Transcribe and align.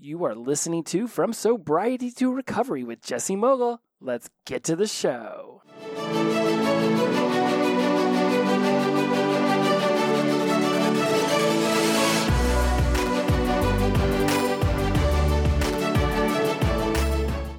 You 0.00 0.24
are 0.26 0.34
listening 0.36 0.84
to 0.84 1.08
From 1.08 1.32
Sobriety 1.32 2.12
to 2.12 2.32
Recovery 2.32 2.84
with 2.84 3.02
Jesse 3.02 3.34
Mogul. 3.34 3.80
Let's 4.00 4.30
get 4.46 4.62
to 4.62 4.76
the 4.76 4.86
show. 4.86 5.62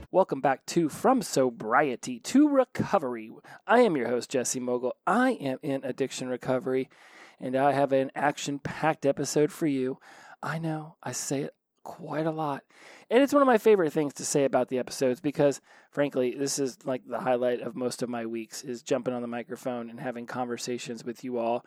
Welcome 0.09 0.39
back 0.39 0.65
to 0.67 0.87
From 0.87 1.21
Sobriety 1.21 2.19
to 2.21 2.47
Recovery. 2.47 3.31
I 3.67 3.81
am 3.81 3.97
your 3.97 4.07
host, 4.07 4.29
Jesse 4.29 4.61
Mogul. 4.61 4.95
I 5.05 5.31
am 5.31 5.57
in 5.61 5.83
addiction 5.83 6.29
recovery, 6.29 6.89
and 7.37 7.57
I 7.57 7.73
have 7.73 7.91
an 7.91 8.11
action 8.15 8.59
packed 8.59 9.05
episode 9.05 9.51
for 9.51 9.67
you. 9.67 9.99
I 10.41 10.57
know 10.57 10.95
I 11.03 11.11
say 11.11 11.41
it 11.41 11.53
quite 11.83 12.25
a 12.25 12.31
lot, 12.31 12.63
and 13.09 13.23
it's 13.23 13.33
one 13.33 13.41
of 13.41 13.47
my 13.47 13.57
favorite 13.57 13.93
things 13.93 14.13
to 14.15 14.25
say 14.25 14.45
about 14.45 14.69
the 14.69 14.79
episodes 14.79 15.19
because, 15.21 15.61
frankly, 15.91 16.35
this 16.37 16.59
is 16.59 16.77
like 16.85 17.01
the 17.07 17.19
highlight 17.19 17.61
of 17.61 17.75
most 17.75 18.03
of 18.03 18.09
my 18.09 18.25
weeks 18.25 18.63
is 18.63 18.83
jumping 18.83 19.13
on 19.13 19.21
the 19.21 19.27
microphone 19.27 19.89
and 19.89 19.99
having 19.99 20.25
conversations 20.25 21.03
with 21.03 21.23
you 21.23 21.37
all. 21.37 21.65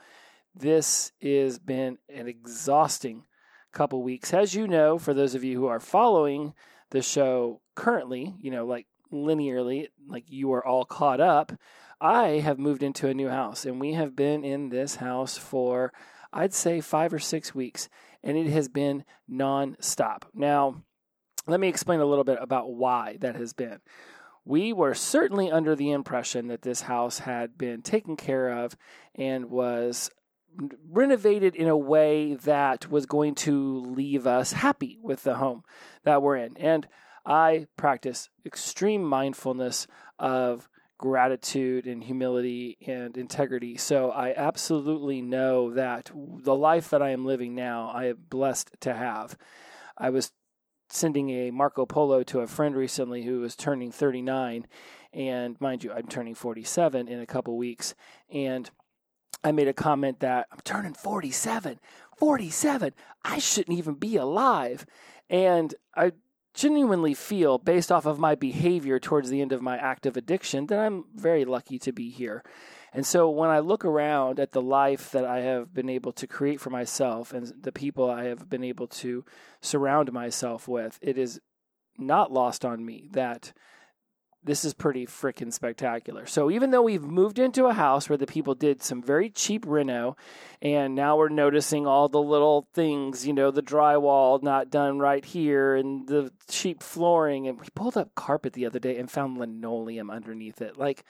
This 0.54 1.12
has 1.22 1.58
been 1.58 1.98
an 2.08 2.28
exhausting 2.28 3.24
couple 3.72 4.02
weeks. 4.02 4.32
As 4.32 4.54
you 4.54 4.68
know, 4.68 4.98
for 4.98 5.14
those 5.14 5.34
of 5.34 5.42
you 5.42 5.58
who 5.58 5.66
are 5.66 5.80
following 5.80 6.54
the 6.90 7.02
show 7.02 7.60
currently, 7.74 8.34
you 8.38 8.50
know, 8.50 8.66
like 8.66 8.86
linearly, 9.12 9.88
like 10.06 10.24
you 10.28 10.52
are 10.52 10.64
all 10.64 10.84
caught 10.84 11.20
up, 11.20 11.52
I 12.00 12.40
have 12.40 12.58
moved 12.58 12.82
into 12.82 13.08
a 13.08 13.14
new 13.14 13.28
house 13.28 13.64
and 13.64 13.80
we 13.80 13.94
have 13.94 14.14
been 14.14 14.44
in 14.44 14.68
this 14.68 14.96
house 14.96 15.38
for, 15.38 15.92
I'd 16.32 16.52
say, 16.54 16.80
five 16.80 17.12
or 17.12 17.18
six 17.18 17.54
weeks, 17.54 17.88
and 18.22 18.36
it 18.36 18.48
has 18.48 18.68
been 18.68 19.04
nonstop. 19.30 20.22
Now, 20.34 20.82
let 21.46 21.60
me 21.60 21.68
explain 21.68 22.00
a 22.00 22.06
little 22.06 22.24
bit 22.24 22.38
about 22.40 22.72
why 22.72 23.16
that 23.20 23.36
has 23.36 23.52
been. 23.52 23.80
We 24.44 24.72
were 24.72 24.94
certainly 24.94 25.50
under 25.50 25.76
the 25.76 25.90
impression 25.90 26.48
that 26.48 26.62
this 26.62 26.82
house 26.82 27.20
had 27.20 27.56
been 27.56 27.82
taken 27.82 28.16
care 28.16 28.48
of 28.48 28.76
and 29.14 29.50
was 29.50 30.10
renovated 30.90 31.54
in 31.56 31.68
a 31.68 31.76
way 31.76 32.34
that 32.34 32.90
was 32.90 33.06
going 33.06 33.34
to 33.34 33.80
leave 33.80 34.26
us 34.26 34.52
happy 34.52 34.98
with 35.02 35.22
the 35.22 35.36
home 35.36 35.62
that 36.04 36.22
we're 36.22 36.36
in. 36.36 36.56
And 36.56 36.86
I 37.24 37.66
practice 37.76 38.28
extreme 38.44 39.04
mindfulness 39.04 39.86
of 40.18 40.68
gratitude 41.02 41.88
and 41.88 42.04
humility 42.04 42.78
and 42.86 43.16
integrity. 43.16 43.76
So 43.76 44.12
I 44.12 44.32
absolutely 44.36 45.20
know 45.20 45.74
that 45.74 46.12
the 46.14 46.54
life 46.54 46.90
that 46.90 47.02
I 47.02 47.10
am 47.10 47.24
living 47.24 47.56
now, 47.56 47.90
I 47.92 48.04
am 48.04 48.18
blessed 48.30 48.70
to 48.82 48.94
have. 48.94 49.36
I 49.98 50.10
was 50.10 50.30
sending 50.88 51.30
a 51.30 51.50
Marco 51.50 51.86
Polo 51.86 52.22
to 52.22 52.38
a 52.38 52.46
friend 52.46 52.76
recently 52.76 53.24
who 53.24 53.40
was 53.40 53.56
turning 53.56 53.90
39. 53.90 54.68
And 55.12 55.60
mind 55.60 55.82
you, 55.82 55.92
I'm 55.92 56.06
turning 56.06 56.36
47 56.36 57.08
in 57.08 57.18
a 57.18 57.26
couple 57.26 57.56
weeks. 57.56 57.96
And 58.32 58.70
I 59.42 59.50
made 59.50 59.66
a 59.66 59.72
comment 59.72 60.20
that 60.20 60.46
I'm 60.52 60.60
turning 60.62 60.94
47. 60.94 61.80
47. 62.16 62.94
I 63.24 63.40
shouldn't 63.40 63.76
even 63.76 63.94
be 63.94 64.14
alive. 64.14 64.86
And 65.28 65.74
I 65.96 66.12
genuinely 66.54 67.14
feel, 67.14 67.58
based 67.58 67.90
off 67.90 68.06
of 68.06 68.18
my 68.18 68.34
behavior 68.34 68.98
towards 68.98 69.30
the 69.30 69.40
end 69.40 69.52
of 69.52 69.62
my 69.62 69.76
active 69.76 70.16
addiction, 70.16 70.66
that 70.66 70.78
I'm 70.78 71.04
very 71.14 71.44
lucky 71.44 71.78
to 71.80 71.92
be 71.92 72.10
here. 72.10 72.42
And 72.92 73.06
so 73.06 73.30
when 73.30 73.48
I 73.48 73.60
look 73.60 73.84
around 73.84 74.38
at 74.38 74.52
the 74.52 74.60
life 74.60 75.10
that 75.12 75.24
I 75.24 75.40
have 75.40 75.72
been 75.72 75.88
able 75.88 76.12
to 76.12 76.26
create 76.26 76.60
for 76.60 76.70
myself 76.70 77.32
and 77.32 77.52
the 77.62 77.72
people 77.72 78.10
I 78.10 78.24
have 78.24 78.50
been 78.50 78.64
able 78.64 78.86
to 78.88 79.24
surround 79.62 80.12
myself 80.12 80.68
with, 80.68 80.98
it 81.00 81.16
is 81.16 81.40
not 81.98 82.32
lost 82.32 82.64
on 82.64 82.84
me 82.84 83.08
that 83.12 83.52
this 84.44 84.64
is 84.64 84.74
pretty 84.74 85.06
freaking 85.06 85.52
spectacular. 85.52 86.26
So 86.26 86.50
even 86.50 86.70
though 86.70 86.82
we've 86.82 87.02
moved 87.02 87.38
into 87.38 87.66
a 87.66 87.72
house 87.72 88.08
where 88.08 88.16
the 88.16 88.26
people 88.26 88.54
did 88.54 88.82
some 88.82 89.00
very 89.00 89.30
cheap 89.30 89.64
reno, 89.66 90.16
and 90.60 90.94
now 90.94 91.16
we're 91.16 91.28
noticing 91.28 91.86
all 91.86 92.08
the 92.08 92.22
little 92.22 92.66
things, 92.74 93.26
you 93.26 93.32
know, 93.32 93.50
the 93.50 93.62
drywall 93.62 94.42
not 94.42 94.70
done 94.70 94.98
right 94.98 95.24
here, 95.24 95.76
and 95.76 96.08
the 96.08 96.32
cheap 96.48 96.82
flooring, 96.82 97.46
and 97.46 97.60
we 97.60 97.66
pulled 97.74 97.96
up 97.96 98.14
carpet 98.14 98.52
the 98.52 98.66
other 98.66 98.80
day 98.80 98.98
and 98.98 99.10
found 99.10 99.38
linoleum 99.38 100.10
underneath 100.10 100.60
it. 100.60 100.76
Like, 100.76 101.04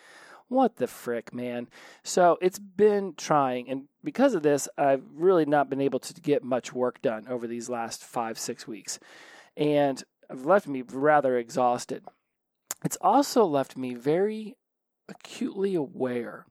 what 0.48 0.76
the 0.76 0.86
frick, 0.86 1.32
man? 1.32 1.68
So 2.02 2.36
it's 2.42 2.58
been 2.58 3.14
trying, 3.16 3.70
and 3.70 3.84
because 4.04 4.34
of 4.34 4.42
this, 4.42 4.68
I've 4.76 5.04
really 5.14 5.46
not 5.46 5.70
been 5.70 5.80
able 5.80 6.00
to 6.00 6.20
get 6.20 6.44
much 6.44 6.74
work 6.74 7.00
done 7.00 7.26
over 7.28 7.46
these 7.46 7.70
last 7.70 8.04
five, 8.04 8.38
six 8.38 8.68
weeks, 8.68 8.98
and 9.56 10.04
I've 10.28 10.44
left 10.44 10.66
me 10.68 10.82
rather 10.82 11.38
exhausted. 11.38 12.04
It's 12.84 12.98
also 13.00 13.44
left 13.44 13.76
me 13.76 13.94
very 13.94 14.56
acutely 15.08 15.74
aware 15.74 16.46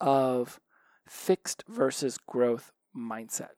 of 0.00 0.60
fixed 1.06 1.64
versus 1.68 2.18
growth 2.18 2.72
mindset. 2.96 3.50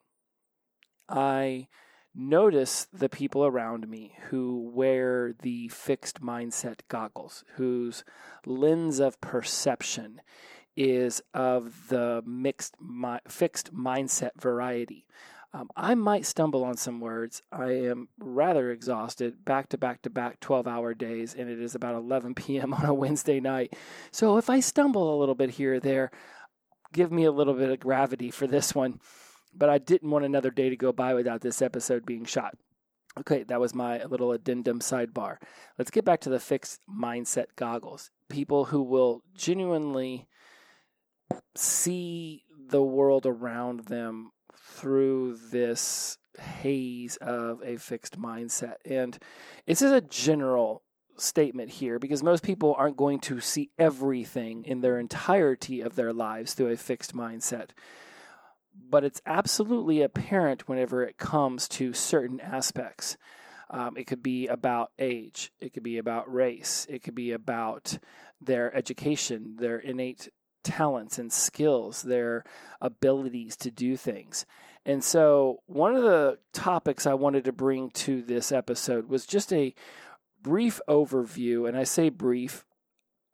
I 1.09 1.69
notice 2.15 2.87
the 2.93 3.09
people 3.09 3.45
around 3.45 3.89
me 3.89 4.15
who 4.31 4.71
wear 4.73 5.35
the 5.43 5.69
fixed 5.69 6.21
mindset 6.21 6.81
goggles, 6.89 7.45
whose 7.55 8.05
lens 8.45 8.99
of 8.99 9.21
perception 9.21 10.21
is 10.77 11.23
of 11.33 11.89
the 11.89 12.23
mixed 12.27 12.75
mi- 12.81 13.19
fixed 13.29 13.75
mindset 13.75 14.33
variety. 14.39 15.07
Um, 15.57 15.71
I 15.75 15.95
might 15.95 16.27
stumble 16.27 16.65
on 16.65 16.77
some 16.77 17.01
words. 17.01 17.43
I 17.51 17.71
am 17.87 18.09
rather 18.19 18.71
exhausted, 18.71 19.43
back 19.43 19.71
to 19.71 19.79
back 19.79 20.03
to 20.03 20.11
back 20.11 20.39
12 20.41 20.67
hour 20.67 20.93
days, 20.93 21.35
and 21.35 21.49
it 21.49 21.59
is 21.59 21.75
about 21.75 21.95
11 21.95 22.35
p.m. 22.37 22.75
on 22.75 22.85
a 22.85 22.93
Wednesday 22.93 23.41
night. 23.41 23.75
So 24.11 24.37
if 24.37 24.51
I 24.51 24.61
stumble 24.61 25.15
a 25.15 25.19
little 25.19 25.35
bit 25.35 25.51
here 25.51 25.75
or 25.75 25.81
there, 25.81 26.11
give 26.93 27.11
me 27.11 27.25
a 27.25 27.33
little 27.33 27.55
bit 27.55 27.71
of 27.71 27.81
gravity 27.81 28.31
for 28.31 28.47
this 28.47 28.75
one. 28.75 29.01
But 29.55 29.71
I 29.71 29.79
didn't 29.79 30.11
want 30.11 30.27
another 30.27 30.51
day 30.51 30.69
to 30.69 30.77
go 30.77 30.93
by 30.93 31.15
without 31.15 31.41
this 31.41 31.63
episode 31.63 32.05
being 32.05 32.27
shot. 32.27 32.55
Okay, 33.19 33.45
that 33.45 33.61
was 33.61 33.75
my 33.75 34.05
little 34.05 34.33
addendum 34.33 34.81
sidebar. 34.81 35.39
Let's 35.79 35.91
get 35.91 36.05
back 36.05 36.21
to 36.23 36.29
the 36.29 36.39
fixed 36.39 36.81
mindset 36.87 37.47
goggles. 37.57 38.11
People 38.29 38.67
who 38.67 38.83
will 38.83 39.23
genuinely 39.35 40.29
see 41.55 42.43
the 42.69 42.83
world 42.83 43.25
around 43.25 43.87
them 43.87 44.33
through 44.67 45.39
this 45.51 46.19
haze 46.39 47.17
of 47.17 47.63
a 47.65 47.77
fixed 47.77 48.21
mindset. 48.21 48.77
And 48.85 49.19
this 49.67 49.81
is 49.81 49.93
a 49.93 50.01
general 50.01 50.83
statement 51.17 51.71
here 51.71 51.99
because 51.99 52.23
most 52.23 52.43
people 52.43 52.75
aren't 52.77 52.97
going 52.97 53.21
to 53.21 53.41
see 53.41 53.71
everything 53.79 54.65
in 54.65 54.81
their 54.81 54.99
entirety 54.99 55.81
of 55.81 55.97
their 55.97 56.13
lives 56.13 56.53
through 56.53 56.73
a 56.73 56.77
fixed 56.77 57.15
mindset. 57.15 57.71
But 58.89 59.05
it's 59.05 59.23
absolutely 59.25 60.03
apparent 60.03 60.69
whenever 60.69 61.03
it 61.03 61.17
comes 61.17 61.69
to 61.69 61.95
certain 61.95 62.41
aspects. 62.41 63.17
Um, 63.71 63.97
it 63.97 64.07
could 64.07 64.23
be 64.23 64.47
about 64.47 64.93
age, 64.99 65.51
it 65.59 65.73
could 65.73 65.83
be 65.83 65.99
about 65.99 66.33
race, 66.33 66.87
it 66.89 67.03
could 67.03 67.17
be 67.17 67.33
about 67.33 67.99
their 68.41 68.75
education, 68.77 69.57
their 69.59 69.79
innate 69.79 70.29
talents 70.67 71.19
and 71.19 71.33
skills, 71.33 72.03
their 72.03 72.45
abilities 72.81 73.57
to 73.59 73.71
do 73.71 73.97
things. 73.97 74.45
And 74.85 75.03
so, 75.03 75.63
one 75.67 75.95
of 75.95 76.03
the 76.03 76.39
topics 76.53 77.07
I 77.07 77.15
wanted 77.15 77.45
to 77.45 77.53
bring 77.53 77.91
to 77.91 78.23
this 78.23 78.53
episode 78.53 79.09
was 79.09 79.27
just 79.27 79.53
a 79.53 79.75
brief 80.43 80.81
overview. 80.89 81.69
And 81.69 81.77
I 81.77 81.85
say 81.85 82.09
brief, 82.09 82.65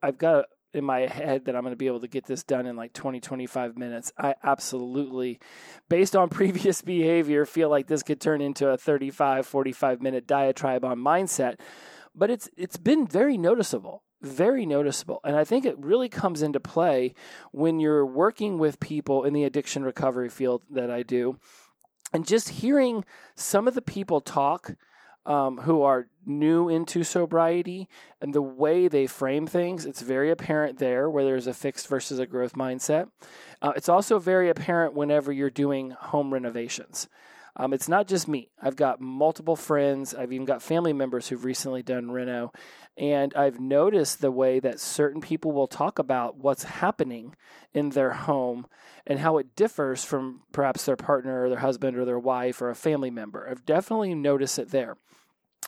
I've 0.02 0.18
got 0.18 0.46
in 0.74 0.84
my 0.84 1.00
head 1.00 1.44
that 1.44 1.54
I'm 1.54 1.62
going 1.62 1.72
to 1.72 1.76
be 1.76 1.86
able 1.86 2.00
to 2.00 2.08
get 2.08 2.24
this 2.24 2.42
done 2.42 2.66
in 2.66 2.76
like 2.76 2.92
20, 2.92 3.20
25 3.20 3.76
minutes. 3.76 4.12
I 4.16 4.34
absolutely, 4.42 5.40
based 5.88 6.16
on 6.16 6.28
previous 6.30 6.82
behavior, 6.82 7.44
feel 7.44 7.68
like 7.68 7.86
this 7.86 8.02
could 8.02 8.20
turn 8.20 8.40
into 8.40 8.68
a 8.68 8.78
35, 8.78 9.46
45 9.46 10.02
minute 10.02 10.26
diatribe 10.26 10.84
on 10.84 10.98
mindset. 10.98 11.56
But 12.14 12.30
it's 12.30 12.48
it's 12.56 12.76
been 12.76 13.06
very 13.06 13.38
noticeable 13.38 14.02
very 14.22 14.64
noticeable. 14.64 15.20
And 15.24 15.36
I 15.36 15.44
think 15.44 15.64
it 15.64 15.78
really 15.78 16.08
comes 16.08 16.42
into 16.42 16.60
play 16.60 17.14
when 17.50 17.80
you're 17.80 18.06
working 18.06 18.58
with 18.58 18.80
people 18.80 19.24
in 19.24 19.32
the 19.32 19.44
addiction 19.44 19.84
recovery 19.84 20.28
field 20.28 20.62
that 20.70 20.90
I 20.90 21.02
do. 21.02 21.38
And 22.12 22.26
just 22.26 22.48
hearing 22.48 23.04
some 23.34 23.66
of 23.66 23.74
the 23.74 23.82
people 23.82 24.20
talk 24.20 24.74
um, 25.24 25.58
who 25.58 25.82
are 25.82 26.08
new 26.26 26.68
into 26.68 27.04
sobriety 27.04 27.88
and 28.20 28.34
the 28.34 28.42
way 28.42 28.88
they 28.88 29.06
frame 29.06 29.46
things, 29.46 29.86
it's 29.86 30.02
very 30.02 30.30
apparent 30.30 30.78
there 30.78 31.08
where 31.08 31.24
there's 31.24 31.46
a 31.46 31.54
fixed 31.54 31.88
versus 31.88 32.18
a 32.18 32.26
growth 32.26 32.54
mindset. 32.54 33.08
Uh, 33.60 33.72
it's 33.76 33.88
also 33.88 34.18
very 34.18 34.50
apparent 34.50 34.94
whenever 34.94 35.32
you're 35.32 35.50
doing 35.50 35.90
home 35.90 36.32
renovations. 36.32 37.08
Um, 37.56 37.72
it's 37.74 37.88
not 37.88 38.08
just 38.08 38.28
me. 38.28 38.50
I've 38.60 38.76
got 38.76 39.00
multiple 39.00 39.56
friends. 39.56 40.14
I've 40.14 40.32
even 40.32 40.46
got 40.46 40.62
family 40.62 40.92
members 40.92 41.28
who've 41.28 41.44
recently 41.44 41.82
done 41.82 42.10
reno. 42.10 42.52
And 42.96 43.34
I've 43.34 43.60
noticed 43.60 44.20
the 44.20 44.30
way 44.30 44.58
that 44.60 44.80
certain 44.80 45.20
people 45.20 45.52
will 45.52 45.66
talk 45.66 45.98
about 45.98 46.36
what's 46.36 46.64
happening 46.64 47.34
in 47.74 47.90
their 47.90 48.12
home 48.12 48.66
and 49.06 49.18
how 49.18 49.38
it 49.38 49.54
differs 49.54 50.04
from 50.04 50.42
perhaps 50.52 50.86
their 50.86 50.96
partner 50.96 51.44
or 51.44 51.48
their 51.50 51.58
husband 51.58 51.96
or 51.96 52.04
their 52.04 52.18
wife 52.18 52.62
or 52.62 52.70
a 52.70 52.74
family 52.74 53.10
member. 53.10 53.46
I've 53.48 53.66
definitely 53.66 54.14
noticed 54.14 54.58
it 54.58 54.70
there. 54.70 54.96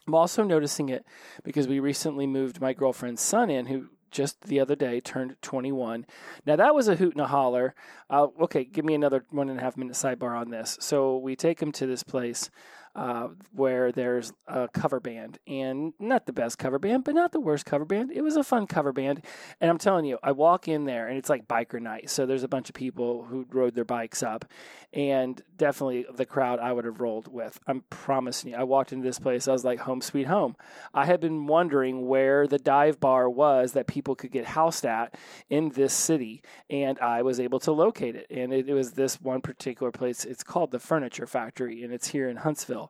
I'm 0.07 0.15
also 0.15 0.43
noticing 0.43 0.91
it 0.91 1.05
because 1.45 1.67
we 1.67 1.81
recently 1.81 2.27
moved 2.27 2.61
my 2.61 2.75
girlfriend's 2.75 3.23
son 3.23 3.49
in, 3.49 3.67
who 3.67 3.89
just 4.15 4.43
the 4.43 4.61
other 4.61 4.77
day 4.77 5.01
turned 5.01 5.37
21. 5.43 6.07
Now 6.47 6.57
that 6.57 6.75
was 6.75 6.89
a 6.89 6.95
hoot 6.95 7.13
and 7.13 7.21
a 7.21 7.27
holler. 7.27 7.75
Uh, 8.09 8.29
okay, 8.43 8.65
give 8.65 8.85
me 8.85 8.95
another 8.95 9.25
one 9.31 9.51
and 9.51 9.59
a 9.59 9.63
half 9.63 9.77
minute 9.77 9.95
sidebar 9.95 10.39
on 10.39 10.51
this. 10.51 10.79
So 10.81 11.19
we 11.19 11.37
take 11.37 11.61
him 11.61 11.73
to 11.73 11.87
this 11.87 12.05
place 12.05 12.49
uh, 12.95 13.29
where 13.53 13.91
there's 13.91 14.33
a 14.47 14.69
cover 14.69 15.01
band, 15.01 15.39
and 15.47 15.93
not 15.99 16.27
the 16.27 16.33
best 16.33 16.59
cover 16.59 16.79
band, 16.79 17.05
but 17.05 17.15
not 17.15 17.33
the 17.33 17.41
worst 17.41 17.67
cover 17.67 17.85
band. 17.85 18.13
It 18.13 18.23
was 18.23 18.37
a 18.37 18.45
fun 18.45 18.67
cover 18.67 18.93
band, 18.93 19.25
and 19.61 19.71
I'm 19.71 19.79
telling 19.79 20.05
you, 20.05 20.19
I 20.23 20.33
walk 20.33 20.69
in 20.69 20.85
there, 20.85 21.09
and 21.09 21.19
it's 21.19 21.29
like 21.29 21.49
biker 21.49 21.81
night. 21.81 22.11
So 22.11 22.27
there's 22.27 22.45
a 22.45 22.49
bunch 22.49 22.69
of 22.69 22.75
people 22.75 23.25
who 23.25 23.47
rode 23.51 23.75
their 23.75 23.85
bikes 23.85 24.23
up, 24.23 24.45
and 24.93 25.43
definitely 25.57 26.07
the 26.15 26.27
crowd 26.27 26.61
I 26.61 26.73
would 26.73 26.85
have 26.85 27.01
rolled 27.01 27.27
with. 27.27 27.59
I'm 27.67 27.83
promising 27.91 28.53
you. 28.53 28.57
I 28.57 28.63
walked 28.63 28.93
into 28.93 29.05
this 29.05 29.19
place, 29.19 29.49
I 29.49 29.53
was 29.53 29.65
like, 29.65 29.81
home 29.81 30.01
sweet 30.01 30.27
home. 30.27 30.57
I 30.93 31.07
had 31.07 31.21
been 31.21 31.47
wondering 31.47 32.07
where 32.07 32.47
the 32.47 32.59
dive 32.59 33.01
bar 33.01 33.29
was 33.29 33.73
that 33.73 33.87
people 33.87 34.15
could 34.15 34.31
get 34.31 34.45
housed 34.47 34.87
at 34.87 35.17
in 35.49 35.71
this 35.71 35.93
city, 35.93 36.43
and 36.71 36.99
I 37.01 37.23
was 37.23 37.41
able 37.41 37.59
to 37.61 37.73
locate 37.73 38.15
it. 38.15 38.27
And 38.31 38.53
it, 38.53 38.69
it 38.69 38.75
was 38.75 38.93
this 38.93 39.21
one 39.21 39.41
particular 39.41 39.91
place. 39.91 40.25
It's 40.25 40.45
called 40.45 40.71
the 40.71 40.79
Furniture 40.79 41.27
Factory, 41.27 41.83
and 41.83 41.93
it's 41.93 42.09
here 42.09 42.29
in 42.29 42.37
Huntsville. 42.37 42.84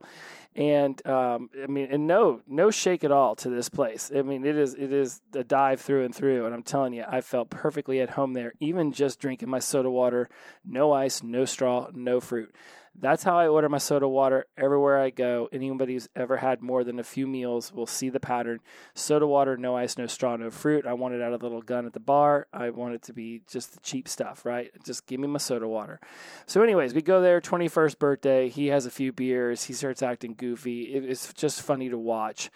And 0.57 1.05
um, 1.05 1.51
I 1.61 1.67
mean, 1.67 1.89
and 1.91 2.07
no, 2.07 2.41
no 2.47 2.71
shake 2.71 3.03
at 3.03 3.11
all 3.11 3.35
to 3.37 3.51
this 3.51 3.69
place. 3.69 4.13
I 4.15 4.23
mean, 4.23 4.45
it 4.45 4.57
is 4.57 4.75
it 4.75 4.93
is 4.93 5.21
a 5.35 5.43
dive 5.43 5.81
through 5.81 6.05
and 6.05 6.15
through. 6.15 6.47
And 6.47 6.55
I'm 6.55 6.63
telling 6.63 6.93
you, 6.93 7.05
I 7.09 7.23
felt 7.23 7.51
perfectly 7.51 8.01
at 8.01 8.11
home 8.11 8.35
there, 8.35 8.53
even 8.61 8.93
just 8.93 9.19
drinking 9.19 9.51
my 9.51 9.59
soda 9.59 9.91
water, 9.91 10.29
no 10.65 10.93
ice, 10.93 11.23
no 11.25 11.45
straw, 11.45 11.89
no 11.93 12.21
fruit. 12.21 12.55
That's 12.97 13.25
how 13.25 13.37
I 13.37 13.49
order 13.49 13.69
my 13.69 13.79
soda 13.79 14.09
water 14.09 14.47
everywhere 14.57 15.01
I 15.01 15.11
go. 15.11 15.49
Anybody 15.53 15.95
who's 15.95 16.09
ever 16.15 16.37
had 16.37 16.63
more 16.63 16.85
than 16.85 16.99
a 16.99 17.05
few 17.05 17.27
meals 17.27 17.73
will 17.73 17.87
see 17.87 18.09
the 18.09 18.21
pattern. 18.21 18.61
Soda 18.95 19.27
water, 19.27 19.57
no 19.57 19.77
ice, 19.77 19.99
no 19.99 20.07
straw, 20.07 20.37
no 20.37 20.51
fruit. 20.51 20.87
I 20.87 20.93
want 20.95 21.15
it 21.15 21.21
out 21.21 21.33
of 21.33 21.41
the 21.41 21.47
little 21.47 21.63
gun 21.63 21.87
at 21.87 21.93
the 21.93 22.01
bar. 22.01 22.47
I 22.53 22.71
want 22.71 22.95
it 22.95 23.03
to 23.03 23.13
be 23.13 23.43
just 23.49 23.75
the 23.75 23.81
cheap 23.81 24.09
stuff, 24.09 24.45
right? 24.45 24.71
Just 24.85 25.07
give 25.07 25.19
me 25.19 25.27
my 25.27 25.39
soda 25.39 25.67
water. 25.67 26.01
So, 26.47 26.63
anyways, 26.63 26.95
we 26.95 27.03
go 27.03 27.21
there, 27.21 27.41
21st 27.41 27.99
birthday. 27.99 28.49
He 28.49 28.69
has 28.69 28.87
a 28.87 28.91
few 28.91 29.13
beers. 29.13 29.65
He 29.65 29.73
starts 29.73 30.03
acting 30.03 30.35
goofy. 30.35 30.83
It's 30.83 31.33
just 31.33 31.63
funny 31.63 31.89
to 31.91 31.99
watch. 31.99 32.51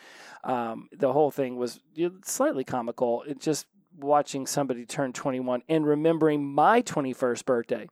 Um, 0.45 0.89
the 0.97 1.13
whole 1.13 1.33
thing 1.33 1.57
was 1.57 1.81
slightly 2.25 2.65
comical. 2.65 3.23
It 3.25 3.41
just 3.41 3.67
watching 3.99 4.47
somebody 4.47 4.87
turn 4.87 5.13
21 5.13 5.63
and 5.69 5.85
remembering 5.85 6.45
my 6.45 6.81
21st 6.83 7.45
birthday 7.45 7.89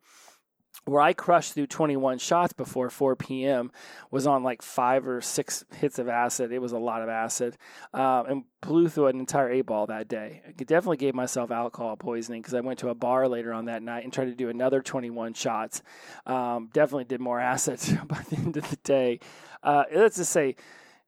where 0.87 1.03
I 1.03 1.13
crushed 1.13 1.55
through 1.55 1.67
21 1.67 2.19
shots 2.19 2.53
before 2.53 2.89
4 2.91 3.17
p.m. 3.17 3.73
was 4.11 4.27
on 4.27 4.45
like 4.45 4.63
five 4.63 5.07
or 5.07 5.21
six 5.21 5.65
hits 5.77 5.99
of 5.99 6.09
acid. 6.09 6.53
It 6.53 6.61
was 6.61 6.73
a 6.73 6.79
lot 6.79 7.03
of 7.03 7.09
acid, 7.09 7.57
um, 7.93 8.27
and 8.27 8.45
blew 8.61 8.89
through 8.89 9.09
an 9.09 9.19
entire 9.19 9.51
eight 9.51 9.67
ball 9.67 9.87
that 9.89 10.07
day. 10.09 10.43
I 10.47 10.53
definitely 10.53 10.99
gave 10.99 11.15
myself 11.15 11.51
alcohol 11.51 11.97
poisoning 11.97 12.41
because 12.41 12.55
I 12.55 12.61
went 12.61 12.79
to 12.81 12.89
a 12.89 12.95
bar 12.95 13.29
later 13.29 13.53
on 13.53 13.65
that 13.67 13.83
night 13.83 14.05
and 14.05 14.13
tried 14.13 14.27
to 14.27 14.35
do 14.35 14.49
another 14.49 14.81
21 14.81 15.35
shots. 15.35 15.83
Um, 16.25 16.71
definitely 16.73 17.05
did 17.05 17.21
more 17.21 17.41
acid 17.47 17.81
by 18.07 18.23
the 18.31 18.37
end 18.37 18.57
of 18.57 18.71
the 18.71 18.77
day. 18.77 19.19
Uh, 19.63 19.85
let's 19.93 20.17
just 20.17 20.31
say 20.31 20.55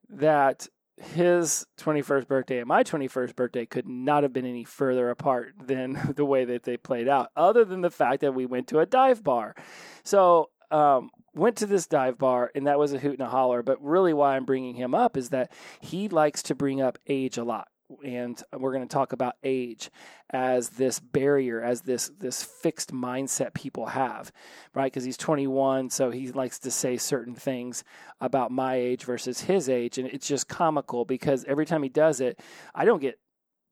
that 0.09 0.67
his 0.99 1.65
21st 1.77 2.27
birthday 2.27 2.59
and 2.59 2.67
my 2.67 2.83
21st 2.83 3.35
birthday 3.35 3.65
could 3.65 3.87
not 3.87 4.23
have 4.23 4.33
been 4.33 4.45
any 4.45 4.63
further 4.63 5.09
apart 5.09 5.53
than 5.63 5.99
the 6.15 6.25
way 6.25 6.45
that 6.45 6.63
they 6.63 6.77
played 6.77 7.07
out, 7.07 7.29
other 7.35 7.65
than 7.65 7.81
the 7.81 7.89
fact 7.89 8.21
that 8.21 8.33
we 8.33 8.45
went 8.45 8.67
to 8.67 8.79
a 8.79 8.85
dive 8.85 9.23
bar. 9.23 9.55
So, 10.03 10.49
um, 10.71 11.09
went 11.33 11.55
to 11.57 11.65
this 11.65 11.87
dive 11.87 12.17
bar, 12.17 12.51
and 12.53 12.67
that 12.67 12.77
was 12.77 12.93
a 12.93 12.99
hoot 12.99 13.13
and 13.13 13.27
a 13.27 13.29
holler. 13.29 13.63
But 13.63 13.83
really, 13.83 14.13
why 14.13 14.35
I'm 14.35 14.45
bringing 14.45 14.75
him 14.75 14.93
up 14.93 15.17
is 15.17 15.29
that 15.29 15.51
he 15.79 16.09
likes 16.09 16.43
to 16.43 16.55
bring 16.55 16.81
up 16.81 16.99
age 17.07 17.37
a 17.37 17.43
lot 17.43 17.69
and 18.03 18.41
we're 18.57 18.71
going 18.71 18.87
to 18.87 18.93
talk 18.93 19.13
about 19.13 19.35
age 19.43 19.89
as 20.31 20.69
this 20.69 20.99
barrier 20.99 21.61
as 21.61 21.81
this 21.81 22.11
this 22.19 22.43
fixed 22.43 22.93
mindset 22.93 23.53
people 23.53 23.87
have 23.87 24.31
right? 24.73 24.91
Because 24.91 25.03
he's 25.03 25.17
21 25.17 25.89
so 25.89 26.11
he 26.11 26.31
likes 26.31 26.59
to 26.59 26.71
say 26.71 26.97
certain 26.97 27.35
things 27.35 27.83
about 28.21 28.51
my 28.51 28.75
age 28.75 29.03
versus 29.03 29.41
his 29.41 29.69
age 29.69 29.97
and 29.97 30.07
it's 30.07 30.27
just 30.27 30.47
comical 30.47 31.05
because 31.05 31.45
every 31.45 31.65
time 31.65 31.83
he 31.83 31.89
does 31.89 32.21
it 32.21 32.39
i 32.75 32.85
don't 32.85 33.01
get 33.01 33.19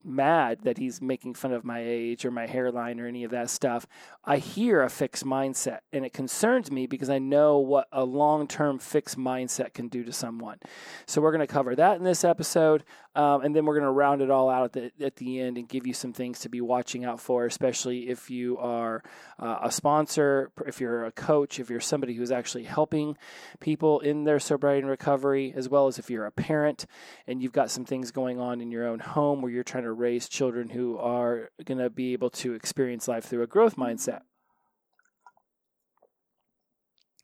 mad 0.07 0.59
that 0.63 0.77
he's 0.77 1.01
making 1.01 1.33
fun 1.33 1.51
of 1.51 1.63
my 1.63 1.81
age 1.83 2.25
or 2.25 2.31
my 2.31 2.47
hairline 2.47 2.99
or 2.99 3.07
any 3.07 3.23
of 3.23 3.31
that 3.31 3.49
stuff. 3.49 3.85
I 4.23 4.37
hear 4.37 4.81
a 4.81 4.89
fixed 4.89 5.25
mindset 5.25 5.79
and 5.91 6.05
it 6.05 6.13
concerns 6.13 6.71
me 6.71 6.87
because 6.87 7.09
I 7.09 7.19
know 7.19 7.57
what 7.59 7.87
a 7.91 8.03
long 8.03 8.47
term 8.47 8.79
fixed 8.79 9.17
mindset 9.17 9.73
can 9.73 9.87
do 9.87 10.03
to 10.03 10.11
someone. 10.11 10.57
So 11.05 11.21
we're 11.21 11.31
going 11.31 11.45
to 11.45 11.53
cover 11.53 11.75
that 11.75 11.97
in 11.97 12.03
this 12.03 12.23
episode. 12.23 12.83
Um, 13.15 13.41
and 13.41 13.55
then 13.55 13.65
we're 13.65 13.73
going 13.73 13.83
to 13.83 13.91
round 13.91 14.21
it 14.21 14.29
all 14.29 14.47
out 14.47 14.65
at 14.65 14.73
the, 14.73 15.05
at 15.05 15.15
the 15.15 15.39
end 15.39 15.57
and 15.57 15.67
give 15.67 15.87
you 15.87 15.93
some 15.93 16.13
things 16.13 16.39
to 16.41 16.49
be 16.49 16.61
watching 16.61 17.03
out 17.03 17.19
for, 17.19 17.47
especially 17.47 18.09
if 18.09 18.29
you 18.29 18.59
are 18.59 19.01
uh, 19.39 19.57
a 19.63 19.71
sponsor, 19.71 20.51
if 20.67 20.79
you're 20.79 21.05
a 21.05 21.11
coach, 21.11 21.59
if 21.59 21.67
you're 21.71 21.79
somebody 21.79 22.13
who's 22.13 22.31
actually 22.31 22.65
helping 22.65 23.17
people 23.59 24.01
in 24.01 24.23
their 24.23 24.39
sobriety 24.39 24.81
and 24.81 24.89
recovery, 24.89 25.51
as 25.55 25.67
well 25.67 25.87
as 25.87 25.97
if 25.97 26.11
you're 26.11 26.27
a 26.27 26.31
parent 26.31 26.85
and 27.25 27.41
you've 27.41 27.51
got 27.51 27.71
some 27.71 27.85
things 27.85 28.11
going 28.11 28.39
on 28.39 28.61
in 28.61 28.69
your 28.69 28.85
own 28.85 28.99
home 28.99 29.41
where 29.41 29.51
you're 29.51 29.63
trying 29.63 29.83
to 29.83 29.93
raise 29.97 30.29
children 30.29 30.69
who 30.69 30.97
are 30.97 31.49
going 31.63 31.77
to 31.79 31.89
be 31.89 32.13
able 32.13 32.29
to 32.29 32.53
experience 32.53 33.07
life 33.07 33.25
through 33.25 33.43
a 33.43 33.47
growth 33.47 33.75
mindset. 33.75 34.21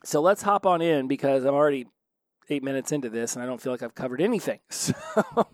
So 0.06 0.22
let's 0.22 0.42
hop 0.42 0.66
on 0.66 0.82
in 0.82 1.08
because 1.08 1.46
I'm 1.46 1.54
already 1.54 1.88
eight 2.50 2.64
minutes 2.64 2.92
into 2.92 3.10
this 3.10 3.36
and 3.36 3.44
I 3.44 3.46
don't 3.46 3.62
feel 3.62 3.72
like 3.72 3.84
I've 3.84 3.96
covered 3.96 4.22
anything. 4.22 4.60
So 4.70 4.94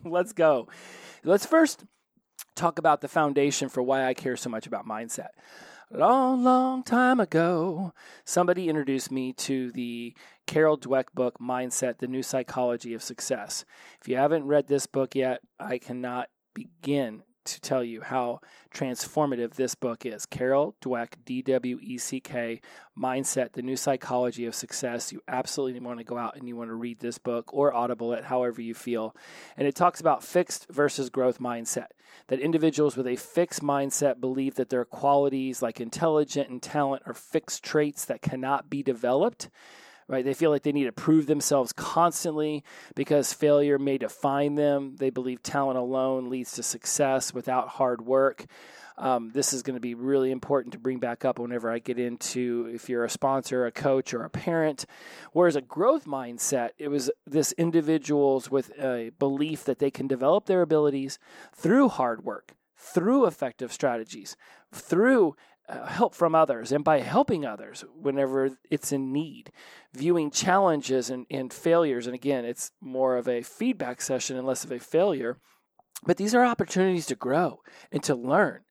let's 0.04 0.34
go. 0.34 0.68
Let's 1.24 1.46
first 1.46 1.86
talk 2.56 2.80
about 2.80 3.02
the 3.02 3.08
foundation 3.08 3.70
for 3.70 3.84
why 3.84 4.06
I 4.06 4.14
care 4.14 4.36
so 4.36 4.50
much 4.50 4.66
about 4.66 4.88
mindset. 4.88 5.30
Long, 5.92 6.44
long 6.44 6.84
time 6.84 7.20
ago, 7.20 7.94
somebody 8.24 8.70
introduced 8.70 9.12
me 9.12 9.34
to 9.34 9.72
the 9.72 10.16
Carol 10.46 10.78
Dweck 10.78 11.06
book, 11.16 11.40
Mindset 11.40 11.98
The 11.98 12.08
New 12.08 12.22
Psychology 12.22 12.94
of 12.94 13.02
Success. 13.02 13.66
If 14.00 14.08
you 14.08 14.16
haven't 14.16 14.46
read 14.46 14.68
this 14.68 14.86
book 14.86 15.16
yet, 15.16 15.42
I 15.60 15.80
cannot 15.80 16.30
begin 16.60 17.24
to 17.46 17.62
tell 17.62 17.84
you 17.84 18.02
how 18.02 18.42
transformative 18.74 19.54
this 19.54 19.74
book 19.74 20.06
is. 20.06 20.26
Carol 20.26 20.76
Dweck, 20.82 21.14
D 21.26 21.42
W 21.42 21.80
E 21.82 21.98
C 21.98 22.20
K, 22.20 22.62
Mindset, 22.98 23.54
The 23.54 23.62
New 23.62 23.76
Psychology 23.76 24.46
of 24.46 24.54
Success. 24.54 25.12
You 25.12 25.22
absolutely 25.28 25.80
want 25.80 26.00
to 26.00 26.04
go 26.04 26.18
out 26.18 26.36
and 26.36 26.48
you 26.48 26.56
want 26.56 26.70
to 26.70 26.76
read 26.76 27.00
this 27.00 27.18
book 27.18 27.54
or 27.54 27.74
audible 27.74 28.14
it, 28.14 28.26
however 28.26 28.62
you 28.62 28.74
feel. 28.74 29.16
And 29.58 29.68
it 29.68 29.76
talks 29.76 30.00
about 30.00 30.24
fixed 30.24 30.68
versus 30.70 31.10
growth 31.10 31.40
mindset. 31.40 31.88
That 32.28 32.40
individuals 32.40 32.96
with 32.96 33.08
a 33.08 33.16
fixed 33.16 33.62
mindset 33.62 34.20
believe 34.20 34.56
that 34.56 34.70
their 34.70 34.86
qualities 34.86 35.62
like 35.62 35.80
intelligent 35.80 36.50
and 36.50 36.62
talent 36.62 37.04
are 37.06 37.14
fixed 37.14 37.64
traits 37.64 38.06
that 38.06 38.22
cannot 38.22 38.70
be 38.70 38.84
developed 38.84 39.50
right? 40.10 40.26
They 40.26 40.34
feel 40.34 40.50
like 40.50 40.64
they 40.64 40.72
need 40.72 40.86
to 40.86 40.92
prove 40.92 41.28
themselves 41.28 41.72
constantly 41.72 42.64
because 42.96 43.32
failure 43.32 43.78
may 43.78 44.00
define 44.00 44.56
them. 44.56 44.96
They 44.98 45.12
believe 45.12 45.44
talent 45.44 45.78
alone 45.78 46.30
leads 46.30 46.54
to 46.54 46.64
success 46.64 47.34
without 47.34 47.70
hard 47.70 48.02
work. 48.02 48.46
Um, 48.98 49.32
this 49.34 49.54
is 49.54 49.64
going 49.64 49.76
to 49.76 49.80
be 49.80 49.94
really 49.94 50.30
important 50.30 50.74
to 50.74 50.80
bring 50.80 51.00
back 51.00 51.24
up 51.24 51.40
whenever 51.40 51.72
I 51.72 51.80
get 51.80 51.98
into 51.98 52.70
if 52.74 52.90
you're 52.90 53.06
a 53.06 53.10
sponsor, 53.10 53.66
a 53.66 53.72
coach, 53.72 54.14
or 54.14 54.24
a 54.24 54.30
parent. 54.30 54.86
Whereas 55.32 55.56
a 55.56 55.62
growth 55.62 56.06
mindset, 56.06 56.72
it 56.78 56.90
was 56.90 57.10
this 57.26 57.54
individuals 57.54 58.52
with 58.52 58.78
a 58.78 59.12
belief 59.18 59.64
that 59.64 59.80
they 59.80 59.92
can 59.92 60.08
develop 60.08 60.48
their 60.48 60.62
abilities 60.62 61.18
through 61.56 61.88
hard 61.88 62.26
work, 62.26 62.56
through 62.76 63.26
effective 63.26 63.72
strategies, 63.72 64.36
through 64.74 65.36
Uh, 65.70 65.86
help 65.86 66.16
from 66.16 66.34
others 66.34 66.72
and 66.72 66.84
by 66.84 67.00
helping 67.00 67.46
others 67.46 67.86
whenever 67.96 68.58
it's 68.72 68.92
in 68.92 69.14
need, 69.14 69.52
viewing 69.94 70.32
challenges 70.32 71.12
and, 71.12 71.28
and 71.30 71.54
failures. 71.54 72.08
And 72.08 72.16
again, 72.16 72.44
it's 72.44 72.72
more 72.82 73.18
of 73.18 73.28
a 73.28 73.44
feedback 73.44 74.02
session 74.02 74.36
and 74.36 74.48
less 74.48 74.64
of 74.64 74.72
a 74.72 74.80
failure. 74.80 75.38
But 76.04 76.18
these 76.18 76.34
are 76.34 76.44
opportunities 76.44 77.06
to 77.08 77.16
grow 77.16 77.60
and 77.92 78.02
to 78.02 78.16
learn. 78.16 78.62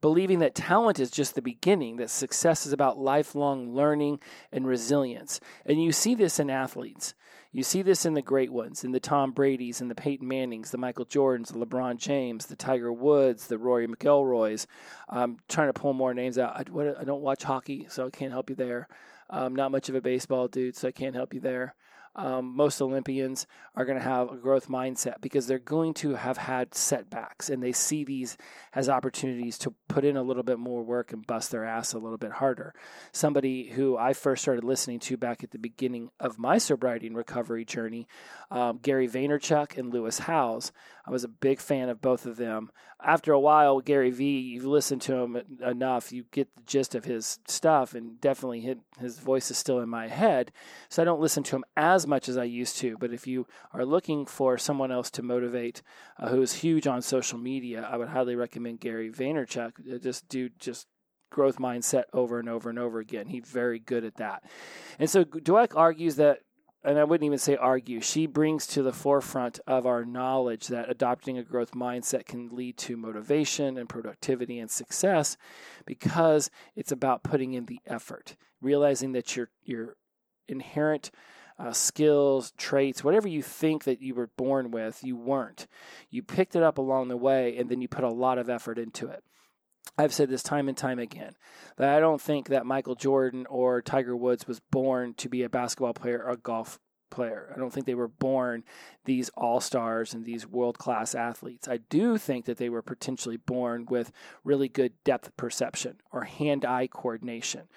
Believing 0.00 0.38
that 0.38 0.54
talent 0.54 0.98
is 0.98 1.10
just 1.10 1.34
the 1.34 1.42
beginning, 1.42 1.96
that 1.96 2.10
success 2.10 2.64
is 2.64 2.72
about 2.72 2.98
lifelong 2.98 3.74
learning 3.74 4.20
and 4.50 4.66
resilience. 4.66 5.40
And 5.66 5.82
you 5.82 5.92
see 5.92 6.14
this 6.14 6.38
in 6.38 6.48
athletes. 6.48 7.14
You 7.52 7.64
see 7.64 7.82
this 7.82 8.06
in 8.06 8.14
the 8.14 8.22
great 8.22 8.52
ones, 8.52 8.84
in 8.84 8.92
the 8.92 9.00
Tom 9.00 9.32
Brady's 9.32 9.80
and 9.80 9.90
the 9.90 9.94
Peyton 9.96 10.26
Mannings, 10.26 10.70
the 10.70 10.78
Michael 10.78 11.04
Jordans, 11.04 11.52
the 11.52 11.58
LeBron 11.58 11.96
James, 11.96 12.46
the 12.46 12.54
Tiger 12.54 12.92
Woods, 12.92 13.48
the 13.48 13.58
Rory 13.58 13.88
McIlroys. 13.88 14.66
I'm 15.08 15.38
trying 15.48 15.68
to 15.68 15.78
pull 15.78 15.92
more 15.92 16.14
names 16.14 16.38
out. 16.38 16.56
I, 16.56 16.70
what, 16.70 16.96
I 16.98 17.02
don't 17.02 17.22
watch 17.22 17.42
hockey, 17.42 17.86
so 17.88 18.06
I 18.06 18.10
can't 18.10 18.32
help 18.32 18.50
you 18.50 18.56
there. 18.56 18.86
I'm 19.28 19.56
not 19.56 19.72
much 19.72 19.88
of 19.88 19.96
a 19.96 20.00
baseball 20.00 20.46
dude, 20.46 20.76
so 20.76 20.88
I 20.88 20.92
can't 20.92 21.14
help 21.14 21.34
you 21.34 21.40
there. 21.40 21.74
Um, 22.20 22.54
most 22.54 22.82
Olympians 22.82 23.46
are 23.74 23.86
going 23.86 23.96
to 23.96 24.04
have 24.04 24.30
a 24.30 24.36
growth 24.36 24.68
mindset 24.68 25.22
because 25.22 25.46
they're 25.46 25.58
going 25.58 25.94
to 25.94 26.14
have 26.16 26.36
had 26.36 26.74
setbacks 26.74 27.48
and 27.48 27.62
they 27.62 27.72
see 27.72 28.04
these 28.04 28.36
as 28.74 28.90
opportunities 28.90 29.56
to 29.56 29.74
put 29.88 30.04
in 30.04 30.18
a 30.18 30.22
little 30.22 30.42
bit 30.42 30.58
more 30.58 30.82
work 30.82 31.14
and 31.14 31.26
bust 31.26 31.50
their 31.50 31.64
ass 31.64 31.94
a 31.94 31.98
little 31.98 32.18
bit 32.18 32.32
harder. 32.32 32.74
Somebody 33.10 33.70
who 33.70 33.96
I 33.96 34.12
first 34.12 34.42
started 34.42 34.64
listening 34.64 34.98
to 35.00 35.16
back 35.16 35.42
at 35.42 35.50
the 35.50 35.58
beginning 35.58 36.10
of 36.20 36.38
my 36.38 36.58
sobriety 36.58 37.06
and 37.06 37.16
recovery 37.16 37.64
journey, 37.64 38.06
um, 38.50 38.78
Gary 38.82 39.08
Vaynerchuk 39.08 39.78
and 39.78 39.92
Lewis 39.92 40.18
Howes. 40.18 40.72
I 41.06 41.10
was 41.10 41.24
a 41.24 41.28
big 41.28 41.58
fan 41.58 41.88
of 41.88 42.02
both 42.02 42.26
of 42.26 42.36
them. 42.36 42.70
After 43.02 43.32
a 43.32 43.40
while, 43.40 43.80
Gary 43.80 44.10
V, 44.10 44.40
you've 44.40 44.66
listened 44.66 45.00
to 45.02 45.14
him 45.14 45.42
enough, 45.64 46.12
you 46.12 46.24
get 46.30 46.54
the 46.54 46.62
gist 46.62 46.94
of 46.94 47.04
his 47.04 47.38
stuff, 47.48 47.94
and 47.94 48.20
definitely 48.20 48.76
his, 48.98 49.18
voice 49.18 49.50
is 49.50 49.56
still 49.56 49.80
in 49.80 49.88
my 49.88 50.06
head. 50.06 50.52
So 50.88 51.00
I 51.00 51.04
don't 51.04 51.20
listen 51.20 51.42
to 51.44 51.56
him 51.56 51.64
as 51.76 52.06
much 52.10 52.28
as 52.28 52.36
I 52.36 52.44
used 52.44 52.76
to. 52.78 52.98
But 52.98 53.14
if 53.14 53.26
you 53.26 53.46
are 53.72 53.84
looking 53.84 54.26
for 54.26 54.58
someone 54.58 54.92
else 54.92 55.10
to 55.12 55.22
motivate 55.22 55.80
uh, 56.18 56.28
who 56.28 56.42
is 56.42 56.52
huge 56.54 56.86
on 56.86 57.00
social 57.00 57.38
media, 57.38 57.88
I 57.90 57.96
would 57.96 58.08
highly 58.08 58.36
recommend 58.36 58.80
Gary 58.80 59.10
Vaynerchuk. 59.10 60.02
Just 60.02 60.28
do 60.28 60.50
just 60.58 60.86
growth 61.30 61.58
mindset 61.58 62.04
over 62.12 62.38
and 62.38 62.48
over 62.48 62.68
and 62.68 62.78
over 62.78 62.98
again. 62.98 63.28
He's 63.28 63.46
very 63.46 63.78
good 63.78 64.04
at 64.04 64.16
that. 64.16 64.44
And 64.98 65.08
so 65.08 65.24
Dweck 65.24 65.74
argues 65.74 66.16
that 66.16 66.40
and 66.82 66.98
I 66.98 67.04
wouldn't 67.04 67.26
even 67.26 67.38
say 67.38 67.56
argue, 67.56 68.00
she 68.00 68.26
brings 68.26 68.66
to 68.68 68.82
the 68.82 68.92
forefront 68.92 69.60
of 69.66 69.86
our 69.86 70.04
knowledge 70.04 70.68
that 70.68 70.90
adopting 70.90 71.36
a 71.36 71.42
growth 71.42 71.72
mindset 71.72 72.24
can 72.24 72.48
lead 72.48 72.78
to 72.78 72.96
motivation 72.96 73.76
and 73.76 73.88
productivity 73.88 74.58
and 74.58 74.70
success 74.70 75.36
because 75.84 76.50
it's 76.74 76.92
about 76.92 77.22
putting 77.22 77.52
in 77.52 77.66
the 77.66 77.80
effort, 77.86 78.36
realizing 78.62 79.12
that 79.12 79.36
your 79.36 79.50
your 79.62 79.96
inherent 80.48 81.10
uh, 81.60 81.72
skills, 81.72 82.52
traits, 82.56 83.04
whatever 83.04 83.28
you 83.28 83.42
think 83.42 83.84
that 83.84 84.00
you 84.00 84.14
were 84.14 84.30
born 84.36 84.70
with, 84.70 85.04
you 85.04 85.14
weren't. 85.14 85.66
You 86.08 86.22
picked 86.22 86.56
it 86.56 86.62
up 86.62 86.78
along 86.78 87.08
the 87.08 87.16
way 87.16 87.56
and 87.58 87.68
then 87.68 87.82
you 87.82 87.88
put 87.88 88.04
a 88.04 88.08
lot 88.08 88.38
of 88.38 88.48
effort 88.48 88.78
into 88.78 89.08
it. 89.08 89.22
I've 89.98 90.14
said 90.14 90.30
this 90.30 90.42
time 90.42 90.68
and 90.68 90.76
time 90.76 90.98
again 90.98 91.34
that 91.76 91.94
I 91.94 92.00
don't 92.00 92.20
think 92.20 92.48
that 92.48 92.64
Michael 92.64 92.94
Jordan 92.94 93.46
or 93.50 93.82
Tiger 93.82 94.16
Woods 94.16 94.46
was 94.46 94.60
born 94.70 95.14
to 95.14 95.28
be 95.28 95.42
a 95.42 95.50
basketball 95.50 95.92
player 95.92 96.22
or 96.24 96.30
a 96.30 96.36
golf 96.36 96.78
player. 97.10 97.52
I 97.54 97.58
don't 97.58 97.72
think 97.72 97.86
they 97.86 97.94
were 97.94 98.08
born 98.08 98.64
these 99.04 99.28
all 99.30 99.60
stars 99.60 100.14
and 100.14 100.24
these 100.24 100.46
world 100.46 100.78
class 100.78 101.14
athletes. 101.14 101.68
I 101.68 101.78
do 101.78 102.16
think 102.16 102.46
that 102.46 102.56
they 102.56 102.70
were 102.70 102.82
potentially 102.82 103.36
born 103.36 103.86
with 103.90 104.12
really 104.44 104.68
good 104.68 104.92
depth 105.04 105.36
perception 105.36 105.96
or 106.12 106.24
hand 106.24 106.64
eye 106.64 106.86
coordination. 106.86 107.68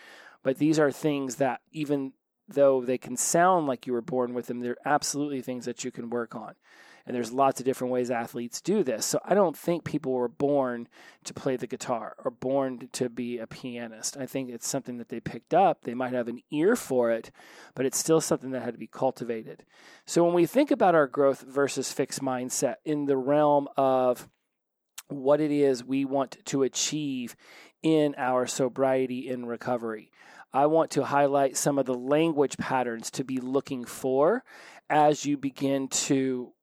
But 0.44 0.58
these 0.58 0.78
are 0.78 0.92
things 0.92 1.38
that, 1.38 1.62
even 1.72 2.14
though 2.54 2.82
they 2.82 2.98
can 2.98 3.18
sound 3.18 3.68
like 3.68 3.86
you 3.86 3.94
were 3.94 4.02
born 4.02 4.34
with 4.34 4.48
them, 4.48 4.60
they're 4.60 4.78
absolutely 4.86 5.42
things 5.42 5.66
that 5.66 5.84
you 5.84 5.92
can 5.92 6.10
work 6.10 6.36
on. 6.36 6.56
And 7.06 7.14
there's 7.14 7.34
lots 7.34 7.60
of 7.60 7.66
different 7.66 7.92
ways 7.92 8.10
athletes 8.10 8.62
do 8.62 8.82
this. 8.82 9.06
So 9.06 9.20
I 9.26 9.34
don't 9.34 9.58
think 9.58 9.84
people 9.84 10.14
were 10.14 10.30
born 10.30 10.88
to 11.26 11.34
play 11.34 11.58
the 11.58 11.68
guitar 11.68 12.16
or 12.24 12.32
born 12.32 12.88
to 12.94 13.10
be 13.10 13.40
a 13.40 13.48
pianist. 13.48 14.16
I 14.16 14.26
think 14.26 14.50
it's 14.50 14.68
something 14.68 14.98
that 15.00 15.10
they 15.10 15.20
picked 15.20 15.54
up. 15.54 15.84
They 15.84 15.96
might 15.96 16.14
have 16.14 16.30
an 16.30 16.42
ear 16.50 16.78
for 16.78 17.12
it, 17.12 17.30
but 17.76 17.86
it's 17.86 17.98
still 17.98 18.22
something 18.22 18.52
that 18.52 18.64
had 18.64 18.74
to 18.74 18.80
be 18.80 18.88
cultivated. 18.88 19.66
So 20.06 20.24
when 20.24 20.34
we 20.34 20.46
think 20.46 20.72
about 20.72 20.96
our 20.96 21.08
growth 21.08 21.42
versus 21.42 21.92
fixed 21.92 22.22
mindset 22.22 22.76
in 22.86 23.06
the 23.06 23.18
realm 23.18 23.68
of 23.76 24.30
what 25.10 25.42
it 25.42 25.52
is 25.52 25.84
we 25.84 26.06
want 26.06 26.38
to 26.46 26.64
achieve 26.64 27.36
in 27.82 28.16
our 28.18 28.48
sobriety 28.48 29.28
in 29.28 29.46
recovery. 29.46 30.10
I 30.54 30.68
want 30.68 30.92
to 30.92 31.04
highlight 31.04 31.58
some 31.58 31.80
of 31.80 31.86
the 31.86 31.94
language 31.94 32.58
patterns 32.58 33.10
to 33.12 33.24
be 33.24 33.38
looking 33.38 33.86
for 33.86 34.44
as 34.90 35.26
you 35.26 35.38
begin 35.38 35.88
to 35.88 36.54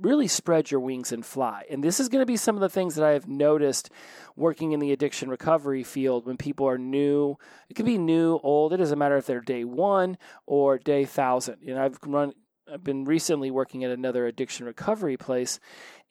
really 0.00 0.26
spread 0.26 0.70
your 0.70 0.80
wings 0.80 1.12
and 1.12 1.24
fly. 1.24 1.64
And 1.70 1.82
this 1.82 2.00
is 2.00 2.08
going 2.08 2.22
to 2.22 2.26
be 2.26 2.36
some 2.36 2.56
of 2.56 2.60
the 2.60 2.68
things 2.68 2.94
that 2.96 3.04
I 3.04 3.12
have 3.12 3.28
noticed 3.28 3.90
working 4.34 4.72
in 4.72 4.80
the 4.80 4.92
addiction 4.92 5.28
recovery 5.28 5.84
field 5.84 6.26
when 6.26 6.36
people 6.36 6.68
are 6.68 6.78
new. 6.78 7.36
It 7.68 7.74
could 7.74 7.86
be 7.86 7.98
new, 7.98 8.40
old. 8.42 8.72
It 8.72 8.78
doesn't 8.78 8.98
matter 8.98 9.16
if 9.16 9.26
they're 9.26 9.40
day 9.40 9.64
one 9.64 10.18
or 10.46 10.78
day 10.78 11.04
thousand. 11.04 11.58
You 11.60 11.74
know, 11.74 11.84
I've 11.84 11.98
run. 12.04 12.32
I've 12.72 12.84
been 12.84 13.04
recently 13.04 13.50
working 13.50 13.84
at 13.84 13.90
another 13.90 14.26
addiction 14.26 14.66
recovery 14.66 15.16
place, 15.16 15.60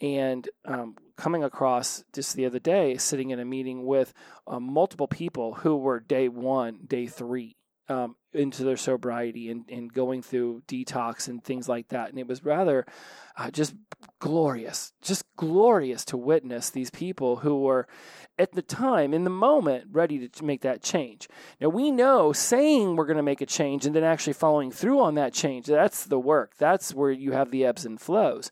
and 0.01 0.47
um, 0.65 0.95
coming 1.17 1.43
across 1.43 2.03
just 2.13 2.35
the 2.35 2.45
other 2.45 2.59
day, 2.59 2.97
sitting 2.97 3.31
in 3.31 3.39
a 3.39 3.45
meeting 3.45 3.85
with 3.85 4.13
uh, 4.45 4.59
multiple 4.59 5.07
people 5.07 5.55
who 5.55 5.75
were 5.75 5.99
day 5.99 6.27
one, 6.27 6.79
day 6.85 7.07
three, 7.07 7.55
um, 7.89 8.15
into 8.33 8.63
their 8.63 8.77
sobriety 8.77 9.49
and, 9.49 9.65
and 9.69 9.93
going 9.93 10.21
through 10.21 10.63
detox 10.67 11.27
and 11.27 11.43
things 11.43 11.67
like 11.67 11.89
that. 11.89 12.09
And 12.09 12.17
it 12.17 12.27
was 12.27 12.43
rather 12.43 12.85
uh, 13.35 13.51
just 13.51 13.75
glorious, 14.19 14.93
just 15.01 15.25
glorious 15.35 16.05
to 16.05 16.17
witness 16.17 16.69
these 16.69 16.89
people 16.89 17.37
who 17.37 17.61
were 17.61 17.87
at 18.39 18.53
the 18.53 18.61
time, 18.61 19.13
in 19.13 19.25
the 19.25 19.29
moment, 19.29 19.85
ready 19.91 20.27
to 20.27 20.43
make 20.43 20.61
that 20.61 20.81
change. 20.81 21.27
Now, 21.61 21.69
we 21.69 21.91
know 21.91 22.33
saying 22.33 22.95
we're 22.95 23.05
going 23.05 23.17
to 23.17 23.23
make 23.23 23.41
a 23.41 23.45
change 23.45 23.85
and 23.85 23.95
then 23.95 24.03
actually 24.03 24.33
following 24.33 24.71
through 24.71 25.01
on 25.01 25.15
that 25.15 25.33
change, 25.33 25.67
that's 25.67 26.05
the 26.05 26.19
work. 26.19 26.53
That's 26.57 26.95
where 26.95 27.11
you 27.11 27.33
have 27.33 27.51
the 27.51 27.65
ebbs 27.65 27.85
and 27.85 28.01
flows. 28.01 28.49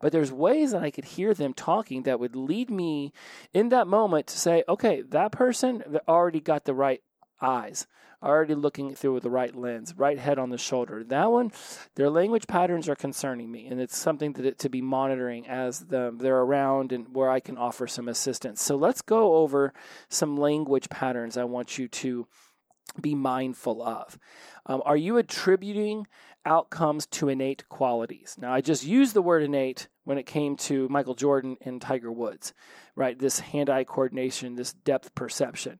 But 0.00 0.12
there's 0.12 0.30
ways 0.30 0.70
that 0.70 0.82
I 0.82 0.90
could 0.90 1.04
hear 1.04 1.34
them 1.34 1.52
talking 1.52 2.04
that 2.04 2.20
would 2.20 2.36
lead 2.36 2.70
me 2.70 3.12
in 3.52 3.70
that 3.70 3.88
moment 3.88 4.28
to 4.28 4.38
say, 4.38 4.62
okay, 4.68 5.02
that 5.02 5.32
person 5.32 5.82
already 6.06 6.40
got 6.40 6.64
the 6.64 6.74
right 6.74 7.02
eyes 7.44 7.86
already 8.24 8.54
looking 8.54 8.94
through 8.94 9.20
the 9.20 9.30
right 9.30 9.54
lens, 9.54 9.94
right 9.96 10.18
head 10.18 10.38
on 10.38 10.50
the 10.50 10.58
shoulder. 10.58 11.04
That 11.04 11.30
one, 11.30 11.52
their 11.94 12.08
language 12.08 12.46
patterns 12.46 12.88
are 12.88 12.96
concerning 12.96 13.50
me, 13.50 13.66
and 13.66 13.80
it's 13.80 13.96
something 13.96 14.32
to, 14.34 14.52
to 14.52 14.68
be 14.68 14.80
monitoring 14.80 15.46
as 15.46 15.80
the, 15.80 16.14
they're 16.16 16.40
around 16.40 16.92
and 16.92 17.14
where 17.14 17.30
I 17.30 17.40
can 17.40 17.58
offer 17.58 17.86
some 17.86 18.08
assistance. 18.08 18.62
So 18.62 18.76
let's 18.76 19.02
go 19.02 19.36
over 19.36 19.72
some 20.08 20.36
language 20.36 20.88
patterns 20.88 21.36
I 21.36 21.44
want 21.44 21.78
you 21.78 21.86
to 21.88 22.26
be 23.00 23.14
mindful 23.14 23.82
of. 23.82 24.18
Um, 24.66 24.82
are 24.84 24.96
you 24.96 25.18
attributing 25.18 26.06
outcomes 26.46 27.06
to 27.06 27.28
innate 27.28 27.68
qualities? 27.68 28.36
Now, 28.40 28.52
I 28.52 28.60
just 28.60 28.84
used 28.84 29.14
the 29.14 29.22
word 29.22 29.42
innate 29.42 29.88
when 30.04 30.18
it 30.18 30.26
came 30.26 30.56
to 30.56 30.88
Michael 30.88 31.14
Jordan 31.14 31.56
and 31.62 31.80
Tiger 31.80 32.12
Woods, 32.12 32.54
right? 32.94 33.18
This 33.18 33.40
hand 33.40 33.68
eye 33.68 33.84
coordination, 33.84 34.54
this 34.54 34.72
depth 34.72 35.14
perception. 35.14 35.78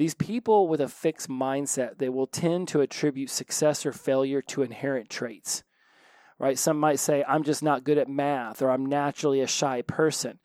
These 0.00 0.14
people 0.14 0.66
with 0.66 0.80
a 0.80 0.88
fixed 0.88 1.28
mindset, 1.28 1.98
they 1.98 2.08
will 2.08 2.26
tend 2.26 2.68
to 2.68 2.80
attribute 2.80 3.28
success 3.28 3.84
or 3.84 3.92
failure 3.92 4.40
to 4.40 4.62
inherent 4.62 5.10
traits. 5.10 5.62
Right? 6.38 6.58
Some 6.58 6.80
might 6.80 7.00
say, 7.00 7.22
I'm 7.28 7.42
just 7.42 7.62
not 7.62 7.84
good 7.84 7.98
at 7.98 8.08
math, 8.08 8.62
or 8.62 8.70
I'm 8.70 8.86
naturally 8.86 9.42
a 9.42 9.46
shy 9.46 9.82
person. 9.82 10.38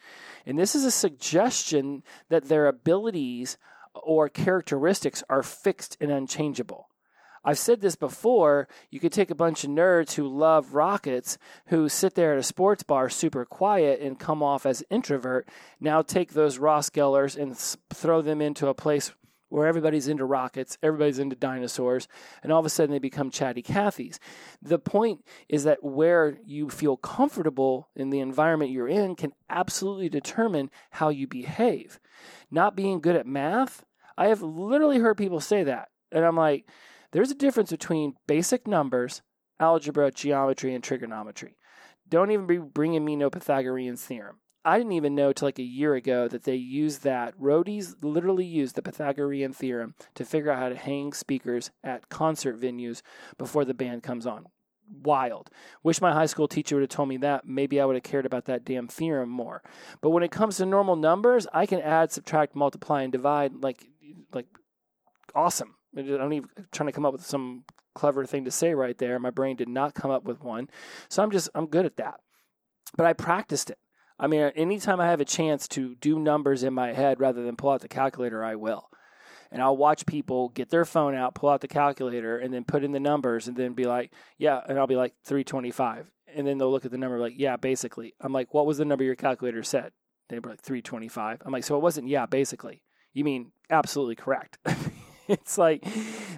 And 0.45 0.59
this 0.59 0.75
is 0.75 0.83
a 0.83 0.91
suggestion 0.91 2.03
that 2.27 2.49
their 2.49 2.67
abilities 2.67 3.57
or 3.93 4.27
characteristics 4.27 5.23
are 5.29 5.41
fixed 5.41 5.95
and 6.01 6.11
unchangeable. 6.11 6.89
I've 7.45 7.57
said 7.57 7.79
this 7.79 7.95
before. 7.95 8.67
You 8.89 8.99
could 8.99 9.13
take 9.13 9.31
a 9.31 9.35
bunch 9.35 9.63
of 9.63 9.69
nerds 9.69 10.15
who 10.15 10.27
love 10.27 10.73
rockets, 10.73 11.37
who 11.67 11.87
sit 11.87 12.15
there 12.15 12.33
at 12.33 12.39
a 12.39 12.43
sports 12.43 12.83
bar 12.83 13.07
super 13.07 13.45
quiet 13.45 14.01
and 14.01 14.19
come 14.19 14.43
off 14.43 14.65
as 14.65 14.83
introvert. 14.89 15.47
Now 15.79 16.01
take 16.01 16.33
those 16.33 16.57
Ross 16.57 16.89
Gellers 16.89 17.37
and 17.41 17.57
throw 17.57 18.21
them 18.21 18.41
into 18.41 18.67
a 18.67 18.73
place 18.73 19.13
where 19.49 19.67
everybody's 19.67 20.07
into 20.07 20.25
rockets, 20.25 20.77
everybody's 20.81 21.19
into 21.19 21.35
dinosaurs, 21.35 22.07
and 22.43 22.51
all 22.51 22.59
of 22.59 22.65
a 22.65 22.69
sudden 22.69 22.91
they 22.91 22.99
become 22.99 23.29
chatty 23.29 23.61
Cathys. 23.61 24.19
The 24.61 24.79
point 24.79 25.23
is 25.47 25.63
that 25.63 25.83
where 25.83 26.37
you 26.45 26.69
feel 26.69 26.97
comfortable 26.97 27.89
in 27.95 28.09
the 28.09 28.19
environment 28.19 28.71
you're 28.71 28.87
in 28.87 29.15
can 29.15 29.33
absolutely 29.49 30.09
determine 30.09 30.71
how 30.91 31.09
you 31.09 31.27
behave. 31.27 31.99
Not 32.49 32.75
being 32.75 32.99
good 32.99 33.15
at 33.15 33.27
math, 33.27 33.85
I 34.17 34.27
have 34.27 34.41
literally 34.41 34.99
heard 34.99 35.17
people 35.17 35.39
say 35.39 35.63
that. 35.63 35.89
And 36.11 36.25
I'm 36.25 36.37
like, 36.37 36.67
there's 37.11 37.31
a 37.31 37.35
difference 37.35 37.71
between 37.71 38.15
basic 38.27 38.67
numbers, 38.67 39.21
algebra, 39.59 40.11
geometry, 40.11 40.73
and 40.73 40.83
trigonometry. 40.83 41.57
Don't 42.07 42.31
even 42.31 42.45
be 42.45 42.57
bringing 42.57 43.03
me 43.03 43.15
no 43.15 43.29
Pythagorean 43.29 43.95
theorem. 43.95 44.39
I 44.65 44.79
didn't 44.79 44.93
even 44.93 45.13
know 45.13 45.31
till 45.31 45.47
like 45.47 45.59
a 45.59 45.63
year 45.63 45.93
ago 45.93 46.27
that 46.27 46.43
they 46.43 46.55
use 46.55 46.99
that. 46.99 47.39
Roadies 47.39 47.95
literally 48.01 48.45
use 48.45 48.73
the 48.73 48.81
Pythagorean 48.81 49.53
theorem 49.53 49.93
to 50.15 50.25
figure 50.25 50.51
out 50.51 50.57
how 50.57 50.69
to 50.69 50.75
hang 50.75 51.13
speakers 51.13 51.69
at 51.83 52.09
concert 52.09 52.59
venues 52.59 53.03
before 53.37 53.63
the 53.63 53.75
band 53.75 54.01
comes 54.01 54.25
on. 54.25 54.47
Wild. 55.03 55.51
Wish 55.83 56.01
my 56.01 56.13
high 56.13 56.25
school 56.25 56.47
teacher 56.47 56.75
would 56.75 56.81
have 56.81 56.89
told 56.89 57.09
me 57.09 57.17
that. 57.17 57.45
Maybe 57.45 57.79
I 57.79 57.85
would 57.85 57.95
have 57.95 58.03
cared 58.03 58.25
about 58.25 58.45
that 58.45 58.65
damn 58.65 58.87
theorem 58.87 59.29
more. 59.29 59.61
But 60.01 60.09
when 60.09 60.23
it 60.23 60.31
comes 60.31 60.57
to 60.57 60.65
normal 60.65 60.95
numbers, 60.95 61.45
I 61.53 61.67
can 61.67 61.79
add, 61.79 62.11
subtract, 62.11 62.55
multiply, 62.55 63.03
and 63.03 63.11
divide 63.11 63.53
like 63.61 63.85
like 64.33 64.47
awesome. 65.35 65.75
I 65.95 66.01
don't 66.01 66.33
even 66.33 66.49
I'm 66.57 66.67
trying 66.71 66.87
to 66.87 66.93
come 66.93 67.05
up 67.05 67.13
with 67.13 67.25
some 67.25 67.65
clever 67.93 68.25
thing 68.25 68.45
to 68.45 68.51
say 68.51 68.73
right 68.73 68.97
there. 68.97 69.19
My 69.19 69.29
brain 69.29 69.55
did 69.55 69.69
not 69.69 69.93
come 69.93 70.11
up 70.11 70.23
with 70.23 70.43
one. 70.43 70.69
So 71.07 71.21
I'm 71.21 71.31
just 71.31 71.49
I'm 71.53 71.67
good 71.67 71.85
at 71.85 71.97
that. 71.97 72.19
But 72.97 73.05
I 73.05 73.13
practiced 73.13 73.69
it. 73.69 73.77
I 74.17 74.27
mean, 74.27 74.41
anytime 74.55 74.99
I 74.99 75.07
have 75.07 75.21
a 75.21 75.25
chance 75.25 75.67
to 75.69 75.95
do 75.95 76.17
numbers 76.19 76.63
in 76.63 76.73
my 76.73 76.93
head 76.93 77.19
rather 77.19 77.43
than 77.43 77.55
pull 77.55 77.71
out 77.71 77.81
the 77.81 77.87
calculator, 77.87 78.43
I 78.43 78.55
will. 78.55 78.89
And 79.51 79.61
I'll 79.61 79.77
watch 79.77 80.05
people 80.05 80.49
get 80.49 80.69
their 80.69 80.85
phone 80.85 81.15
out, 81.15 81.35
pull 81.35 81.49
out 81.49 81.61
the 81.61 81.67
calculator, 81.67 82.37
and 82.37 82.53
then 82.53 82.63
put 82.63 82.83
in 82.83 82.91
the 82.91 82.99
numbers, 82.99 83.47
and 83.47 83.55
then 83.55 83.73
be 83.73 83.85
like, 83.85 84.11
"Yeah," 84.37 84.61
and 84.67 84.79
I'll 84.79 84.87
be 84.87 84.95
like 84.95 85.13
325, 85.23 86.11
and 86.33 86.47
then 86.47 86.57
they'll 86.57 86.71
look 86.71 86.85
at 86.85 86.91
the 86.91 86.97
number 86.97 87.19
like, 87.19 87.35
"Yeah, 87.37 87.55
basically." 87.55 88.13
I'm 88.19 88.33
like, 88.33 88.53
"What 88.53 88.65
was 88.65 88.77
the 88.77 88.85
number 88.85 89.03
your 89.03 89.15
calculator 89.15 89.63
said?" 89.63 89.91
They 90.29 90.39
were 90.39 90.49
like 90.49 90.61
325. 90.61 91.41
I'm 91.45 91.51
like, 91.51 91.63
"So 91.63 91.75
it 91.75 91.81
wasn't 91.81 92.07
yeah, 92.07 92.25
basically." 92.25 92.81
You 93.13 93.23
mean 93.23 93.51
absolutely 93.69 94.15
correct. 94.15 94.57
it's 95.27 95.57
like, 95.57 95.85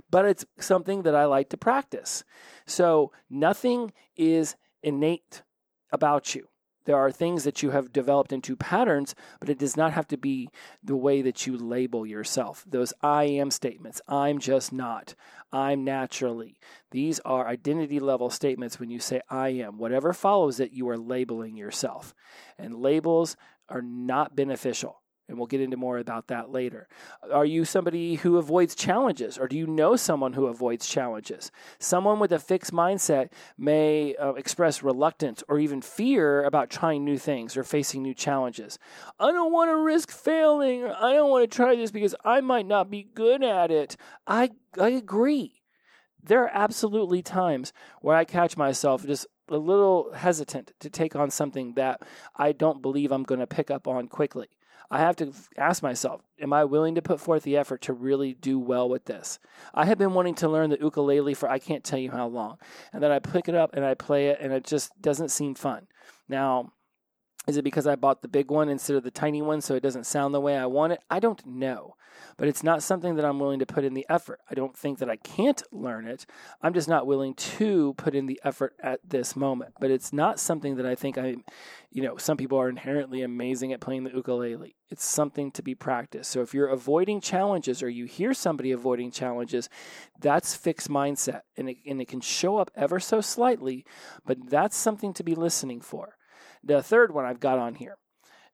but 0.10 0.26
it's 0.26 0.46
something 0.60 1.04
that 1.04 1.16
I 1.16 1.26
like 1.26 1.50
to 1.50 1.58
practice. 1.58 2.24
So 2.66 3.12
nothing 3.30 3.94
is 4.16 4.56
innate 4.84 5.44
about 5.92 6.36
you. 6.36 6.50
There 6.88 6.96
are 6.96 7.12
things 7.12 7.44
that 7.44 7.62
you 7.62 7.72
have 7.72 7.92
developed 7.92 8.32
into 8.32 8.56
patterns, 8.56 9.14
but 9.42 9.50
it 9.50 9.60
does 9.60 9.76
not 9.76 9.92
have 9.92 10.08
to 10.08 10.18
be 10.18 10.50
the 10.82 10.96
way 10.96 11.22
that 11.22 11.46
you 11.46 11.58
label 11.58 12.08
yourself. 12.08 12.64
Those 12.66 12.94
I 13.04 13.26
am 13.26 13.52
statements, 13.52 14.02
I'm 14.08 14.40
just 14.40 14.72
not, 14.72 15.14
I'm 15.52 15.84
naturally. 15.84 16.58
These 16.92 17.20
are 17.26 17.46
identity 17.46 18.00
level 18.00 18.30
statements 18.30 18.80
when 18.80 18.90
you 18.90 19.00
say 19.00 19.20
I 19.30 19.50
am. 19.50 19.78
Whatever 19.78 20.14
follows 20.14 20.62
it, 20.62 20.72
you 20.72 20.88
are 20.88 20.98
labeling 20.98 21.58
yourself. 21.58 22.16
And 22.58 22.78
labels 22.78 23.36
are 23.68 23.82
not 23.82 24.34
beneficial. 24.34 25.02
And 25.30 25.38
we'll 25.38 25.48
get 25.48 25.60
into 25.60 25.76
more 25.76 25.98
about 25.98 26.28
that 26.28 26.52
later. 26.52 26.88
Are 27.32 27.46
you 27.46 27.66
somebody 27.66 28.16
who 28.16 28.38
avoids 28.38 28.76
challenges, 28.76 29.38
or 29.38 29.48
do 29.48 29.58
you 29.58 29.68
know 29.68 29.98
someone 29.98 30.34
who 30.34 30.48
avoids 30.48 30.88
challenges? 30.88 31.52
Someone 31.80 32.20
with 32.20 32.32
a 32.32 32.40
fixed 32.40 32.72
mindset 32.72 33.30
may 33.58 34.16
uh, 34.16 34.34
express 34.34 34.84
reluctance 34.84 35.44
or 35.50 35.60
even 35.60 35.82
fear 35.82 36.44
about 36.46 36.70
trying 36.70 37.04
new 37.04 37.18
things 37.18 37.58
or 37.58 37.64
facing 37.66 38.04
new 38.04 38.14
challenges. 38.14 38.80
I 39.20 39.32
don't 39.32 39.52
want 39.52 39.70
to 39.70 39.78
risk 39.78 40.12
failing, 40.12 40.84
or 40.84 40.96
I 40.96 41.12
don't 41.12 41.30
want 41.30 41.50
to 41.50 41.56
try 41.56 41.76
this 41.76 41.92
because 41.92 42.16
I 42.24 42.40
might 42.40 42.66
not 42.66 42.90
be 42.90 43.04
good 43.04 43.44
at 43.44 43.70
it. 43.70 43.98
I, 44.26 44.52
I 44.80 44.90
agree. 44.90 45.62
There 46.24 46.44
are 46.44 46.52
absolutely 46.54 47.22
times 47.22 47.74
where 48.02 48.16
I 48.16 48.26
catch 48.26 48.56
myself 48.56 49.06
just 49.06 49.28
a 49.50 49.58
little 49.58 50.12
hesitant 50.14 50.74
to 50.80 50.90
take 50.90 51.16
on 51.16 51.32
something 51.32 51.74
that 51.76 52.02
I 52.36 52.52
don't 52.52 52.82
believe 52.82 53.12
I'm 53.12 53.24
going 53.24 53.40
to 53.40 53.48
pick 53.48 53.72
up 53.72 53.88
on 53.88 54.08
quickly. 54.08 54.48
I 54.90 55.00
have 55.00 55.18
to 55.18 55.34
ask 55.58 55.84
myself, 55.84 56.22
am 56.40 56.54
I 56.54 56.64
willing 56.64 56.96
to 56.96 57.02
put 57.02 57.20
forth 57.20 57.44
the 57.44 57.58
effort 57.58 57.82
to 57.84 57.94
really 57.94 58.34
do 58.34 58.58
well 58.58 58.88
with 58.88 59.06
this? 59.06 59.40
I 59.74 59.86
have 59.86 59.98
been 59.98 60.14
wanting 60.14 60.36
to 60.36 60.50
learn 60.50 60.70
the 60.70 60.80
ukulele 60.80 61.34
for 61.34 61.50
I 61.50 61.60
can't 61.60 61.84
tell 61.84 62.00
you 62.00 62.12
how 62.12 62.28
long. 62.28 62.58
And 62.94 63.04
then 63.04 63.12
I 63.12 63.20
pick 63.20 63.50
it 63.50 63.56
up 63.56 63.72
and 63.74 63.84
I 63.84 63.96
play 63.96 64.28
it 64.28 64.40
and 64.40 64.54
it 64.54 64.64
just 64.64 64.92
doesn't 65.02 65.30
seem 65.30 65.56
fun. 65.56 65.88
Now, 66.30 66.72
is 67.48 67.56
it 67.56 67.64
because 67.64 67.88
I 67.88 67.96
bought 67.96 68.22
the 68.22 68.28
big 68.28 68.52
one 68.52 68.68
instead 68.68 68.98
of 68.98 69.04
the 69.04 69.12
tiny 69.12 69.42
one 69.42 69.62
so 69.62 69.74
it 69.74 69.84
doesn't 69.84 70.06
sound 70.06 70.34
the 70.34 70.42
way 70.42 70.58
I 70.58 70.66
want 70.66 70.94
it? 70.94 71.00
I 71.10 71.20
don't 71.20 71.46
know. 71.46 71.96
But 72.36 72.48
it's 72.48 72.64
not 72.64 72.84
something 72.84 73.16
that 73.16 73.26
I'm 73.26 73.40
willing 73.40 73.60
to 73.60 73.66
put 73.66 73.86
in 73.86 73.94
the 73.94 74.06
effort. 74.10 74.42
I 74.50 74.54
don't 74.54 74.76
think 74.76 75.00
that 75.00 75.10
I 75.10 75.16
can't 75.16 75.62
learn 75.72 76.08
it. 76.08 76.26
I'm 76.62 76.74
just 76.74 76.90
not 76.90 77.08
willing 77.08 77.36
to 77.36 77.94
put 77.94 78.16
in 78.16 78.26
the 78.26 78.40
effort 78.44 78.76
at 78.82 79.00
this 79.08 79.36
moment. 79.36 79.76
But 79.80 79.92
it's 79.92 80.12
not 80.12 80.40
something 80.40 80.76
that 80.76 80.86
I 80.86 80.96
think 80.96 81.18
I'm, 81.18 81.46
you 81.90 82.04
know, 82.04 82.18
some 82.18 82.36
people 82.36 82.60
are 82.60 82.70
inherently 82.70 83.22
amazing 83.22 83.72
at 83.72 83.80
playing 83.80 84.04
the 84.04 84.12
ukulele. 84.12 84.76
It's 84.90 85.06
something 85.06 85.52
to 85.52 85.62
be 85.62 85.74
practiced. 85.74 86.32
So 86.32 86.42
if 86.42 86.54
you're 86.54 86.68
avoiding 86.68 87.22
challenges 87.22 87.82
or 87.82 87.90
you 87.90 88.06
hear 88.06 88.34
somebody 88.34 88.72
avoiding 88.72 89.12
challenges, 89.12 89.70
that's 90.20 90.56
fixed 90.56 90.90
mindset. 90.90 91.42
And 91.56 91.70
it, 91.70 91.78
and 91.86 92.02
it 92.02 92.08
can 92.08 92.22
show 92.22 92.58
up 92.58 92.72
ever 92.76 93.00
so 93.00 93.22
slightly, 93.22 93.86
but 94.26 94.50
that's 94.50 94.76
something 94.76 95.14
to 95.14 95.24
be 95.24 95.36
listening 95.36 95.82
for. 95.82 96.18
The 96.64 96.82
third 96.82 97.14
one 97.14 97.26
I've 97.26 97.40
got 97.40 97.60
on 97.60 97.76
here. 97.76 97.98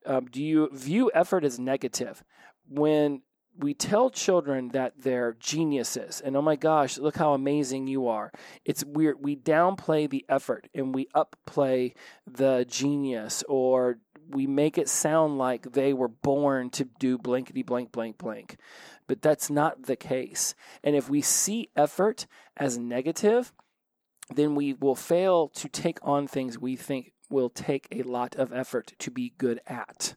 Um, 0.06 0.26
do 0.26 0.44
you 0.44 0.70
view 0.74 1.12
effort 1.14 1.44
as 1.44 1.60
negative? 1.60 2.24
When 2.68 3.22
we 3.58 3.74
tell 3.74 4.10
children 4.10 4.70
that 4.70 4.94
they're 4.98 5.38
geniuses 5.40 6.22
and 6.22 6.36
oh 6.36 6.42
my 6.42 6.56
gosh, 6.56 6.98
look 6.98 7.18
how 7.18 7.34
amazing 7.34 7.88
you 7.88 8.08
are. 8.08 8.32
It's 8.66 8.84
weird. 8.84 9.18
We 9.22 9.36
downplay 9.36 10.10
the 10.10 10.26
effort 10.28 10.68
and 10.74 10.94
we 10.94 11.08
upplay 11.16 11.94
the 12.26 12.66
genius 12.68 13.44
or 13.48 14.00
we 14.30 14.48
make 14.48 14.78
it 14.78 14.90
sound 14.90 15.38
like 15.38 15.74
they 15.74 15.94
were 15.94 16.08
born 16.08 16.70
to 16.72 16.86
do 17.00 17.18
blankety 17.18 17.62
blank 17.62 17.92
blank 17.92 18.18
blank. 18.18 18.58
But 19.08 19.22
that's 19.22 19.50
not 19.50 19.84
the 19.84 19.96
case. 19.98 20.56
And 20.84 20.96
if 20.96 21.10
we 21.10 21.22
see 21.22 21.70
effort 21.76 22.26
as 22.58 22.78
negative, 22.78 23.54
then 24.34 24.56
we 24.56 24.74
will 24.74 24.96
fail 24.96 25.50
to 25.50 25.68
take 25.68 26.00
on 26.02 26.28
things 26.28 26.58
we 26.58 26.76
think 26.76 27.12
will 27.34 27.50
take 27.50 27.88
a 27.92 28.04
lot 28.04 28.36
of 28.36 28.54
effort 28.54 28.94
to 29.00 29.12
be 29.12 29.34
good 29.38 29.60
at. 29.68 30.16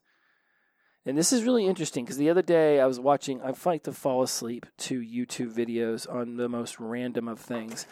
And 1.06 1.16
this 1.16 1.32
is 1.32 1.44
really 1.44 1.66
interesting 1.66 2.04
because 2.04 2.18
the 2.18 2.30
other 2.30 2.42
day 2.42 2.80
I 2.80 2.86
was 2.86 3.00
watching, 3.00 3.40
I 3.40 3.52
fight 3.52 3.84
to 3.84 3.92
fall 3.92 4.22
asleep 4.22 4.66
to 4.78 5.00
YouTube 5.00 5.54
videos 5.54 6.12
on 6.12 6.36
the 6.36 6.48
most 6.48 6.78
random 6.78 7.26
of 7.26 7.40
things. 7.40 7.86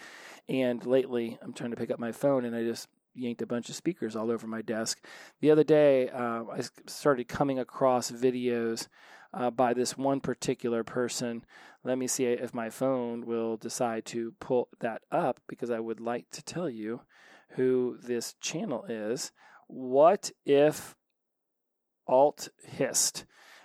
And 0.49 0.85
lately 0.85 1.39
I'm 1.41 1.53
trying 1.53 1.71
to 1.71 1.77
pick 1.77 1.91
up 1.91 1.99
my 1.99 2.13
phone 2.13 2.45
and 2.45 2.55
I 2.55 2.65
just 2.65 2.89
yanked 3.15 3.41
a 3.41 3.47
bunch 3.47 3.69
of 3.69 3.77
speakers 3.77 4.17
all 4.17 4.31
over 4.31 4.47
my 4.47 4.63
desk. 4.63 5.03
The 5.41 5.53
other 5.53 5.65
day 5.65 6.09
uh, 6.09 6.45
I 6.53 6.61
started 6.87 7.29
coming 7.29 7.59
across 7.59 8.11
videos 8.11 8.89
uh, 9.33 9.51
by 9.51 9.75
this 9.75 9.97
one 9.97 10.21
particular 10.21 10.83
person. 10.83 11.45
Let 11.85 11.99
me 11.99 12.09
see 12.09 12.25
if 12.27 12.53
my 12.53 12.69
phone 12.69 13.27
will 13.27 13.57
decide 13.57 14.05
to 14.07 14.35
pull 14.41 14.69
that 14.81 15.03
up 15.13 15.41
because 15.47 15.71
I 15.71 15.79
would 15.79 16.01
like 16.01 16.31
to 16.33 16.43
tell 16.43 16.69
you 16.69 17.03
who 17.51 17.99
this 18.03 18.35
channel 18.41 18.85
is. 18.89 19.33
What 19.67 20.33
if 20.45 20.95
alt 22.07 22.49
hist? 22.65 23.25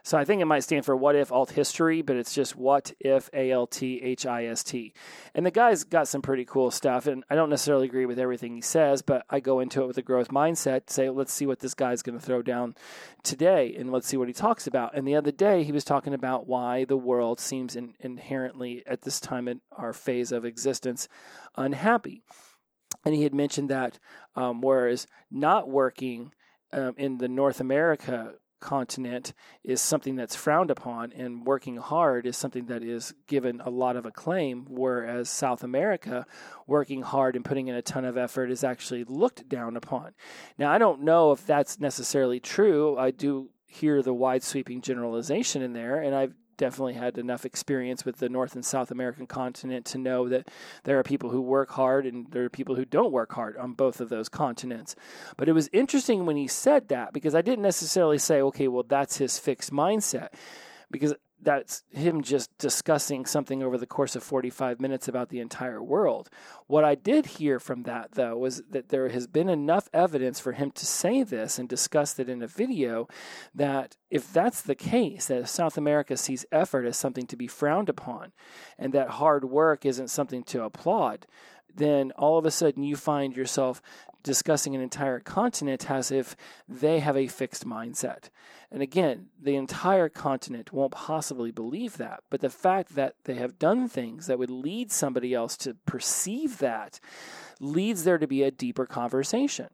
So 0.10 0.18
I 0.18 0.26
think 0.26 0.42
it 0.42 0.46
might 0.46 0.64
stand 0.64 0.86
for 0.86 0.96
what 0.96 1.16
if 1.16 1.32
alt 1.32 1.52
history, 1.52 2.02
but 2.02 2.16
it's 2.16 2.34
just 2.34 2.56
what 2.56 2.94
if 3.00 3.30
A 3.34 3.52
L 3.52 3.68
T 3.68 4.02
H 4.02 4.26
I 4.26 4.46
S 4.46 4.64
T. 4.64 4.94
And 5.36 5.46
the 5.46 5.52
guy's 5.52 5.84
got 5.84 6.08
some 6.08 6.22
pretty 6.22 6.46
cool 6.46 6.72
stuff. 6.72 7.06
And 7.06 7.24
I 7.30 7.36
don't 7.36 7.50
necessarily 7.50 7.86
agree 7.86 8.06
with 8.06 8.18
everything 8.18 8.56
he 8.56 8.62
says, 8.62 9.02
but 9.02 9.26
I 9.30 9.40
go 9.40 9.60
into 9.60 9.84
it 9.84 9.88
with 9.88 9.98
a 9.98 10.02
growth 10.02 10.30
mindset, 10.30 10.90
say, 10.90 11.10
let's 11.10 11.34
see 11.34 11.46
what 11.46 11.60
this 11.60 11.74
guy's 11.74 12.02
going 12.02 12.18
to 12.18 12.26
throw 12.26 12.42
down 12.42 12.76
today 13.24 13.76
and 13.78 13.92
let's 13.92 14.08
see 14.08 14.18
what 14.18 14.30
he 14.30 14.34
talks 14.34 14.66
about. 14.66 14.96
And 14.96 15.08
the 15.08 15.16
other 15.16 15.32
day, 15.32 15.64
he 15.64 15.72
was 15.72 15.84
talking 15.84 16.14
about 16.14 16.48
why 16.48 16.86
the 16.86 16.98
world 16.98 17.40
seems 17.40 17.76
in, 17.76 17.94
inherently, 18.00 18.84
at 18.88 19.04
this 19.04 19.20
time 19.20 19.48
in 19.48 19.62
our 19.78 19.94
phase 19.94 20.32
of 20.32 20.46
existence, 20.46 21.08
unhappy. 21.56 22.24
And 23.06 23.16
he 23.16 23.24
had 23.24 23.34
mentioned 23.34 23.70
that 23.70 24.00
um, 24.36 24.62
whereas 24.62 25.08
not 25.32 25.70
working 25.70 26.34
um, 26.72 26.94
in 26.98 27.18
the 27.18 27.28
North 27.28 27.60
America 27.60 28.34
continent 28.60 29.34
is 29.64 29.82
something 29.82 30.16
that's 30.16 30.36
frowned 30.36 30.70
upon, 30.72 31.12
and 31.14 31.46
working 31.46 31.78
hard 31.78 32.26
is 32.26 32.38
something 32.38 32.66
that 32.66 32.84
is 32.84 33.14
given 33.28 33.62
a 33.62 33.70
lot 33.70 33.96
of 33.96 34.06
acclaim, 34.06 34.66
whereas 34.70 35.30
South 35.30 35.64
America, 35.64 36.26
working 36.68 37.02
hard 37.02 37.36
and 37.36 37.46
putting 37.46 37.68
in 37.68 37.76
a 37.76 37.82
ton 37.82 38.06
of 38.06 38.18
effort 38.18 38.52
is 38.52 38.64
actually 38.64 39.04
looked 39.06 39.48
down 39.50 39.76
upon. 39.76 40.14
Now, 40.58 40.72
I 40.72 40.78
don't 40.78 41.02
know 41.02 41.32
if 41.32 41.46
that's 41.46 41.80
necessarily 41.80 42.40
true. 42.40 42.98
I 42.98 43.12
do 43.12 43.50
hear 43.66 44.02
the 44.02 44.14
wide 44.14 44.44
sweeping 44.44 44.82
generalization 44.82 45.62
in 45.62 45.74
there, 45.74 46.02
and 46.02 46.16
I've 46.16 46.34
definitely 46.60 46.94
had 46.94 47.18
enough 47.18 47.46
experience 47.46 48.06
with 48.06 48.18
the 48.18 48.30
North 48.30 48.54
and 48.54 48.64
South 48.64 48.92
American 48.92 49.26
continent 49.26 49.86
to 49.88 49.98
know 49.98 50.30
that 50.30 50.50
there 50.84 51.00
are 51.00 51.04
people 51.04 51.32
who 51.32 51.42
work 51.42 51.72
hard 51.72 52.06
and 52.06 52.28
there 52.32 52.44
are 52.44 52.50
people 52.50 52.76
who 52.76 52.86
don't 52.86 53.12
work 53.12 53.32
hard 53.32 53.58
on 53.58 53.74
both 53.74 54.00
of 54.00 54.10
those 54.10 54.30
continents. 54.30 54.96
But 55.38 55.50
it 55.50 55.54
was 55.54 55.70
interesting 55.74 56.28
when 56.28 56.36
he 56.36 56.48
said 56.48 56.90
that 56.90 57.14
because 57.14 57.34
I 57.34 57.42
didn't 57.42 57.64
necessarily 57.64 58.20
say, 58.20 58.42
okay, 58.42 58.68
well, 58.68 58.84
that's 58.88 59.18
his 59.18 59.40
fixed 59.40 59.72
mindset. 59.72 60.30
Because 60.92 61.16
that's 61.42 61.84
him 61.90 62.22
just 62.22 62.56
discussing 62.58 63.26
something 63.26 63.64
over 63.64 63.78
the 63.78 63.86
course 63.86 64.16
of 64.16 64.24
45 64.24 64.80
minutes 64.80 65.08
about 65.08 65.30
the 65.30 65.40
entire 65.40 65.82
world. 65.82 66.30
What 66.68 66.84
I 66.84 66.96
did 66.96 67.26
hear 67.26 67.60
from 67.60 67.84
that, 67.84 68.14
though, 68.14 68.38
was 68.38 68.62
that 68.70 68.90
there 68.90 69.10
has 69.10 69.28
been 69.28 69.50
enough 69.50 69.90
evidence 69.94 70.40
for 70.40 70.52
him 70.52 70.72
to 70.72 70.86
say 70.86 71.24
this 71.24 71.58
and 71.58 71.70
discuss 71.70 72.20
it 72.20 72.30
in 72.30 72.42
a 72.42 72.48
video 72.48 73.08
that 73.56 73.96
if 74.10 74.32
that's 74.34 74.62
the 74.62 74.76
case, 74.76 75.28
that 75.28 75.48
South 75.48 75.78
America 75.78 76.18
sees 76.18 76.46
effort 76.52 76.86
as 76.86 76.98
something 76.98 77.28
to 77.28 77.38
be 77.38 77.48
frowned 77.48 77.90
upon 77.90 78.34
and 78.78 78.94
that 78.94 79.10
hard 79.12 79.46
work 79.46 79.86
isn't 79.86 80.10
something 80.10 80.44
to 80.44 80.64
applaud, 80.64 81.26
then 81.76 82.12
all 82.12 82.38
of 82.38 82.46
a 82.46 82.52
sudden 82.52 82.84
you 82.84 82.96
find 82.96 83.36
yourself 83.36 83.82
discussing 84.24 84.76
an 84.76 84.82
entire 84.82 85.20
continent 85.20 85.90
as 85.90 86.12
if 86.12 86.36
they 86.68 87.00
have 87.00 87.16
a 87.16 87.28
fixed 87.28 87.66
mindset. 87.66 88.30
And 88.72 88.82
again, 88.82 89.28
the 89.42 89.56
entire 89.56 90.10
continent 90.10 90.72
won't 90.72 90.92
possibly 90.92 91.52
believe 91.52 91.98
that. 91.98 92.24
But 92.30 92.42
the 92.42 92.50
fact 92.50 92.96
that 92.96 93.16
they 93.24 93.36
have 93.36 93.58
done 93.58 93.88
things 93.88 94.28
that 94.28 94.38
would 94.38 94.52
lead 94.52 94.92
somebody 94.92 95.34
else 95.34 95.58
to 95.58 95.74
perceive 95.86 96.60
that 96.60 97.00
leads 97.60 98.04
there 98.04 98.18
to 98.18 98.28
be 98.28 98.44
a 98.44 98.52
deeper 98.52 98.86
conversation. 98.86 99.70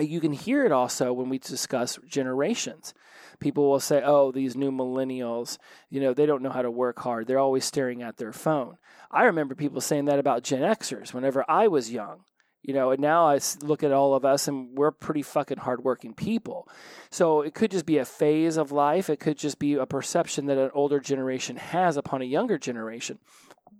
Uh, 0.00 0.02
you 0.02 0.20
can 0.20 0.32
hear 0.32 0.64
it 0.64 0.72
also 0.72 1.12
when 1.12 1.28
we 1.28 1.38
discuss 1.38 1.98
generations. 2.06 2.94
People 3.38 3.68
will 3.70 3.80
say, 3.80 4.02
oh, 4.02 4.32
these 4.32 4.56
new 4.56 4.72
millennials, 4.72 5.58
you 5.90 6.00
know, 6.00 6.14
they 6.14 6.24
don't 6.24 6.42
know 6.42 6.50
how 6.50 6.62
to 6.62 6.70
work 6.70 6.98
hard. 7.00 7.26
They're 7.26 7.38
always 7.38 7.66
staring 7.66 8.02
at 8.02 8.16
their 8.16 8.32
phone. 8.32 8.78
I 9.10 9.24
remember 9.24 9.54
people 9.54 9.80
saying 9.80 10.06
that 10.06 10.18
about 10.18 10.42
Gen 10.42 10.62
Xers 10.62 11.12
whenever 11.12 11.44
I 11.48 11.68
was 11.68 11.90
young 11.90 12.24
You 12.62 12.74
know, 12.74 12.90
and 12.90 13.00
now 13.00 13.26
I 13.26 13.40
look 13.62 13.82
at 13.82 13.92
all 13.92 14.14
of 14.14 14.24
us 14.24 14.46
and 14.46 14.76
we're 14.76 14.90
pretty 14.90 15.22
fucking 15.22 15.58
hardworking 15.58 16.14
people. 16.14 16.68
So 17.10 17.40
it 17.40 17.54
could 17.54 17.70
just 17.70 17.86
be 17.86 17.98
a 17.98 18.04
phase 18.04 18.58
of 18.58 18.70
life. 18.70 19.08
It 19.08 19.18
could 19.18 19.38
just 19.38 19.58
be 19.58 19.74
a 19.74 19.86
perception 19.86 20.46
that 20.46 20.58
an 20.58 20.70
older 20.74 21.00
generation 21.00 21.56
has 21.56 21.96
upon 21.96 22.20
a 22.20 22.26
younger 22.26 22.58
generation. 22.58 23.18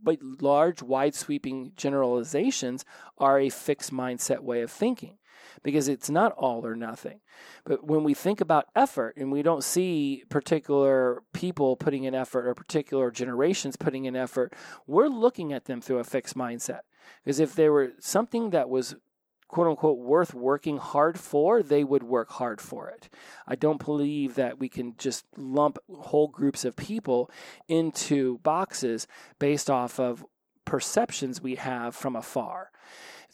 But 0.02 0.18
large, 0.22 0.82
wide 0.82 1.14
sweeping 1.14 1.72
generalizations 1.76 2.86
are 3.18 3.38
a 3.38 3.50
fixed 3.50 3.92
mindset 3.92 4.40
way 4.40 4.62
of 4.62 4.70
thinking 4.70 5.18
because 5.62 5.88
it's 5.88 6.10
not 6.10 6.32
all 6.32 6.66
or 6.66 6.74
nothing. 6.74 7.20
But 7.64 7.84
when 7.84 8.04
we 8.04 8.14
think 8.14 8.40
about 8.40 8.68
effort 8.74 9.16
and 9.16 9.30
we 9.30 9.42
don't 9.42 9.64
see 9.64 10.24
particular 10.28 11.22
people 11.32 11.76
putting 11.76 12.04
in 12.04 12.14
effort 12.14 12.46
or 12.46 12.54
particular 12.54 13.10
generations 13.10 13.76
putting 13.76 14.04
in 14.04 14.16
effort, 14.16 14.54
we're 14.86 15.08
looking 15.08 15.52
at 15.52 15.66
them 15.66 15.80
through 15.80 15.98
a 15.98 16.04
fixed 16.04 16.36
mindset. 16.36 16.80
Because 17.24 17.40
if 17.40 17.54
there 17.54 17.72
were 17.72 17.92
something 17.98 18.50
that 18.50 18.68
was 18.68 18.94
quote 19.50 19.66
unquote 19.66 19.98
worth 19.98 20.32
working 20.32 20.78
hard 20.78 21.18
for, 21.18 21.62
they 21.62 21.82
would 21.82 22.04
work 22.04 22.30
hard 22.30 22.60
for 22.60 22.88
it. 22.88 23.08
I 23.46 23.56
don't 23.56 23.84
believe 23.84 24.36
that 24.36 24.60
we 24.60 24.68
can 24.68 24.94
just 24.96 25.24
lump 25.36 25.78
whole 25.92 26.28
groups 26.28 26.64
of 26.64 26.76
people 26.76 27.30
into 27.68 28.38
boxes 28.38 29.06
based 29.38 29.68
off 29.68 29.98
of 29.98 30.24
perceptions 30.64 31.42
we 31.42 31.56
have 31.56 31.96
from 31.96 32.14
afar 32.14 32.70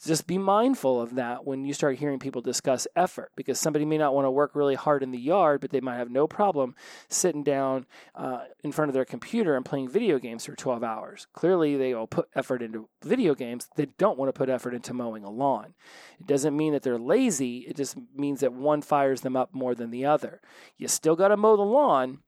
just 0.04 0.26
be 0.26 0.38
mindful 0.38 1.00
of 1.00 1.14
that 1.14 1.44
when 1.44 1.64
you 1.64 1.72
start 1.72 1.98
hearing 1.98 2.18
people 2.18 2.42
discuss 2.42 2.86
effort 2.96 3.32
because 3.36 3.58
somebody 3.58 3.84
may 3.84 3.98
not 3.98 4.14
want 4.14 4.26
to 4.26 4.30
work 4.30 4.54
really 4.54 4.74
hard 4.74 5.02
in 5.02 5.10
the 5.10 5.18
yard, 5.18 5.60
but 5.60 5.70
they 5.70 5.80
might 5.80 5.96
have 5.96 6.10
no 6.10 6.26
problem 6.26 6.74
sitting 7.08 7.42
down 7.42 7.86
uh, 8.14 8.44
in 8.62 8.72
front 8.72 8.88
of 8.88 8.94
their 8.94 9.04
computer 9.04 9.56
and 9.56 9.64
playing 9.64 9.88
video 9.88 10.18
games 10.18 10.44
for 10.44 10.54
12 10.54 10.82
hours. 10.82 11.26
Clearly, 11.32 11.76
they 11.76 11.94
will 11.94 12.06
put 12.06 12.28
effort 12.34 12.62
into 12.62 12.88
video 13.02 13.34
games. 13.34 13.68
They 13.76 13.86
don't 13.98 14.18
want 14.18 14.28
to 14.28 14.38
put 14.38 14.48
effort 14.48 14.74
into 14.74 14.94
mowing 14.94 15.24
a 15.24 15.30
lawn. 15.30 15.74
It 16.20 16.26
doesn't 16.26 16.56
mean 16.56 16.72
that 16.72 16.82
they're 16.82 16.98
lazy, 16.98 17.58
it 17.68 17.76
just 17.76 17.96
means 18.14 18.40
that 18.40 18.52
one 18.52 18.82
fires 18.82 19.20
them 19.20 19.36
up 19.36 19.54
more 19.54 19.74
than 19.74 19.90
the 19.90 20.04
other. 20.04 20.40
You 20.76 20.88
still 20.88 21.16
got 21.16 21.28
to 21.28 21.36
mow 21.36 21.56
the 21.56 21.62
lawn. 21.62 22.18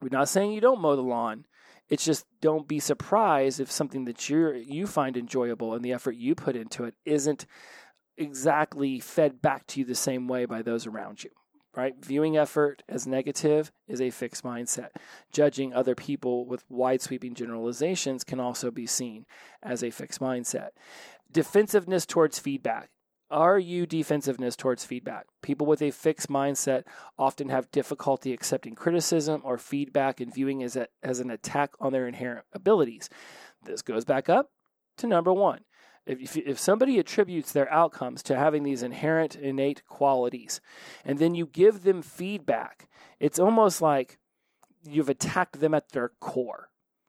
We're 0.00 0.08
not 0.10 0.28
saying 0.28 0.52
you 0.52 0.60
don't 0.60 0.80
mow 0.80 0.96
the 0.96 1.02
lawn 1.02 1.46
it's 1.88 2.04
just 2.04 2.26
don't 2.40 2.66
be 2.66 2.80
surprised 2.80 3.60
if 3.60 3.70
something 3.70 4.04
that 4.04 4.28
you 4.28 4.52
you 4.52 4.86
find 4.86 5.16
enjoyable 5.16 5.74
and 5.74 5.84
the 5.84 5.92
effort 5.92 6.16
you 6.16 6.34
put 6.34 6.56
into 6.56 6.84
it 6.84 6.94
isn't 7.04 7.46
exactly 8.16 8.98
fed 9.00 9.42
back 9.42 9.66
to 9.66 9.80
you 9.80 9.86
the 9.86 9.94
same 9.94 10.26
way 10.28 10.44
by 10.44 10.62
those 10.62 10.86
around 10.86 11.22
you. 11.22 11.30
Right? 11.74 11.94
Viewing 12.02 12.38
effort 12.38 12.82
as 12.88 13.06
negative 13.06 13.70
is 13.86 14.00
a 14.00 14.08
fixed 14.08 14.42
mindset. 14.42 14.88
Judging 15.30 15.74
other 15.74 15.94
people 15.94 16.46
with 16.46 16.64
wide 16.70 17.02
sweeping 17.02 17.34
generalizations 17.34 18.24
can 18.24 18.40
also 18.40 18.70
be 18.70 18.86
seen 18.86 19.26
as 19.62 19.84
a 19.84 19.90
fixed 19.90 20.18
mindset. 20.18 20.70
Defensiveness 21.30 22.06
towards 22.06 22.38
feedback. 22.38 22.88
Are 23.30 23.58
you 23.58 23.86
defensiveness 23.86 24.54
towards 24.54 24.84
feedback? 24.84 25.26
People 25.42 25.66
with 25.66 25.82
a 25.82 25.90
fixed 25.90 26.28
mindset 26.28 26.84
often 27.18 27.48
have 27.48 27.70
difficulty 27.72 28.32
accepting 28.32 28.76
criticism 28.76 29.40
or 29.44 29.58
feedback 29.58 30.20
and 30.20 30.32
viewing 30.32 30.62
as, 30.62 30.76
a, 30.76 30.86
as 31.02 31.18
an 31.18 31.30
attack 31.30 31.72
on 31.80 31.92
their 31.92 32.06
inherent 32.06 32.44
abilities. 32.52 33.10
This 33.64 33.82
goes 33.82 34.04
back 34.04 34.28
up 34.28 34.50
to 34.98 35.08
number 35.08 35.32
one. 35.32 35.60
If, 36.06 36.36
if 36.36 36.60
somebody 36.60 37.00
attributes 37.00 37.50
their 37.50 37.70
outcomes 37.72 38.22
to 38.24 38.36
having 38.36 38.62
these 38.62 38.84
inherent 38.84 39.34
innate 39.34 39.84
qualities, 39.86 40.60
and 41.04 41.18
then 41.18 41.34
you 41.34 41.46
give 41.46 41.82
them 41.82 42.02
feedback, 42.02 42.88
it's 43.18 43.40
almost 43.40 43.82
like 43.82 44.18
you've 44.88 45.08
attacked 45.08 45.58
them 45.58 45.74
at 45.74 45.88
their 45.88 46.12
core. 46.20 46.68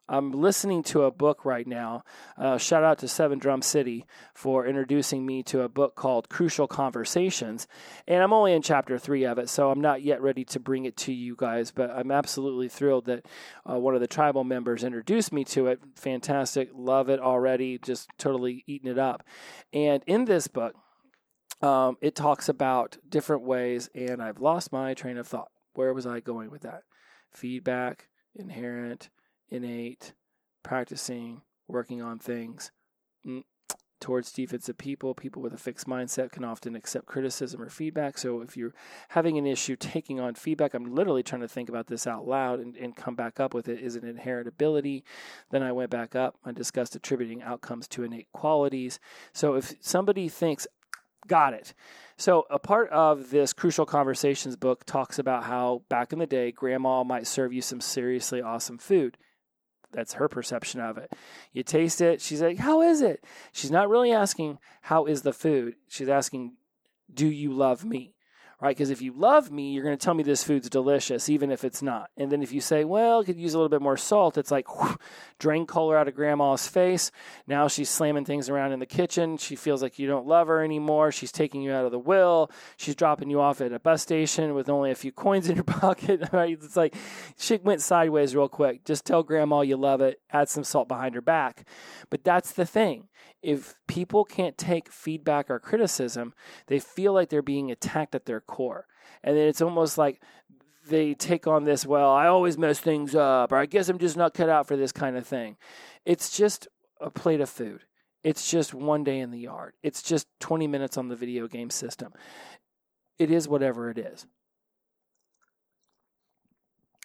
I'm 0.09 0.31
listening 0.31 0.83
to 0.83 1.03
a 1.03 1.11
book 1.11 1.43
right 1.43 1.67
now. 1.67 2.03
Uh, 2.37 2.57
shout 2.57 2.83
out 2.83 2.99
to 2.99 3.07
Seven 3.07 3.39
Drum 3.39 3.61
City 3.61 4.05
for 4.33 4.65
introducing 4.65 5.25
me 5.25 5.43
to 5.43 5.61
a 5.61 5.69
book 5.69 5.95
called 5.95 6.29
Crucial 6.29 6.67
Conversations. 6.67 7.67
And 8.07 8.23
I'm 8.23 8.31
only 8.31 8.53
in 8.53 8.61
chapter 8.61 8.97
three 8.97 9.25
of 9.25 9.37
it, 9.37 9.49
so 9.49 9.69
I'm 9.69 9.81
not 9.81 10.01
yet 10.01 10.21
ready 10.21 10.45
to 10.45 10.59
bring 10.59 10.85
it 10.85 10.95
to 10.97 11.13
you 11.13 11.35
guys. 11.37 11.71
But 11.71 11.91
I'm 11.91 12.11
absolutely 12.11 12.69
thrilled 12.69 13.05
that 13.05 13.25
uh, 13.69 13.77
one 13.77 13.95
of 13.95 14.01
the 14.01 14.07
tribal 14.07 14.45
members 14.45 14.83
introduced 14.83 15.33
me 15.33 15.43
to 15.45 15.67
it. 15.67 15.79
Fantastic. 15.95 16.69
Love 16.73 17.09
it 17.09 17.19
already. 17.19 17.77
Just 17.77 18.09
totally 18.17 18.63
eating 18.65 18.89
it 18.89 18.99
up. 18.99 19.23
And 19.73 20.03
in 20.07 20.23
this 20.23 20.47
book, 20.47 20.73
um, 21.61 21.97
it 22.01 22.15
talks 22.15 22.49
about 22.49 22.97
different 23.09 23.43
ways, 23.43 23.89
and 23.93 24.21
I've 24.21 24.39
lost 24.39 24.71
my 24.71 24.93
train 24.93 25.17
of 25.17 25.27
thought. 25.27 25.49
Where 25.73 25.93
was 25.93 26.05
I 26.05 26.19
going 26.19 26.49
with 26.49 26.61
that? 26.61 26.83
Feedback, 27.31 28.07
inherent 28.35 29.09
innate, 29.49 30.13
practicing, 30.63 31.41
working 31.67 32.01
on 32.01 32.19
things. 32.19 32.71
Mm, 33.25 33.43
towards 33.99 34.31
defensive 34.31 34.77
people, 34.77 35.13
people 35.13 35.41
with 35.41 35.53
a 35.53 35.57
fixed 35.57 35.87
mindset 35.87 36.31
can 36.31 36.43
often 36.43 36.75
accept 36.75 37.05
criticism 37.05 37.61
or 37.61 37.69
feedback. 37.69 38.17
So 38.17 38.41
if 38.41 38.55
you're 38.55 38.73
having 39.09 39.37
an 39.37 39.45
issue 39.45 39.75
taking 39.75 40.19
on 40.19 40.35
feedback, 40.35 40.73
I'm 40.73 40.93
literally 40.93 41.23
trying 41.23 41.41
to 41.41 41.47
think 41.47 41.69
about 41.69 41.87
this 41.87 42.05
out 42.05 42.27
loud 42.27 42.59
and, 42.59 42.75
and 42.77 42.95
come 42.95 43.15
back 43.15 43.39
up 43.39 43.53
with 43.53 43.67
it. 43.67 43.79
Is 43.79 43.95
it 43.95 44.03
inherent 44.03 44.47
ability? 44.47 45.03
Then 45.49 45.63
I 45.63 45.71
went 45.71 45.89
back 45.89 46.15
up. 46.15 46.37
I 46.45 46.51
discussed 46.51 46.95
attributing 46.95 47.41
outcomes 47.41 47.87
to 47.89 48.03
innate 48.03 48.31
qualities. 48.33 48.99
So 49.33 49.55
if 49.55 49.75
somebody 49.79 50.29
thinks, 50.29 50.67
got 51.27 51.53
it. 51.53 51.73
So, 52.19 52.45
a 52.49 52.57
part 52.57 52.89
of 52.89 53.29
this 53.29 53.53
Crucial 53.53 53.85
Conversations 53.85 54.55
book 54.55 54.85
talks 54.85 55.19
about 55.19 55.43
how 55.43 55.83
back 55.89 56.13
in 56.13 56.19
the 56.19 56.25
day, 56.25 56.51
grandma 56.51 57.03
might 57.03 57.27
serve 57.27 57.53
you 57.53 57.61
some 57.61 57.81
seriously 57.81 58.41
awesome 58.41 58.77
food. 58.77 59.17
That's 59.91 60.13
her 60.13 60.27
perception 60.27 60.81
of 60.81 60.97
it. 60.97 61.13
You 61.53 61.63
taste 61.63 62.01
it. 62.01 62.21
She's 62.21 62.41
like, 62.41 62.57
How 62.57 62.81
is 62.81 63.01
it? 63.01 63.23
She's 63.51 63.71
not 63.71 63.89
really 63.89 64.11
asking, 64.11 64.59
How 64.83 65.05
is 65.05 65.21
the 65.21 65.33
food? 65.33 65.75
She's 65.87 66.09
asking, 66.09 66.53
Do 67.13 67.27
you 67.27 67.53
love 67.53 67.85
me? 67.85 68.13
Right? 68.59 68.75
Because 68.75 68.89
if 68.89 69.01
you 69.01 69.13
love 69.13 69.51
me, 69.51 69.71
you're 69.71 69.83
going 69.83 69.97
to 69.97 70.03
tell 70.03 70.15
me 70.15 70.23
this 70.23 70.43
food's 70.43 70.69
delicious, 70.69 71.29
even 71.29 71.51
if 71.51 71.63
it's 71.63 71.83
not. 71.83 72.09
And 72.17 72.31
then 72.31 72.41
if 72.41 72.51
you 72.51 72.59
say, 72.59 72.85
well, 72.85 73.23
could 73.23 73.37
use 73.37 73.53
a 73.53 73.57
little 73.57 73.69
bit 73.69 73.81
more 73.81 73.97
salt, 73.97 74.37
it's 74.37 74.49
like 74.49 74.67
whew, 74.81 74.97
drain 75.37 75.67
color 75.67 75.95
out 75.95 76.07
of 76.07 76.15
grandma's 76.15 76.67
face. 76.67 77.11
Now 77.45 77.67
she's 77.67 77.89
slamming 77.89 78.25
things 78.25 78.49
around 78.49 78.71
in 78.71 78.79
the 78.79 78.87
kitchen. 78.87 79.37
She 79.37 79.55
feels 79.55 79.83
like 79.83 79.99
you 79.99 80.07
don't 80.07 80.25
love 80.25 80.47
her 80.47 80.63
anymore. 80.63 81.11
She's 81.11 81.31
taking 81.31 81.61
you 81.61 81.71
out 81.71 81.85
of 81.85 81.91
the 81.91 81.99
will. 81.99 82.49
She's 82.77 82.95
dropping 82.95 83.29
you 83.29 83.39
off 83.39 83.61
at 83.61 83.71
a 83.71 83.79
bus 83.79 84.01
station 84.01 84.55
with 84.55 84.69
only 84.69 84.89
a 84.89 84.95
few 84.95 85.11
coins 85.11 85.49
in 85.49 85.55
your 85.55 85.63
pocket, 85.63 86.29
right? 86.31 86.57
It's 86.59 86.75
like 86.75 86.95
shit 87.37 87.63
went 87.63 87.81
sideways 87.81 88.35
real 88.35 88.49
quick. 88.49 88.85
Just 88.85 89.05
tell 89.05 89.21
grandma 89.21 89.61
you 89.61 89.77
love 89.77 90.01
it, 90.01 90.19
add 90.31 90.49
some 90.49 90.63
salt 90.63 90.87
behind 90.87 91.13
her 91.13 91.21
back. 91.21 91.67
But 92.09 92.23
that's 92.23 92.53
the 92.53 92.65
thing 92.65 93.07
if 93.47 93.75
people 93.87 94.25
can't 94.25 94.57
take 94.57 94.91
feedback 94.91 95.49
or 95.49 95.57
criticism, 95.57 96.33
they 96.65 96.79
feel 96.79 97.13
like 97.13 97.29
they're 97.29 97.41
being 97.41 97.71
attacked 97.71 98.13
at 98.13 98.25
their 98.25 98.41
core. 98.41 98.87
And 99.23 99.37
then 99.37 99.47
it's 99.47 99.61
almost 99.61 99.97
like 99.97 100.21
they 100.89 101.13
take 101.13 101.47
on 101.47 101.63
this, 101.63 101.85
well, 101.85 102.11
I 102.11 102.27
always 102.27 102.57
mess 102.57 102.77
things 102.77 103.15
up, 103.15 103.53
or 103.53 103.55
I 103.55 103.65
guess 103.65 103.87
I'm 103.87 103.99
just 103.99 104.17
not 104.17 104.33
cut 104.33 104.49
out 104.49 104.67
for 104.67 104.75
this 104.75 104.91
kind 104.91 105.15
of 105.15 105.25
thing. 105.25 105.55
It's 106.05 106.35
just 106.35 106.67
a 106.99 107.09
plate 107.09 107.39
of 107.39 107.49
food. 107.49 107.85
It's 108.21 108.51
just 108.51 108.73
one 108.73 109.05
day 109.05 109.19
in 109.19 109.31
the 109.31 109.39
yard. 109.39 109.75
It's 109.81 110.03
just 110.03 110.27
20 110.41 110.67
minutes 110.67 110.97
on 110.97 111.07
the 111.07 111.15
video 111.15 111.47
game 111.47 111.69
system. 111.69 112.11
It 113.17 113.31
is 113.31 113.47
whatever 113.47 113.89
it 113.89 113.97
is. 113.97 114.27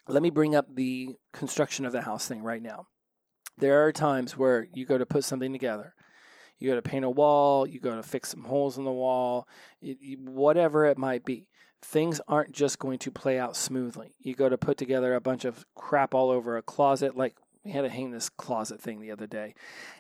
Let 0.09 0.24
me 0.24 0.31
bring 0.31 0.57
up 0.57 0.74
the 0.74 1.14
construction 1.33 1.87
of 1.87 1.92
the 1.92 2.02
house 2.02 2.26
thing 2.26 2.42
right 2.42 2.61
now. 2.61 2.88
There 3.59 3.87
are 3.87 3.92
times 3.92 4.37
where 4.37 4.66
you 4.74 4.85
go 4.85 4.98
to 4.98 5.07
put 5.07 5.22
something 5.22 5.52
together 5.52 5.94
you 6.62 6.70
got 6.70 6.77
to 6.77 6.83
paint 6.83 7.05
a 7.05 7.11
wall, 7.11 7.66
you 7.66 7.81
got 7.81 7.96
to 7.96 8.05
fix 8.05 8.29
some 8.29 8.44
holes 8.44 8.79
in 8.79 8.85
the 8.85 8.92
wall, 8.92 9.48
whatever 10.20 10.87
it 10.87 10.96
might 10.96 11.25
be. 11.25 11.48
Things 11.83 12.20
aren't 12.29 12.53
just 12.53 12.79
going 12.79 13.01
to 13.01 13.11
play 13.11 13.37
out 13.37 13.57
smoothly. 13.57 14.14
You 14.20 14.37
got 14.37 14.51
to 14.51 14.59
put 14.59 14.79
together 14.79 15.14
a 15.14 15.20
bunch 15.20 15.44
of 15.44 15.66
crap 15.75 16.14
all 16.14 16.31
over 16.31 16.57
a 16.57 16.62
closet, 16.62 17.16
like 17.16 17.35
we 17.64 17.72
had 17.72 17.83
to 17.83 17.88
hang 17.88 18.12
this 18.12 18.29
closet 18.29 18.81
thing 18.81 19.01
the 19.01 19.11
other 19.11 19.27
day. 19.27 19.57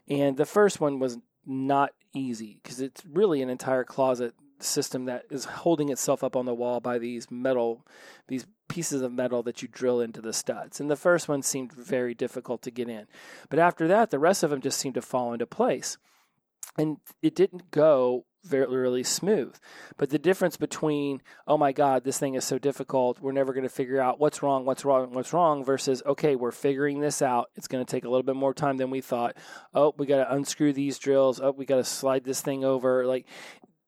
And 0.08 0.36
the 0.36 0.46
first 0.46 0.80
one 0.80 1.00
was 1.00 1.18
not 1.44 1.94
easy 2.14 2.60
because 2.62 2.80
it's 2.80 3.04
really 3.04 3.42
an 3.42 3.50
entire 3.50 3.82
closet 3.82 4.32
system 4.60 5.06
that 5.06 5.24
is 5.30 5.44
holding 5.44 5.88
itself 5.88 6.22
up 6.22 6.36
on 6.36 6.46
the 6.46 6.54
wall 6.54 6.78
by 6.78 6.98
these 6.98 7.28
metal, 7.28 7.84
these 8.28 8.46
pieces 8.68 9.02
of 9.02 9.12
metal 9.12 9.42
that 9.42 9.62
you 9.62 9.66
drill 9.66 10.00
into 10.00 10.20
the 10.20 10.32
studs. 10.32 10.78
And 10.78 10.88
the 10.88 10.94
first 10.94 11.28
one 11.28 11.42
seemed 11.42 11.72
very 11.72 12.14
difficult 12.14 12.62
to 12.62 12.70
get 12.70 12.88
in. 12.88 13.08
But 13.48 13.58
after 13.58 13.88
that, 13.88 14.10
the 14.10 14.20
rest 14.20 14.44
of 14.44 14.50
them 14.50 14.60
just 14.60 14.78
seemed 14.78 14.94
to 14.94 15.02
fall 15.02 15.32
into 15.32 15.46
place 15.46 15.98
and 16.76 16.98
it 17.22 17.34
didn't 17.34 17.70
go 17.70 18.24
very 18.44 18.66
really 18.66 19.04
smooth. 19.04 19.54
But 19.96 20.10
the 20.10 20.18
difference 20.18 20.56
between, 20.56 21.22
oh 21.46 21.56
my 21.56 21.72
God, 21.72 22.02
this 22.02 22.18
thing 22.18 22.34
is 22.34 22.44
so 22.44 22.58
difficult, 22.58 23.20
we're 23.20 23.32
never 23.32 23.52
going 23.52 23.62
to 23.62 23.68
figure 23.68 24.00
out 24.00 24.18
what's 24.18 24.42
wrong, 24.42 24.64
what's 24.64 24.84
wrong, 24.84 25.12
what's 25.12 25.32
wrong, 25.32 25.64
versus, 25.64 26.02
okay, 26.04 26.34
we're 26.34 26.50
figuring 26.50 27.00
this 27.00 27.22
out. 27.22 27.50
It's 27.54 27.68
going 27.68 27.84
to 27.84 27.90
take 27.90 28.04
a 28.04 28.08
little 28.08 28.24
bit 28.24 28.36
more 28.36 28.54
time 28.54 28.78
than 28.78 28.90
we 28.90 29.00
thought. 29.00 29.36
Oh, 29.74 29.94
we 29.96 30.06
got 30.06 30.24
to 30.24 30.34
unscrew 30.34 30.72
these 30.72 30.98
drills. 30.98 31.40
Oh, 31.40 31.52
we 31.52 31.66
got 31.66 31.76
to 31.76 31.84
slide 31.84 32.24
this 32.24 32.40
thing 32.40 32.64
over. 32.64 33.06
Like, 33.06 33.26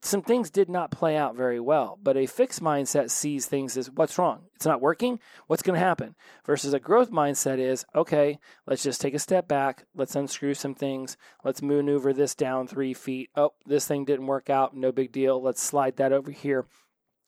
some 0.04 0.20
things 0.20 0.50
did 0.50 0.68
not 0.68 0.90
play 0.90 1.16
out 1.16 1.34
very 1.34 1.58
well. 1.58 1.98
But 2.02 2.16
a 2.16 2.26
fixed 2.26 2.62
mindset 2.62 3.10
sees 3.10 3.46
things 3.46 3.76
as 3.76 3.90
what's 3.90 4.18
wrong? 4.18 4.42
It's 4.54 4.66
not 4.66 4.82
working. 4.82 5.18
What's 5.46 5.62
going 5.62 5.80
to 5.80 5.84
happen? 5.84 6.14
Versus 6.44 6.74
a 6.74 6.78
growth 6.78 7.10
mindset 7.10 7.58
is 7.58 7.86
okay, 7.94 8.38
let's 8.66 8.82
just 8.82 9.00
take 9.00 9.14
a 9.14 9.18
step 9.18 9.48
back. 9.48 9.86
Let's 9.94 10.14
unscrew 10.14 10.54
some 10.54 10.74
things. 10.74 11.16
Let's 11.42 11.62
maneuver 11.62 12.12
this 12.12 12.34
down 12.34 12.66
three 12.66 12.92
feet. 12.92 13.30
Oh, 13.34 13.54
this 13.64 13.86
thing 13.86 14.04
didn't 14.04 14.26
work 14.26 14.50
out. 14.50 14.76
No 14.76 14.92
big 14.92 15.10
deal. 15.10 15.40
Let's 15.40 15.62
slide 15.62 15.96
that 15.96 16.12
over 16.12 16.30
here. 16.30 16.66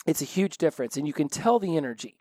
It's 0.07 0.23
a 0.23 0.27
huge 0.27 0.59
difference. 0.59 0.97
And 0.97 1.07
you 1.07 1.15
can 1.15 1.29
tell 1.29 1.59
the 1.59 1.77
energy. 1.77 2.17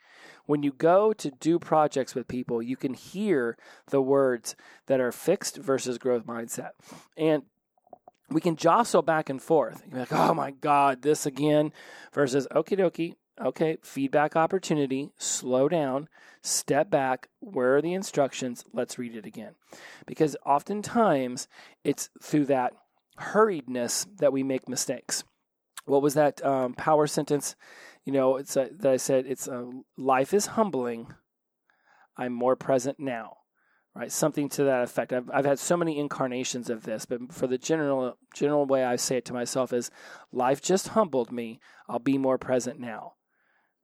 When 0.45 0.63
you 0.63 0.71
go 0.71 1.11
to 1.11 1.31
do 1.31 1.59
projects 1.59 2.15
with 2.15 2.27
people, 2.27 2.61
you 2.61 2.77
can 2.77 2.93
hear 2.93 3.57
the 3.89 4.01
words 4.01 4.55
that 4.85 4.99
are 4.99 5.11
fixed 5.11 5.57
versus 5.57 5.97
growth 5.97 6.25
mindset. 6.25 6.71
And 7.17 7.43
we 8.29 8.41
can 8.41 8.55
jostle 8.55 9.01
back 9.01 9.29
and 9.29 9.41
forth. 9.41 9.83
You're 9.89 9.99
like, 9.99 10.13
oh 10.13 10.33
my 10.33 10.51
God, 10.51 11.01
this 11.01 11.25
again, 11.25 11.71
versus 12.13 12.47
okie 12.51 12.79
dokie, 12.79 13.15
okay, 13.43 13.77
feedback 13.83 14.35
opportunity, 14.35 15.11
slow 15.17 15.69
down, 15.69 16.07
step 16.41 16.89
back. 16.89 17.29
Where 17.39 17.77
are 17.77 17.81
the 17.81 17.93
instructions? 17.93 18.65
Let's 18.73 18.97
read 18.97 19.15
it 19.15 19.25
again. 19.25 19.55
Because 20.05 20.35
oftentimes 20.45 21.47
it's 21.83 22.09
through 22.21 22.45
that 22.45 22.73
hurriedness 23.19 24.07
that 24.17 24.33
we 24.33 24.43
make 24.43 24.67
mistakes. 24.67 25.23
What 25.85 26.01
was 26.01 26.15
that 26.15 26.43
um, 26.43 26.73
power 26.73 27.07
sentence? 27.07 27.55
You 28.05 28.13
know, 28.13 28.37
it's 28.37 28.55
a, 28.55 28.69
that 28.71 28.91
I 28.91 28.97
said. 28.97 29.25
It's 29.27 29.47
a, 29.47 29.69
life 29.97 30.33
is 30.33 30.47
humbling. 30.47 31.13
I'm 32.17 32.33
more 32.33 32.55
present 32.55 32.99
now 32.99 33.37
right? 33.95 34.11
Something 34.11 34.49
to 34.49 34.65
that 34.65 34.83
effect. 34.83 35.13
I've, 35.13 35.29
I've 35.33 35.45
had 35.45 35.57
so 35.57 35.77
many 35.77 35.97
incarnations 35.97 36.69
of 36.69 36.83
this, 36.83 37.05
but 37.05 37.31
for 37.31 37.47
the 37.47 37.57
general 37.57 38.17
general 38.33 38.65
way 38.65 38.83
I 38.83 38.97
say 38.97 39.17
it 39.17 39.25
to 39.25 39.33
myself 39.33 39.71
is, 39.71 39.89
life 40.31 40.61
just 40.61 40.89
humbled 40.89 41.31
me. 41.31 41.59
I'll 41.87 41.99
be 41.99 42.17
more 42.17 42.37
present 42.37 42.79
now, 42.79 43.13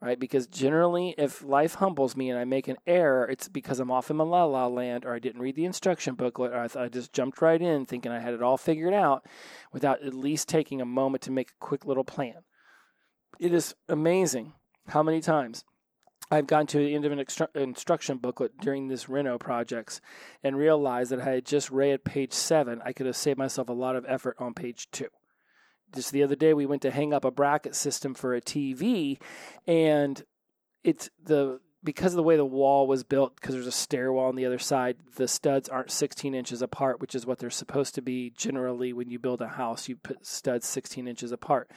right? 0.01 0.19
Because 0.19 0.47
generally, 0.47 1.15
if 1.17 1.43
life 1.43 1.75
humbles 1.75 2.17
me 2.17 2.29
and 2.29 2.37
I 2.37 2.43
make 2.43 2.67
an 2.67 2.77
error, 2.85 3.25
it's 3.25 3.47
because 3.47 3.79
I'm 3.79 3.91
off 3.91 4.11
in 4.11 4.17
my 4.17 4.25
la 4.25 4.43
la 4.43 4.67
land, 4.67 5.05
or 5.05 5.15
I 5.15 5.19
didn't 5.19 5.41
read 5.41 5.55
the 5.55 5.65
instruction 5.65 6.15
booklet, 6.15 6.51
or 6.51 6.59
I, 6.59 6.67
th- 6.67 6.85
I 6.85 6.89
just 6.89 7.13
jumped 7.13 7.41
right 7.41 7.61
in 7.61 7.85
thinking 7.85 8.11
I 8.11 8.19
had 8.19 8.33
it 8.33 8.43
all 8.43 8.57
figured 8.57 8.93
out, 8.93 9.25
without 9.71 10.03
at 10.03 10.13
least 10.13 10.49
taking 10.49 10.81
a 10.81 10.85
moment 10.85 11.23
to 11.23 11.31
make 11.31 11.51
a 11.51 11.65
quick 11.65 11.85
little 11.85 12.03
plan. 12.03 12.43
It 13.39 13.53
is 13.53 13.75
amazing 13.87 14.53
how 14.87 15.03
many 15.03 15.21
times 15.21 15.63
I've 16.33 16.47
gone 16.47 16.65
to 16.67 16.77
the 16.77 16.95
end 16.95 17.03
of 17.03 17.11
an 17.11 17.23
instruction 17.55 18.17
booklet 18.17 18.57
during 18.61 18.87
this 18.87 19.09
Reno 19.09 19.37
projects 19.37 19.99
and 20.41 20.55
realized 20.55 21.11
that 21.11 21.19
I 21.19 21.31
had 21.31 21.45
just 21.45 21.69
read 21.69 22.05
page 22.05 22.31
seven. 22.31 22.81
I 22.85 22.93
could 22.93 23.05
have 23.05 23.17
saved 23.17 23.37
myself 23.37 23.67
a 23.67 23.73
lot 23.73 23.97
of 23.97 24.05
effort 24.07 24.37
on 24.39 24.53
page 24.53 24.89
two. 24.91 25.09
Just 25.93 26.13
the 26.13 26.23
other 26.23 26.37
day, 26.37 26.53
we 26.53 26.65
went 26.65 26.83
to 26.83 26.91
hang 26.91 27.13
up 27.13 27.25
a 27.25 27.31
bracket 27.31 27.75
system 27.75 28.13
for 28.13 28.33
a 28.33 28.39
TV, 28.39 29.19
and 29.67 30.23
it's 30.85 31.09
the 31.21 31.59
because 31.83 32.13
of 32.13 32.17
the 32.17 32.23
way 32.23 32.35
the 32.35 32.45
wall 32.45 32.85
was 32.85 33.03
built, 33.03 33.35
because 33.35 33.55
there's 33.55 33.67
a 33.67 33.71
stairwell 33.71 34.25
on 34.25 34.35
the 34.35 34.45
other 34.45 34.59
side, 34.59 34.97
the 35.15 35.27
studs 35.27 35.67
aren't 35.67 35.89
16 35.89 36.35
inches 36.35 36.61
apart, 36.61 37.01
which 37.01 37.15
is 37.15 37.25
what 37.25 37.39
they're 37.39 37.49
supposed 37.49 37.95
to 37.95 38.01
be 38.01 38.29
generally 38.31 38.93
when 38.93 39.09
you 39.09 39.17
build 39.17 39.41
a 39.41 39.47
house. 39.47 39.89
You 39.89 39.95
put 39.95 40.25
studs 40.25 40.67
16 40.67 41.07
inches 41.07 41.31
apart. 41.31 41.71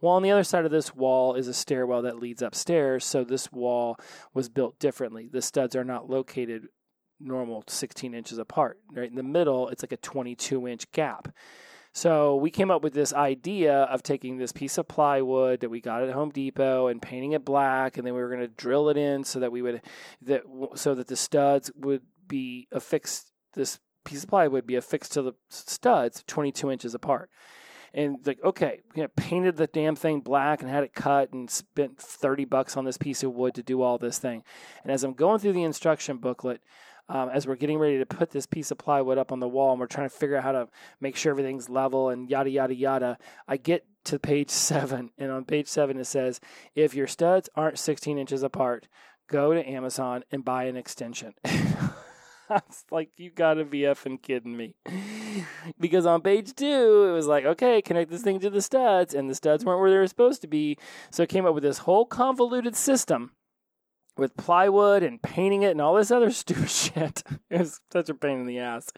Well, 0.00 0.12
on 0.12 0.22
the 0.22 0.30
other 0.30 0.44
side 0.44 0.64
of 0.64 0.70
this 0.70 0.94
wall 0.94 1.34
is 1.34 1.48
a 1.48 1.54
stairwell 1.54 2.02
that 2.02 2.20
leads 2.20 2.42
upstairs, 2.42 3.04
so 3.04 3.24
this 3.24 3.50
wall 3.50 3.98
was 4.32 4.48
built 4.48 4.78
differently. 4.78 5.28
The 5.30 5.42
studs 5.42 5.74
are 5.74 5.84
not 5.84 6.08
located 6.08 6.68
normal 7.20 7.64
16 7.66 8.14
inches 8.14 8.38
apart. 8.38 8.78
Right 8.92 9.10
in 9.10 9.16
the 9.16 9.22
middle, 9.22 9.68
it's 9.68 9.82
like 9.82 9.92
a 9.92 9.96
22 9.96 10.68
inch 10.68 10.90
gap. 10.92 11.28
So 11.98 12.36
we 12.36 12.50
came 12.50 12.70
up 12.70 12.84
with 12.84 12.94
this 12.94 13.12
idea 13.12 13.74
of 13.74 14.04
taking 14.04 14.38
this 14.38 14.52
piece 14.52 14.78
of 14.78 14.86
plywood 14.86 15.58
that 15.60 15.68
we 15.68 15.80
got 15.80 16.04
at 16.04 16.12
Home 16.12 16.30
Depot 16.30 16.86
and 16.86 17.02
painting 17.02 17.32
it 17.32 17.44
black, 17.44 17.98
and 17.98 18.06
then 18.06 18.14
we 18.14 18.20
were 18.20 18.28
going 18.28 18.38
to 18.38 18.46
drill 18.46 18.88
it 18.88 18.96
in 18.96 19.24
so 19.24 19.40
that 19.40 19.50
we 19.50 19.62
would 19.62 19.82
that 20.22 20.42
so 20.76 20.94
that 20.94 21.08
the 21.08 21.16
studs 21.16 21.72
would 21.74 22.02
be 22.28 22.68
affixed. 22.70 23.32
This 23.54 23.80
piece 24.04 24.22
of 24.22 24.28
plywood 24.28 24.52
would 24.52 24.66
be 24.68 24.76
affixed 24.76 25.10
to 25.14 25.22
the 25.22 25.32
studs, 25.48 26.22
22 26.28 26.70
inches 26.70 26.94
apart. 26.94 27.30
And 27.92 28.24
like, 28.24 28.38
okay, 28.44 28.82
we 28.94 29.04
painted 29.16 29.56
the 29.56 29.66
damn 29.66 29.96
thing 29.96 30.20
black 30.20 30.62
and 30.62 30.70
had 30.70 30.84
it 30.84 30.94
cut 30.94 31.32
and 31.32 31.50
spent 31.50 31.98
30 31.98 32.44
bucks 32.44 32.76
on 32.76 32.84
this 32.84 32.98
piece 32.98 33.24
of 33.24 33.32
wood 33.32 33.54
to 33.56 33.62
do 33.64 33.82
all 33.82 33.98
this 33.98 34.18
thing. 34.20 34.44
And 34.84 34.92
as 34.92 35.02
I'm 35.02 35.14
going 35.14 35.40
through 35.40 35.54
the 35.54 35.64
instruction 35.64 36.18
booklet, 36.18 36.60
um, 37.08 37.30
as 37.30 37.46
we're 37.46 37.56
getting 37.56 37.78
ready 37.78 37.98
to 37.98 38.06
put 38.06 38.30
this 38.30 38.46
piece 38.46 38.70
of 38.70 38.78
plywood 38.78 39.18
up 39.18 39.32
on 39.32 39.40
the 39.40 39.48
wall 39.48 39.72
and 39.72 39.80
we're 39.80 39.86
trying 39.86 40.08
to 40.08 40.14
figure 40.14 40.36
out 40.36 40.44
how 40.44 40.52
to 40.52 40.68
make 41.00 41.16
sure 41.16 41.30
everything's 41.30 41.68
level 41.68 42.10
and 42.10 42.28
yada, 42.28 42.50
yada, 42.50 42.74
yada, 42.74 43.18
I 43.46 43.56
get 43.56 43.86
to 44.04 44.18
page 44.18 44.50
seven. 44.50 45.10
And 45.18 45.30
on 45.30 45.44
page 45.44 45.68
seven, 45.68 45.98
it 45.98 46.06
says, 46.06 46.40
if 46.74 46.94
your 46.94 47.06
studs 47.06 47.48
aren't 47.54 47.78
16 47.78 48.18
inches 48.18 48.42
apart, 48.42 48.88
go 49.28 49.54
to 49.54 49.68
Amazon 49.68 50.24
and 50.30 50.44
buy 50.44 50.64
an 50.64 50.76
extension. 50.76 51.34
I 52.50 52.62
was 52.66 52.84
like, 52.90 53.10
you 53.18 53.30
gotta 53.30 53.64
be 53.64 53.80
effing 53.80 54.22
kidding 54.22 54.56
me. 54.56 54.74
because 55.80 56.06
on 56.06 56.22
page 56.22 56.54
two, 56.54 57.06
it 57.08 57.12
was 57.12 57.26
like, 57.26 57.44
okay, 57.44 57.82
connect 57.82 58.10
this 58.10 58.22
thing 58.22 58.40
to 58.40 58.48
the 58.48 58.62
studs, 58.62 59.12
and 59.12 59.28
the 59.28 59.34
studs 59.34 59.66
weren't 59.66 59.80
where 59.80 59.90
they 59.90 59.98
were 59.98 60.06
supposed 60.06 60.40
to 60.42 60.48
be. 60.48 60.78
So 61.10 61.22
it 61.22 61.28
came 61.28 61.44
up 61.44 61.52
with 61.52 61.62
this 61.62 61.78
whole 61.78 62.06
convoluted 62.06 62.74
system 62.74 63.32
with 64.18 64.36
plywood 64.36 65.02
and 65.02 65.22
painting 65.22 65.62
it 65.62 65.70
and 65.70 65.80
all 65.80 65.94
this 65.94 66.10
other 66.10 66.30
stupid 66.32 66.70
shit. 66.70 67.22
it 67.50 67.60
was 67.60 67.80
such 67.92 68.08
a 68.08 68.14
pain 68.14 68.40
in 68.40 68.46
the 68.46 68.58
ass. 68.58 68.90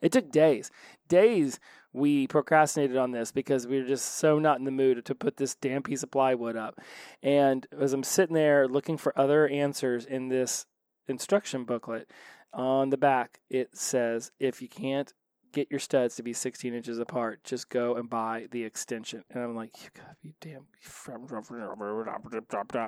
It 0.00 0.12
took 0.12 0.30
days. 0.30 0.70
Days 1.08 1.60
we 1.92 2.26
procrastinated 2.26 2.96
on 2.96 3.10
this 3.10 3.32
because 3.32 3.66
we 3.66 3.80
were 3.80 3.86
just 3.86 4.16
so 4.16 4.38
not 4.38 4.58
in 4.58 4.64
the 4.64 4.70
mood 4.70 5.04
to 5.04 5.14
put 5.14 5.36
this 5.36 5.54
damn 5.54 5.82
piece 5.82 6.02
of 6.02 6.10
plywood 6.10 6.56
up. 6.56 6.80
And 7.22 7.66
as 7.78 7.92
I'm 7.92 8.02
sitting 8.02 8.34
there 8.34 8.66
looking 8.66 8.96
for 8.96 9.18
other 9.18 9.46
answers 9.46 10.06
in 10.06 10.28
this 10.28 10.66
instruction 11.06 11.64
booklet, 11.64 12.10
on 12.54 12.90
the 12.90 12.98
back 12.98 13.40
it 13.48 13.76
says 13.76 14.30
if 14.38 14.60
you 14.60 14.68
can't 14.68 15.14
get 15.52 15.70
your 15.70 15.80
studs 15.80 16.16
to 16.16 16.22
be 16.22 16.32
16 16.32 16.74
inches 16.74 16.98
apart. 16.98 17.44
Just 17.44 17.68
go 17.68 17.96
and 17.96 18.08
buy 18.08 18.46
the 18.50 18.64
extension. 18.64 19.22
And 19.30 19.42
I'm 19.42 19.54
like, 19.54 19.82
you 19.82 19.90
gotta 19.94 20.16
be 20.22 20.34
damn. 20.40 20.66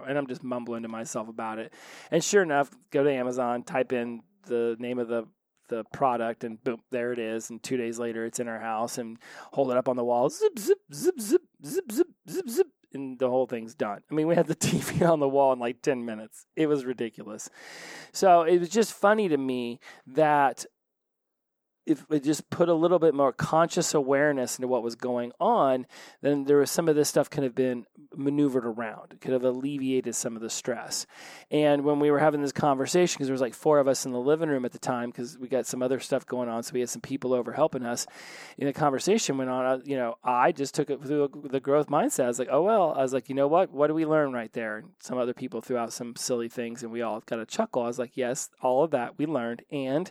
And 0.08 0.18
I'm 0.18 0.26
just 0.26 0.42
mumbling 0.42 0.82
to 0.82 0.88
myself 0.88 1.28
about 1.28 1.58
it. 1.58 1.72
And 2.10 2.22
sure 2.24 2.42
enough, 2.42 2.70
go 2.90 3.04
to 3.04 3.12
Amazon, 3.12 3.62
type 3.62 3.92
in 3.92 4.22
the 4.46 4.76
name 4.78 4.98
of 4.98 5.08
the 5.08 5.26
the 5.68 5.84
product, 5.92 6.44
and 6.44 6.62
boom, 6.62 6.80
there 6.90 7.12
it 7.12 7.18
is. 7.18 7.50
And 7.50 7.62
two 7.62 7.76
days 7.76 7.98
later, 7.98 8.24
it's 8.24 8.40
in 8.40 8.48
our 8.48 8.60
house, 8.60 8.98
and 8.98 9.18
hold 9.52 9.70
it 9.70 9.76
up 9.76 9.88
on 9.88 9.96
the 9.96 10.04
wall. 10.04 10.28
Zip, 10.28 10.58
zip, 10.58 10.78
zip, 10.92 11.18
zip, 11.20 11.42
zip, 11.64 11.90
zip, 11.90 12.08
zip, 12.28 12.48
zip. 12.48 12.66
And 12.92 13.18
the 13.18 13.28
whole 13.28 13.46
thing's 13.46 13.74
done. 13.74 14.02
I 14.08 14.14
mean, 14.14 14.28
we 14.28 14.36
had 14.36 14.46
the 14.46 14.54
TV 14.54 15.08
on 15.08 15.20
the 15.20 15.28
wall 15.28 15.52
in 15.52 15.58
like 15.58 15.82
10 15.82 16.04
minutes. 16.04 16.46
It 16.54 16.66
was 16.66 16.84
ridiculous. 16.84 17.50
So 18.12 18.42
it 18.42 18.58
was 18.58 18.68
just 18.68 18.92
funny 18.92 19.28
to 19.28 19.36
me 19.36 19.80
that 20.06 20.64
if 21.86 22.08
we 22.08 22.18
just 22.18 22.48
put 22.48 22.68
a 22.68 22.74
little 22.74 22.98
bit 22.98 23.14
more 23.14 23.32
conscious 23.32 23.92
awareness 23.92 24.58
into 24.58 24.68
what 24.68 24.82
was 24.82 24.94
going 24.94 25.32
on, 25.38 25.86
then 26.22 26.44
there 26.44 26.58
was 26.58 26.70
some 26.70 26.88
of 26.88 26.96
this 26.96 27.08
stuff 27.08 27.28
could 27.28 27.44
have 27.44 27.54
been 27.54 27.84
maneuvered 28.16 28.64
around, 28.64 29.20
could 29.20 29.32
have 29.32 29.44
alleviated 29.44 30.14
some 30.14 30.34
of 30.36 30.42
the 30.42 30.48
stress. 30.48 31.06
And 31.50 31.84
when 31.84 32.00
we 32.00 32.10
were 32.10 32.18
having 32.18 32.40
this 32.40 32.52
conversation, 32.52 33.16
because 33.16 33.26
there 33.26 33.34
was 33.34 33.40
like 33.40 33.54
four 33.54 33.78
of 33.78 33.88
us 33.88 34.06
in 34.06 34.12
the 34.12 34.20
living 34.20 34.48
room 34.48 34.64
at 34.64 34.72
the 34.72 34.78
time, 34.78 35.10
because 35.10 35.38
we 35.38 35.48
got 35.48 35.66
some 35.66 35.82
other 35.82 36.00
stuff 36.00 36.24
going 36.24 36.48
on, 36.48 36.62
so 36.62 36.72
we 36.72 36.80
had 36.80 36.88
some 36.88 37.02
people 37.02 37.34
over 37.34 37.52
helping 37.52 37.84
us. 37.84 38.06
And 38.58 38.68
the 38.68 38.72
conversation 38.72 39.36
went 39.36 39.50
on. 39.50 39.66
Uh, 39.66 39.78
you 39.84 39.96
know, 39.96 40.16
I 40.24 40.52
just 40.52 40.74
took 40.74 40.90
it 40.90 41.02
through 41.02 41.48
the 41.50 41.60
growth 41.60 41.88
mindset. 41.88 42.24
I 42.24 42.28
was 42.28 42.38
like, 42.38 42.48
oh 42.50 42.62
well. 42.62 42.94
I 42.96 43.02
was 43.02 43.12
like, 43.12 43.28
you 43.28 43.34
know 43.34 43.48
what? 43.48 43.70
What 43.70 43.88
do 43.88 43.94
we 43.94 44.06
learn 44.06 44.32
right 44.32 44.52
there? 44.52 44.78
And 44.78 44.90
some 45.00 45.18
other 45.18 45.34
people 45.34 45.60
threw 45.60 45.76
out 45.76 45.92
some 45.92 46.16
silly 46.16 46.48
things, 46.48 46.82
and 46.82 46.90
we 46.90 47.02
all 47.02 47.22
got 47.26 47.40
a 47.40 47.46
chuckle. 47.46 47.82
I 47.82 47.88
was 47.88 47.98
like, 47.98 48.16
yes, 48.16 48.48
all 48.62 48.84
of 48.84 48.92
that 48.92 49.18
we 49.18 49.26
learned, 49.26 49.62
and 49.70 50.10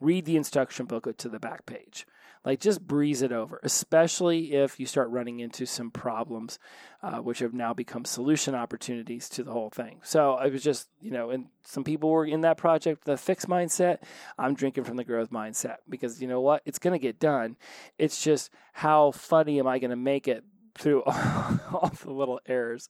read 0.00 0.24
the 0.24 0.36
instruction 0.36 0.86
booklet 1.12 1.18
to 1.18 1.28
the 1.28 1.40
back 1.40 1.66
page. 1.66 2.06
Like 2.44 2.58
just 2.58 2.84
breeze 2.84 3.22
it 3.22 3.30
over, 3.30 3.60
especially 3.62 4.54
if 4.54 4.80
you 4.80 4.86
start 4.86 5.10
running 5.10 5.38
into 5.38 5.64
some 5.64 5.92
problems, 5.92 6.58
uh, 7.00 7.18
which 7.18 7.38
have 7.38 7.54
now 7.54 7.72
become 7.72 8.04
solution 8.04 8.56
opportunities 8.56 9.28
to 9.28 9.44
the 9.44 9.52
whole 9.52 9.70
thing. 9.70 10.00
So 10.02 10.32
I 10.32 10.48
was 10.48 10.60
just, 10.60 10.88
you 11.00 11.12
know, 11.12 11.30
and 11.30 11.46
some 11.62 11.84
people 11.84 12.10
were 12.10 12.26
in 12.26 12.40
that 12.40 12.56
project, 12.56 13.04
the 13.04 13.16
fixed 13.16 13.48
mindset. 13.48 13.98
I'm 14.36 14.54
drinking 14.54 14.84
from 14.84 14.96
the 14.96 15.04
growth 15.04 15.30
mindset 15.30 15.76
because 15.88 16.20
you 16.20 16.26
know 16.26 16.40
what? 16.40 16.62
It's 16.66 16.80
going 16.80 16.98
to 16.98 16.98
get 16.98 17.20
done. 17.20 17.56
It's 17.96 18.20
just 18.24 18.50
how 18.72 19.12
funny 19.12 19.60
am 19.60 19.68
I 19.68 19.78
going 19.78 19.90
to 19.90 19.96
make 19.96 20.26
it 20.26 20.42
through 20.74 21.04
all, 21.04 21.14
all 21.72 21.92
the 22.02 22.10
little 22.10 22.40
errors. 22.44 22.88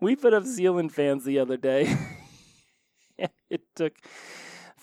We 0.00 0.14
put 0.14 0.32
up 0.32 0.44
ceiling 0.44 0.90
fans 0.90 1.24
the 1.24 1.40
other 1.40 1.56
day. 1.56 1.92
it 3.50 3.62
took 3.74 3.94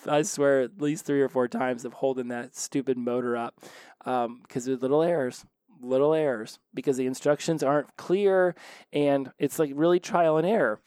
I 0.07 0.21
swear, 0.23 0.61
at 0.61 0.81
least 0.81 1.05
three 1.05 1.21
or 1.21 1.29
four 1.29 1.47
times 1.47 1.85
of 1.85 1.93
holding 1.93 2.29
that 2.29 2.55
stupid 2.55 2.97
motor 2.97 3.35
up 3.35 3.55
because 3.99 4.25
um, 4.25 4.41
there's 4.51 4.81
little 4.81 5.03
errors, 5.03 5.45
little 5.81 6.13
errors 6.13 6.59
because 6.73 6.97
the 6.97 7.05
instructions 7.05 7.63
aren't 7.63 7.95
clear 7.97 8.55
and 8.93 9.31
it's 9.37 9.59
like 9.59 9.71
really 9.73 9.99
trial 9.99 10.37
and 10.37 10.47
error. 10.47 10.79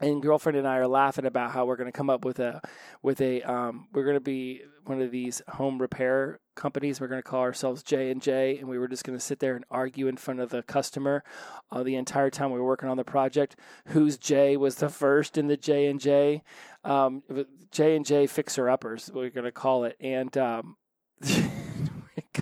And 0.00 0.22
girlfriend 0.22 0.56
and 0.56 0.66
I 0.66 0.76
are 0.76 0.86
laughing 0.86 1.26
about 1.26 1.50
how 1.50 1.66
we're 1.66 1.76
going 1.76 1.90
to 1.90 1.96
come 1.96 2.10
up 2.10 2.24
with 2.24 2.38
a 2.38 2.60
with 3.02 3.20
a 3.20 3.42
um, 3.42 3.88
we're 3.92 4.04
going 4.04 4.16
to 4.16 4.20
be 4.20 4.62
one 4.84 5.02
of 5.02 5.10
these 5.10 5.42
home 5.48 5.80
repair 5.80 6.40
companies. 6.54 7.00
We're 7.00 7.08
going 7.08 7.22
to 7.22 7.28
call 7.28 7.40
ourselves 7.40 7.82
J 7.82 8.10
and 8.10 8.22
J, 8.22 8.58
and 8.58 8.68
we 8.68 8.78
were 8.78 8.88
just 8.88 9.04
going 9.04 9.18
to 9.18 9.24
sit 9.24 9.40
there 9.40 9.56
and 9.56 9.64
argue 9.70 10.06
in 10.06 10.16
front 10.16 10.40
of 10.40 10.50
the 10.50 10.62
customer 10.62 11.24
uh, 11.70 11.82
the 11.82 11.96
entire 11.96 12.30
time 12.30 12.50
we 12.50 12.58
were 12.58 12.66
working 12.66 12.88
on 12.88 12.96
the 12.96 13.04
project. 13.04 13.56
Whose 13.88 14.18
J 14.18 14.56
was 14.56 14.76
the 14.76 14.88
first 14.88 15.36
in 15.36 15.48
the 15.48 15.56
J 15.56 15.86
and 15.86 16.00
J? 16.00 16.42
Um, 16.84 17.22
J 17.70 17.96
and 17.96 18.06
J 18.06 18.26
fixer 18.26 18.68
uppers. 18.68 19.10
We're 19.12 19.30
going 19.30 19.44
to 19.44 19.52
call 19.52 19.84
it, 19.84 19.96
and 20.00 20.36
um, 20.38 20.76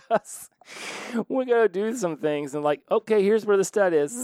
because 0.08 0.50
we 1.28 1.44
to 1.46 1.68
do 1.68 1.94
some 1.94 2.16
things 2.16 2.54
and 2.54 2.64
like, 2.64 2.82
okay, 2.90 3.22
here's 3.22 3.46
where 3.46 3.56
the 3.56 3.64
stud 3.64 3.92
is, 3.92 4.14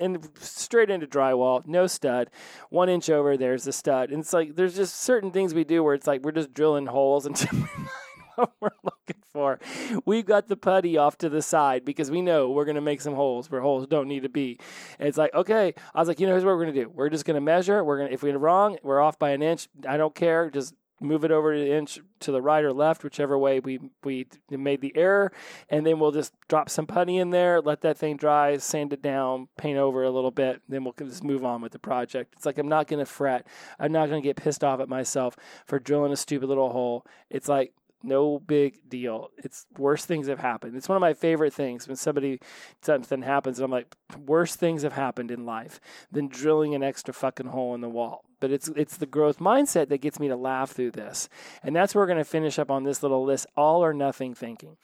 and 0.00 0.28
straight 0.40 0.90
into 0.90 1.06
drywall, 1.06 1.66
no 1.66 1.86
stud, 1.86 2.30
one 2.70 2.88
inch 2.88 3.10
over, 3.10 3.36
there's 3.36 3.64
the 3.64 3.72
stud, 3.72 4.10
and 4.10 4.20
it's 4.20 4.32
like 4.32 4.56
there's 4.56 4.76
just 4.76 5.00
certain 5.00 5.30
things 5.30 5.54
we 5.54 5.64
do 5.64 5.82
where 5.82 5.94
it's 5.94 6.06
like 6.06 6.22
we're 6.22 6.32
just 6.32 6.54
drilling 6.54 6.86
holes 6.86 7.26
until 7.26 7.48
we 7.58 7.66
find 7.66 7.88
what 8.36 8.52
we're 8.60 8.70
looking 8.82 9.22
for. 9.32 9.58
We've 10.04 10.24
got 10.24 10.48
the 10.48 10.56
putty 10.56 10.96
off 10.96 11.18
to 11.18 11.28
the 11.28 11.42
side 11.42 11.84
because 11.84 12.10
we 12.10 12.22
know 12.22 12.50
we're 12.50 12.64
going 12.64 12.76
to 12.76 12.80
make 12.80 13.00
some 13.00 13.14
holes 13.14 13.50
where 13.50 13.60
holes 13.60 13.86
don't 13.86 14.08
need 14.08 14.22
to 14.22 14.28
be. 14.28 14.58
And 14.98 15.08
it's 15.08 15.18
like, 15.18 15.34
okay, 15.34 15.74
I 15.94 15.98
was 15.98 16.08
like, 16.08 16.20
you 16.20 16.26
know, 16.26 16.32
here's 16.32 16.44
what 16.44 16.56
we're 16.56 16.64
going 16.64 16.74
to 16.74 16.84
do. 16.84 16.90
We're 16.90 17.08
just 17.08 17.24
going 17.24 17.36
to 17.36 17.40
measure. 17.40 17.82
We're 17.84 17.98
going 17.98 18.08
to, 18.08 18.14
if 18.14 18.22
we're 18.22 18.36
wrong, 18.38 18.78
we're 18.82 19.00
off 19.00 19.18
by 19.18 19.30
an 19.30 19.42
inch. 19.42 19.68
I 19.88 19.96
don't 19.96 20.14
care. 20.14 20.50
Just 20.50 20.74
move 21.02 21.24
it 21.24 21.30
over 21.30 21.52
an 21.52 21.66
inch 21.66 22.00
to 22.20 22.32
the 22.32 22.42
right 22.42 22.64
or 22.64 22.72
left, 22.72 23.04
whichever 23.04 23.38
way 23.38 23.60
we 23.60 23.78
we 24.02 24.26
made 24.50 24.80
the 24.80 24.96
error, 24.96 25.32
and 25.68 25.86
then 25.86 25.98
we'll 25.98 26.12
just 26.12 26.32
drop 26.48 26.68
some 26.68 26.86
putty 26.86 27.18
in 27.18 27.30
there, 27.30 27.60
let 27.60 27.80
that 27.82 27.98
thing 27.98 28.16
dry, 28.16 28.56
sand 28.56 28.92
it 28.92 29.02
down, 29.02 29.48
paint 29.56 29.78
over 29.78 30.02
a 30.02 30.10
little 30.10 30.30
bit, 30.30 30.62
then 30.68 30.84
we'll 30.84 30.94
just 30.98 31.24
move 31.24 31.44
on 31.44 31.60
with 31.60 31.72
the 31.72 31.78
project. 31.78 32.34
It's 32.36 32.46
like 32.46 32.58
I'm 32.58 32.68
not 32.68 32.86
going 32.86 33.00
to 33.00 33.06
fret. 33.06 33.46
I'm 33.78 33.92
not 33.92 34.08
going 34.08 34.22
to 34.22 34.28
get 34.28 34.36
pissed 34.36 34.64
off 34.64 34.80
at 34.80 34.88
myself 34.88 35.36
for 35.66 35.78
drilling 35.78 36.12
a 36.12 36.16
stupid 36.16 36.48
little 36.48 36.70
hole. 36.70 37.04
It's 37.30 37.48
like 37.48 37.72
no 38.02 38.38
big 38.38 38.88
deal. 38.88 39.30
It's 39.38 39.66
worse 39.78 40.04
things 40.04 40.28
have 40.28 40.38
happened. 40.38 40.76
It's 40.76 40.88
one 40.88 40.96
of 40.96 41.00
my 41.00 41.14
favorite 41.14 41.54
things 41.54 41.86
when 41.86 41.96
somebody 41.96 42.40
something 42.82 43.22
happens 43.22 43.58
and 43.58 43.64
I'm 43.64 43.70
like, 43.70 43.94
worse 44.26 44.56
things 44.56 44.82
have 44.82 44.92
happened 44.92 45.30
in 45.30 45.46
life 45.46 45.80
than 46.10 46.28
drilling 46.28 46.74
an 46.74 46.82
extra 46.82 47.14
fucking 47.14 47.46
hole 47.46 47.74
in 47.74 47.80
the 47.80 47.88
wall. 47.88 48.24
But 48.40 48.50
it's 48.50 48.68
it's 48.76 48.96
the 48.96 49.06
growth 49.06 49.38
mindset 49.38 49.88
that 49.88 50.00
gets 50.00 50.18
me 50.18 50.28
to 50.28 50.36
laugh 50.36 50.72
through 50.72 50.92
this. 50.92 51.28
And 51.62 51.74
that's 51.74 51.94
where 51.94 52.02
we're 52.02 52.08
gonna 52.08 52.24
finish 52.24 52.58
up 52.58 52.70
on 52.70 52.84
this 52.84 53.02
little 53.02 53.24
list, 53.24 53.46
all 53.56 53.84
or 53.84 53.94
nothing 53.94 54.34
thinking 54.34 54.76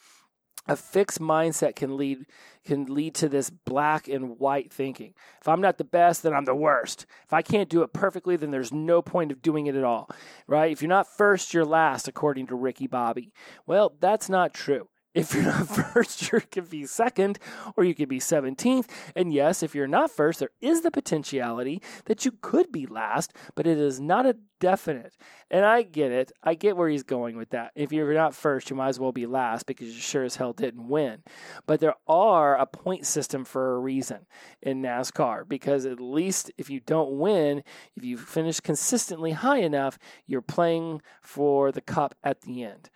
a 0.69 0.77
fixed 0.77 1.21
mindset 1.21 1.75
can 1.75 1.97
lead 1.97 2.27
can 2.65 2.85
lead 2.85 3.15
to 3.15 3.29
this 3.29 3.49
black 3.49 4.09
and 4.09 4.39
white 4.39 4.71
thinking. 4.71 5.15
If 5.41 5.49
I'm 5.49 5.63
not 5.63 5.79
the 5.79 5.85
best, 5.85 6.23
then 6.23 6.35
I'm 6.35 6.45
the 6.45 6.55
worst. 6.55 7.07
If 7.25 7.33
I 7.33 7.41
can't 7.41 7.71
do 7.71 7.83
it 7.83 7.95
perfectly, 7.95 8.37
then 8.37 8.51
there's 8.51 8.73
no 8.73 9.01
point 9.01 9.33
of 9.33 9.41
doing 9.41 9.67
it 9.67 9.75
at 9.75 9.85
all. 9.85 10.11
Right? 10.47 10.71
If 10.71 10.83
you're 10.83 10.89
not 10.91 11.07
first, 11.07 11.55
you're 11.55 11.65
last 11.65 12.09
according 12.09 12.49
to 12.49 12.55
Ricky 12.55 12.87
Bobby. 12.87 13.33
Well, 13.67 13.95
that's 14.01 14.29
not 14.29 14.53
true. 14.53 14.89
If 15.19 15.35
you're 15.35 15.43
not 15.43 15.67
first, 15.93 16.31
you 16.31 16.41
could 16.41 16.71
be 16.71 16.87
second 16.87 17.41
or 17.77 17.83
you 17.83 17.93
could 17.93 18.09
be 18.09 18.21
17th. 18.21 18.89
And 19.17 19.33
yes, 19.33 19.65
if 19.65 19.75
you're 19.75 19.89
not 19.89 20.13
first, 20.13 20.39
there 20.39 20.53
is 20.61 20.83
the 20.83 20.93
potentiality 20.93 21.83
that 22.05 22.25
you 22.25 22.31
could 22.41 22.71
be 22.71 22.87
last, 22.87 23.35
but 23.57 23.67
it 23.67 23.79
is 23.79 23.99
not 23.99 24.27
a 24.27 24.37
definite. 24.61 25.17
And 25.51 25.65
I 25.65 25.83
get 25.83 26.13
it. 26.13 26.31
I 26.45 26.55
get 26.55 26.77
where 26.77 26.89
he's 26.89 27.03
going 27.03 27.37
with 27.37 27.51
that. 27.51 27.73
If 27.75 27.91
you're 27.91 28.15
not 28.15 28.33
first, 28.33 28.71
you 28.71 28.77
might 28.77 28.91
as 28.91 29.01
well 29.01 29.11
be 29.11 29.27
last 29.27 29.67
because 29.67 29.89
you 29.89 30.01
sure 30.01 30.23
as 30.23 30.37
hell 30.37 30.53
didn't 30.53 30.87
win. 30.87 31.25
But 31.67 31.81
there 31.81 31.97
are 32.07 32.57
a 32.57 32.67
point 32.67 33.05
system 33.05 33.45
for 33.45 33.75
a 33.75 33.81
reason 33.81 34.25
in 34.63 34.83
NASCAR 34.83 35.49
because 35.49 35.85
at 35.85 35.99
least 35.99 36.53
if 36.57 36.71
you 36.71 36.79
don't 36.79 37.19
win, 37.19 37.65
if 37.97 38.05
you 38.05 38.19
finish 38.19 38.61
consistently 38.61 39.33
high 39.33 39.59
enough, 39.59 39.99
you're 40.29 40.43
playing 40.43 41.03
for 41.23 41.73
the 41.73 41.81
cup 41.81 42.15
at 42.23 42.43
the 42.43 42.63
end 42.63 42.89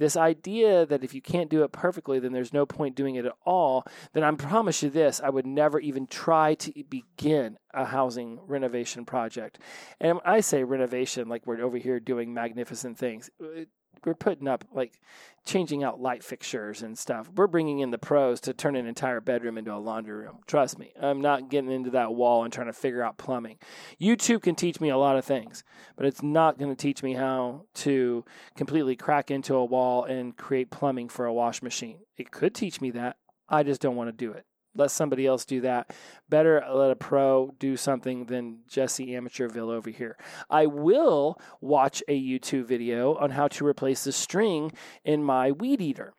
this 0.00 0.16
idea 0.16 0.86
that 0.86 1.04
if 1.04 1.14
you 1.14 1.20
can't 1.20 1.50
do 1.50 1.62
it 1.62 1.72
perfectly, 1.72 2.18
then 2.18 2.32
there's 2.32 2.54
no 2.54 2.64
point 2.64 2.96
doing 2.96 3.16
it 3.16 3.26
at 3.26 3.34
all, 3.44 3.84
then 4.14 4.24
I 4.24 4.30
promise 4.32 4.82
you 4.82 4.88
this 4.88 5.20
I 5.22 5.28
would 5.28 5.46
never 5.46 5.78
even 5.78 6.06
try 6.06 6.54
to 6.54 6.72
begin 6.88 7.58
a 7.74 7.84
housing 7.84 8.40
renovation 8.46 9.04
project. 9.04 9.58
And 10.00 10.18
I 10.24 10.40
say 10.40 10.64
renovation 10.64 11.28
like 11.28 11.46
we're 11.46 11.60
over 11.60 11.76
here 11.76 12.00
doing 12.00 12.32
magnificent 12.32 12.96
things 12.96 13.28
uh, 13.42 13.64
we're 14.04 14.14
putting 14.14 14.48
up 14.48 14.64
like 14.72 15.00
changing 15.44 15.82
out 15.82 16.00
light 16.00 16.22
fixtures 16.22 16.82
and 16.82 16.98
stuff. 16.98 17.28
We're 17.34 17.46
bringing 17.46 17.80
in 17.80 17.90
the 17.90 17.98
pros 17.98 18.40
to 18.42 18.52
turn 18.52 18.76
an 18.76 18.86
entire 18.86 19.20
bedroom 19.20 19.58
into 19.58 19.74
a 19.74 19.78
laundry 19.78 20.14
room. 20.14 20.38
Trust 20.46 20.78
me, 20.78 20.92
I'm 21.00 21.20
not 21.20 21.48
getting 21.48 21.70
into 21.70 21.90
that 21.90 22.14
wall 22.14 22.44
and 22.44 22.52
trying 22.52 22.66
to 22.66 22.72
figure 22.72 23.02
out 23.02 23.18
plumbing. 23.18 23.58
YouTube 24.00 24.42
can 24.42 24.54
teach 24.54 24.80
me 24.80 24.90
a 24.90 24.98
lot 24.98 25.16
of 25.16 25.24
things, 25.24 25.64
but 25.96 26.06
it's 26.06 26.22
not 26.22 26.58
going 26.58 26.70
to 26.70 26.80
teach 26.80 27.02
me 27.02 27.14
how 27.14 27.66
to 27.74 28.24
completely 28.56 28.96
crack 28.96 29.30
into 29.30 29.54
a 29.54 29.64
wall 29.64 30.04
and 30.04 30.36
create 30.36 30.70
plumbing 30.70 31.08
for 31.08 31.26
a 31.26 31.32
wash 31.32 31.62
machine. 31.62 32.00
It 32.16 32.30
could 32.30 32.54
teach 32.54 32.80
me 32.80 32.90
that. 32.92 33.16
I 33.48 33.62
just 33.62 33.80
don't 33.80 33.96
want 33.96 34.08
to 34.08 34.12
do 34.12 34.32
it 34.32 34.46
let 34.74 34.90
somebody 34.90 35.26
else 35.26 35.44
do 35.44 35.60
that. 35.62 35.94
Better 36.28 36.64
let 36.72 36.90
a 36.90 36.96
pro 36.96 37.54
do 37.58 37.76
something 37.76 38.26
than 38.26 38.60
Jesse 38.68 39.08
Amateurville 39.08 39.70
over 39.70 39.90
here. 39.90 40.16
I 40.48 40.66
will 40.66 41.40
watch 41.60 42.02
a 42.08 42.20
YouTube 42.20 42.66
video 42.66 43.14
on 43.16 43.30
how 43.30 43.48
to 43.48 43.66
replace 43.66 44.04
the 44.04 44.12
string 44.12 44.72
in 45.04 45.24
my 45.24 45.50
weed 45.50 45.80
eater 45.80 46.14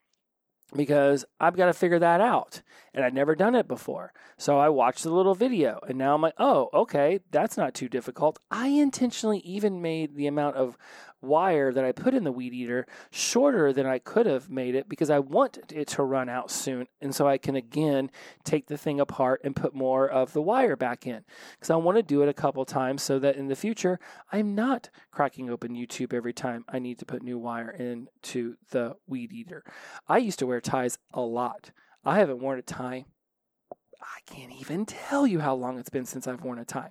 because 0.76 1.26
I've 1.40 1.56
got 1.56 1.66
to 1.68 1.74
figure 1.74 2.00
that 2.00 2.22
out. 2.22 2.62
And 2.94 3.06
I'd 3.06 3.14
never 3.14 3.36
done 3.36 3.56
it 3.56 3.68
before. 3.68 4.14
So 4.38 4.60
I 4.60 4.70
watched 4.70 5.04
the 5.04 5.12
little 5.12 5.36
video 5.36 5.80
and 5.88 5.98
now 5.98 6.14
I'm 6.14 6.22
like, 6.22 6.34
oh, 6.38 6.70
okay, 6.74 7.20
that's 7.32 7.58
not 7.58 7.74
too 7.74 7.88
difficult. 7.88 8.40
I 8.50 8.68
intentionally 8.68 9.40
even 9.40 9.82
made 9.82 10.16
the 10.16 10.28
amount 10.28 10.58
of 10.58 10.78
wire 11.22 11.72
that 11.72 11.84
I 11.84 11.92
put 11.92 12.14
in 12.14 12.24
the 12.24 12.32
weed 12.32 12.54
eater 12.54 12.86
shorter 13.12 13.72
than 13.72 13.86
I 13.86 14.00
could 14.00 14.26
have 14.26 14.50
made 14.50 14.76
it 14.76 14.90
because 14.90 15.10
I 15.10 15.20
want 15.20 15.60
it 15.72 15.88
to 15.90 16.04
run 16.04 16.30
out 16.30 16.52
soon. 16.52 16.88
And 17.00 17.14
so 17.14 17.28
I 17.28 17.38
can 17.38 17.56
again 17.56 18.10
take 18.44 18.68
the 18.68 18.78
thing 18.78 19.00
apart 19.00 19.42
and 19.44 19.56
put 19.56 19.74
more 19.74 20.08
of 20.08 20.34
the 20.34 20.42
wire 20.42 20.76
back 20.76 21.06
in 21.06 21.24
because 21.54 21.70
I 21.70 21.76
want 21.76 21.98
to 21.98 22.04
do 22.04 22.22
it 22.22 22.30
a 22.30 22.34
couple 22.34 22.66
times 22.66 23.02
so 23.02 23.20
that 23.20 23.36
in 23.36 23.48
the 23.48 23.56
future 23.56 24.00
I'm 24.32 24.56
not 24.56 24.90
cracking 25.12 25.50
open 25.50 25.76
YouTube 25.76 26.14
every 26.14 26.34
time 26.34 26.66
I 26.68 26.80
need 26.80 27.00
to 27.00 27.06
put 27.06 27.24
new 27.24 27.38
wire 27.38 27.72
into 27.72 28.56
the 28.72 28.96
weed 29.08 29.32
eater. 29.32 29.64
I 30.08 30.18
used 30.18 30.40
to 30.40 30.48
wear 30.48 30.62
ties 30.62 30.98
a 31.14 31.22
lot. 31.22 31.72
I 32.04 32.18
haven't 32.18 32.42
worn 32.42 32.60
a 32.60 32.64
tie. 32.64 33.06
I 34.02 34.20
can't 34.26 34.52
even 34.60 34.86
tell 34.86 35.28
you 35.28 35.40
how 35.40 35.54
long 35.54 35.78
it's 35.78 35.90
been 35.90 36.06
since 36.06 36.28
I've 36.28 36.42
worn 36.42 36.58
a 36.58 36.66
tie. 36.66 36.90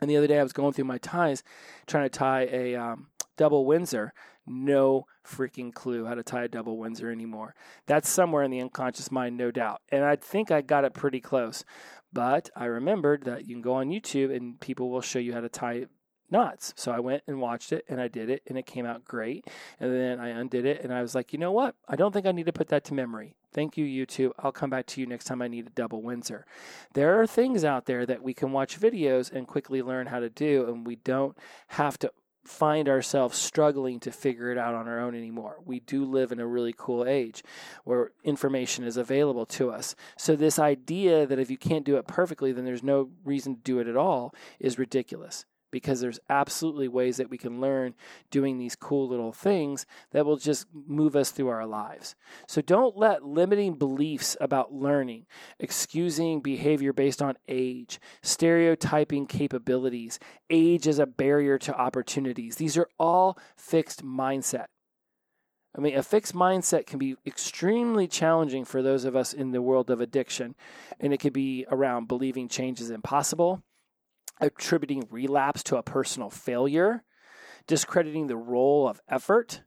And 0.00 0.10
the 0.10 0.16
other 0.16 0.26
day 0.26 0.38
I 0.38 0.42
was 0.42 0.52
going 0.52 0.72
through 0.72 0.84
my 0.84 0.98
ties 0.98 1.42
trying 1.86 2.04
to 2.04 2.10
tie 2.10 2.48
a 2.50 2.76
um, 2.76 3.08
double 3.38 3.64
Windsor. 3.64 4.12
No 4.46 5.06
freaking 5.26 5.72
clue 5.72 6.04
how 6.04 6.14
to 6.14 6.22
tie 6.22 6.44
a 6.44 6.48
double 6.48 6.76
Windsor 6.76 7.10
anymore. 7.10 7.54
That's 7.86 8.08
somewhere 8.08 8.42
in 8.42 8.50
the 8.50 8.60
unconscious 8.60 9.10
mind, 9.10 9.36
no 9.38 9.50
doubt. 9.50 9.80
And 9.90 10.04
I 10.04 10.16
think 10.16 10.50
I 10.50 10.60
got 10.60 10.84
it 10.84 10.92
pretty 10.92 11.20
close. 11.20 11.64
But 12.12 12.50
I 12.56 12.66
remembered 12.66 13.24
that 13.24 13.46
you 13.46 13.54
can 13.54 13.62
go 13.62 13.74
on 13.74 13.88
YouTube 13.88 14.34
and 14.34 14.58
people 14.60 14.90
will 14.90 15.00
show 15.00 15.18
you 15.18 15.32
how 15.32 15.40
to 15.40 15.48
tie 15.48 15.86
knots. 16.30 16.74
So 16.76 16.92
I 16.92 17.00
went 17.00 17.22
and 17.26 17.40
watched 17.40 17.72
it 17.72 17.84
and 17.88 18.00
I 18.00 18.08
did 18.08 18.30
it 18.30 18.42
and 18.46 18.58
it 18.58 18.66
came 18.66 18.86
out 18.86 19.04
great. 19.04 19.46
And 19.80 19.92
then 19.92 20.20
I 20.20 20.28
undid 20.28 20.66
it 20.66 20.82
and 20.82 20.92
I 20.92 21.02
was 21.02 21.14
like, 21.14 21.32
you 21.32 21.38
know 21.38 21.52
what? 21.52 21.74
I 21.88 21.96
don't 21.96 22.12
think 22.12 22.26
I 22.26 22.32
need 22.32 22.46
to 22.46 22.52
put 22.52 22.68
that 22.68 22.84
to 22.84 22.94
memory. 22.94 23.34
Thank 23.52 23.78
you, 23.78 23.84
YouTube. 23.84 24.32
I'll 24.38 24.52
come 24.52 24.68
back 24.68 24.86
to 24.86 25.00
you 25.00 25.06
next 25.06 25.24
time 25.24 25.40
I 25.40 25.48
need 25.48 25.66
a 25.66 25.70
double 25.70 26.02
Windsor. 26.02 26.44
There 26.92 27.20
are 27.20 27.26
things 27.26 27.64
out 27.64 27.86
there 27.86 28.04
that 28.04 28.22
we 28.22 28.34
can 28.34 28.52
watch 28.52 28.78
videos 28.78 29.32
and 29.32 29.46
quickly 29.46 29.80
learn 29.80 30.06
how 30.06 30.20
to 30.20 30.28
do, 30.28 30.66
and 30.68 30.86
we 30.86 30.96
don't 30.96 31.36
have 31.68 31.98
to 32.00 32.12
find 32.48 32.88
ourselves 32.88 33.36
struggling 33.36 34.00
to 34.00 34.10
figure 34.10 34.50
it 34.50 34.58
out 34.58 34.74
on 34.74 34.88
our 34.88 35.00
own 35.00 35.14
anymore. 35.14 35.56
We 35.64 35.80
do 35.80 36.04
live 36.04 36.32
in 36.32 36.40
a 36.40 36.46
really 36.46 36.74
cool 36.76 37.04
age 37.06 37.42
where 37.84 38.12
information 38.24 38.84
is 38.84 38.96
available 38.96 39.46
to 39.46 39.70
us. 39.70 39.94
So, 40.16 40.34
this 40.34 40.58
idea 40.58 41.26
that 41.26 41.38
if 41.38 41.50
you 41.50 41.58
can't 41.58 41.84
do 41.84 41.96
it 41.96 42.06
perfectly, 42.06 42.52
then 42.52 42.64
there's 42.64 42.82
no 42.82 43.10
reason 43.24 43.56
to 43.56 43.62
do 43.62 43.78
it 43.78 43.86
at 43.86 43.96
all 43.96 44.34
is 44.58 44.78
ridiculous 44.78 45.44
because 45.70 46.00
there's 46.00 46.20
absolutely 46.28 46.88
ways 46.88 47.16
that 47.16 47.30
we 47.30 47.38
can 47.38 47.60
learn 47.60 47.94
doing 48.30 48.58
these 48.58 48.76
cool 48.76 49.08
little 49.08 49.32
things 49.32 49.86
that 50.12 50.24
will 50.26 50.36
just 50.36 50.66
move 50.72 51.16
us 51.16 51.30
through 51.30 51.48
our 51.48 51.66
lives. 51.66 52.14
So 52.46 52.60
don't 52.60 52.96
let 52.96 53.24
limiting 53.24 53.74
beliefs 53.74 54.36
about 54.40 54.72
learning, 54.72 55.26
excusing 55.58 56.40
behavior 56.40 56.92
based 56.92 57.22
on 57.22 57.36
age, 57.48 58.00
stereotyping 58.22 59.26
capabilities, 59.26 60.18
age 60.50 60.86
as 60.86 60.98
a 60.98 61.06
barrier 61.06 61.58
to 61.58 61.74
opportunities. 61.74 62.56
These 62.56 62.76
are 62.76 62.88
all 62.98 63.38
fixed 63.56 64.04
mindset. 64.04 64.66
I 65.76 65.80
mean, 65.80 65.96
a 65.96 66.02
fixed 66.02 66.34
mindset 66.34 66.86
can 66.86 66.98
be 66.98 67.16
extremely 67.26 68.08
challenging 68.08 68.64
for 68.64 68.82
those 68.82 69.04
of 69.04 69.14
us 69.14 69.32
in 69.32 69.52
the 69.52 69.62
world 69.62 69.90
of 69.90 70.00
addiction, 70.00 70.56
and 70.98 71.12
it 71.12 71.18
could 71.18 71.32
be 71.32 71.66
around 71.70 72.08
believing 72.08 72.48
change 72.48 72.80
is 72.80 72.90
impossible 72.90 73.62
attributing 74.40 75.06
relapse 75.10 75.62
to 75.64 75.76
a 75.76 75.82
personal 75.82 76.30
failure, 76.30 77.04
discrediting 77.66 78.26
the 78.26 78.36
role 78.36 78.88
of 78.88 79.00
effort, 79.08 79.62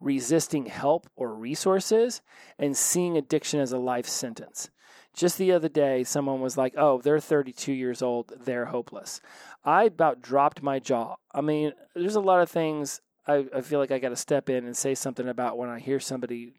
resisting 0.00 0.66
help 0.66 1.08
or 1.16 1.34
resources, 1.34 2.20
and 2.58 2.76
seeing 2.76 3.16
addiction 3.16 3.60
as 3.60 3.72
a 3.72 3.78
life 3.78 4.06
sentence. 4.06 4.70
Just 5.14 5.38
the 5.38 5.52
other 5.52 5.68
day, 5.68 6.04
someone 6.04 6.40
was 6.40 6.56
like, 6.56 6.74
oh, 6.76 7.00
they're 7.00 7.18
32 7.18 7.72
years 7.72 8.02
old, 8.02 8.32
they're 8.44 8.66
hopeless. 8.66 9.20
I 9.64 9.84
about 9.84 10.22
dropped 10.22 10.62
my 10.62 10.78
jaw. 10.78 11.16
I 11.32 11.40
mean, 11.40 11.72
there's 11.94 12.14
a 12.14 12.20
lot 12.20 12.40
of 12.40 12.50
things 12.50 13.00
I, 13.26 13.46
I 13.54 13.60
feel 13.60 13.78
like 13.80 13.90
I 13.90 13.98
got 13.98 14.10
to 14.10 14.16
step 14.16 14.48
in 14.48 14.64
and 14.64 14.76
say 14.76 14.94
something 14.94 15.28
about 15.28 15.58
when 15.58 15.68
I 15.68 15.80
hear 15.80 16.00
somebody 16.00 16.54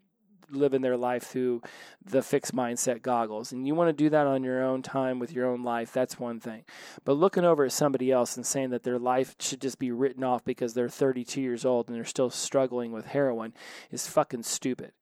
living 0.50 0.82
their 0.82 0.96
life 0.96 1.24
through 1.24 1.62
the 2.04 2.22
fixed 2.22 2.54
mindset 2.54 3.02
goggles. 3.02 3.52
And 3.52 3.66
you 3.66 3.74
want 3.74 3.88
to 3.88 3.92
do 3.92 4.10
that 4.10 4.26
on 4.26 4.42
your 4.42 4.62
own 4.62 4.82
time 4.82 5.18
with 5.18 5.32
your 5.32 5.46
own 5.46 5.62
life, 5.62 5.92
that's 5.92 6.18
one 6.18 6.40
thing. 6.40 6.64
But 7.04 7.14
looking 7.14 7.44
over 7.44 7.64
at 7.64 7.72
somebody 7.72 8.10
else 8.10 8.36
and 8.36 8.46
saying 8.46 8.70
that 8.70 8.82
their 8.82 8.98
life 8.98 9.36
should 9.38 9.60
just 9.60 9.78
be 9.78 9.90
written 9.90 10.24
off 10.24 10.44
because 10.44 10.74
they're 10.74 10.88
32 10.88 11.40
years 11.40 11.64
old 11.64 11.88
and 11.88 11.96
they're 11.96 12.04
still 12.04 12.30
struggling 12.30 12.92
with 12.92 13.06
heroin 13.06 13.52
is 13.90 14.06
fucking 14.06 14.42
stupid 14.42 14.92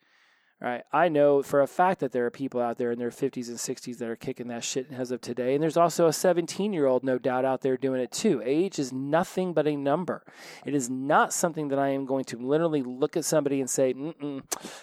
right? 0.60 0.82
I 0.92 1.08
know 1.08 1.42
for 1.42 1.60
a 1.60 1.66
fact 1.66 2.00
that 2.00 2.12
there 2.12 2.26
are 2.26 2.30
people 2.30 2.60
out 2.60 2.78
there 2.78 2.90
in 2.90 2.98
their 2.98 3.10
50s 3.10 3.48
and 3.48 3.56
60s 3.56 3.98
that 3.98 4.08
are 4.08 4.16
kicking 4.16 4.48
that 4.48 4.64
shit 4.64 4.90
as 4.90 5.10
of 5.10 5.20
today. 5.20 5.54
And 5.54 5.62
there's 5.62 5.76
also 5.76 6.06
a 6.06 6.12
17 6.12 6.72
year 6.72 6.86
old, 6.86 7.04
no 7.04 7.18
doubt, 7.18 7.44
out 7.44 7.60
there 7.60 7.76
doing 7.76 8.00
it 8.00 8.10
too. 8.10 8.42
Age 8.44 8.78
is 8.78 8.92
nothing 8.92 9.52
but 9.52 9.68
a 9.68 9.76
number. 9.76 10.24
It 10.64 10.74
is 10.74 10.90
not 10.90 11.32
something 11.32 11.68
that 11.68 11.78
I 11.78 11.88
am 11.90 12.06
going 12.06 12.24
to 12.26 12.36
literally 12.36 12.82
look 12.82 13.16
at 13.16 13.24
somebody 13.24 13.60
and 13.60 13.70
say, 13.70 13.94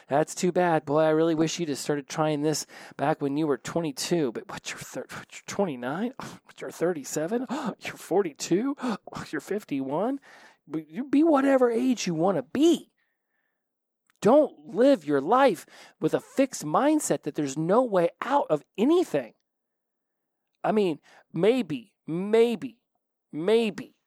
that's 0.07 0.34
too 0.34 0.51
bad. 0.51 0.86
Boy, 0.86 1.01
I 1.01 1.09
really 1.09 1.36
wish 1.36 1.59
you'd 1.59 1.69
have 1.69 1.78
started 1.78 2.07
trying 2.07 2.41
this 2.41 2.65
back 2.95 3.21
when 3.21 3.36
you 3.36 3.47
were 3.47 3.57
22. 3.57 4.32
But 4.32 4.47
thir- 4.63 5.05
you're 5.09 5.43
29? 5.47 6.13
You're 6.57 6.71
37? 6.71 7.47
You're 7.82 7.97
42? 7.97 8.78
You're 9.30 9.41
51? 9.41 10.19
You 10.88 11.03
be 11.03 11.21
whatever 11.21 11.69
age 11.69 12.07
you 12.07 12.13
want 12.13 12.38
to 12.38 12.43
be. 12.43 12.89
Don't 14.26 14.73
live 14.73 15.05
your 15.05 15.21
life 15.21 15.67
with 16.01 16.15
a 16.15 16.19
fixed 16.19 16.65
mindset 16.65 17.21
that 17.21 17.36
there's 17.36 17.59
no 17.59 17.84
way 17.84 18.09
out 18.23 18.47
of 18.49 18.63
anything. 18.76 19.34
I 20.63 20.71
mean, 20.71 20.97
maybe, 21.32 21.93
maybe, 22.07 22.80
maybe 23.32 23.97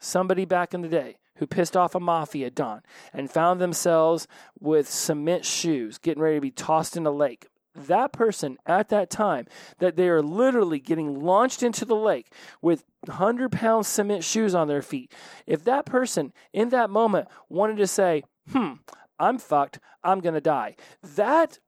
somebody 0.00 0.46
back 0.46 0.74
in 0.74 0.82
the 0.82 0.88
day 0.88 1.18
who 1.36 1.46
pissed 1.46 1.76
off 1.76 1.94
a 1.94 2.00
mafia 2.00 2.50
don 2.50 2.82
and 3.12 3.30
found 3.30 3.60
themselves 3.60 4.26
with 4.58 4.90
cement 4.90 5.44
shoes 5.44 5.98
getting 5.98 6.24
ready 6.24 6.38
to 6.38 6.40
be 6.40 6.50
tossed 6.50 6.96
in 6.96 7.06
a 7.06 7.12
lake. 7.12 7.46
That 7.72 8.12
person 8.12 8.56
at 8.66 8.88
that 8.88 9.10
time, 9.10 9.46
that 9.78 9.94
they 9.94 10.08
are 10.08 10.22
literally 10.22 10.80
getting 10.80 11.20
launched 11.20 11.62
into 11.62 11.84
the 11.84 11.94
lake 11.94 12.32
with 12.60 12.82
100 13.04 13.52
pound 13.52 13.86
cement 13.86 14.24
shoes 14.24 14.56
on 14.56 14.66
their 14.66 14.82
feet. 14.82 15.12
If 15.46 15.62
that 15.66 15.86
person 15.86 16.32
in 16.52 16.70
that 16.70 16.90
moment 16.90 17.28
wanted 17.48 17.76
to 17.76 17.86
say, 17.86 18.24
hmm, 18.50 18.72
I'm 19.18 19.38
fucked. 19.38 19.80
I'm 20.04 20.20
going 20.20 20.34
to 20.34 20.40
die. 20.40 20.76
That 21.02 21.58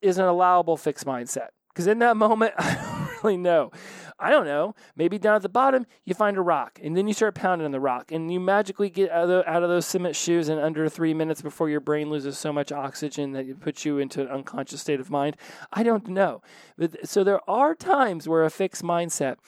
is 0.00 0.18
an 0.18 0.24
allowable 0.24 0.76
fixed 0.76 1.06
mindset. 1.06 1.48
Because 1.72 1.86
in 1.86 1.98
that 2.00 2.16
moment, 2.18 2.54
I 2.58 2.74
don't 2.74 3.24
really 3.24 3.36
know. 3.36 3.70
I 4.18 4.30
don't 4.30 4.44
know. 4.44 4.74
Maybe 4.94 5.18
down 5.18 5.36
at 5.36 5.42
the 5.42 5.48
bottom, 5.48 5.86
you 6.04 6.14
find 6.14 6.36
a 6.36 6.42
rock, 6.42 6.78
and 6.82 6.96
then 6.96 7.08
you 7.08 7.14
start 7.14 7.34
pounding 7.34 7.64
on 7.64 7.72
the 7.72 7.80
rock, 7.80 8.12
and 8.12 8.32
you 8.32 8.38
magically 8.38 8.88
get 8.88 9.10
out 9.10 9.28
of, 9.30 9.68
those 9.68 9.86
cement 9.86 10.14
shoes 10.14 10.48
in 10.48 10.58
under 10.58 10.88
three 10.88 11.12
minutes 11.12 11.42
before 11.42 11.68
your 11.68 11.80
brain 11.80 12.08
loses 12.08 12.38
so 12.38 12.52
much 12.52 12.70
oxygen 12.70 13.32
that 13.32 13.46
it 13.46 13.60
puts 13.60 13.84
you 13.84 13.98
into 13.98 14.20
an 14.20 14.28
unconscious 14.28 14.80
state 14.80 15.00
of 15.00 15.10
mind. 15.10 15.36
I 15.72 15.82
don't 15.82 16.06
know. 16.06 16.40
But, 16.78 17.08
so 17.08 17.24
there 17.24 17.40
are 17.50 17.74
times 17.74 18.28
where 18.28 18.44
a 18.44 18.50
fixed 18.50 18.84
mindset, 18.84 19.38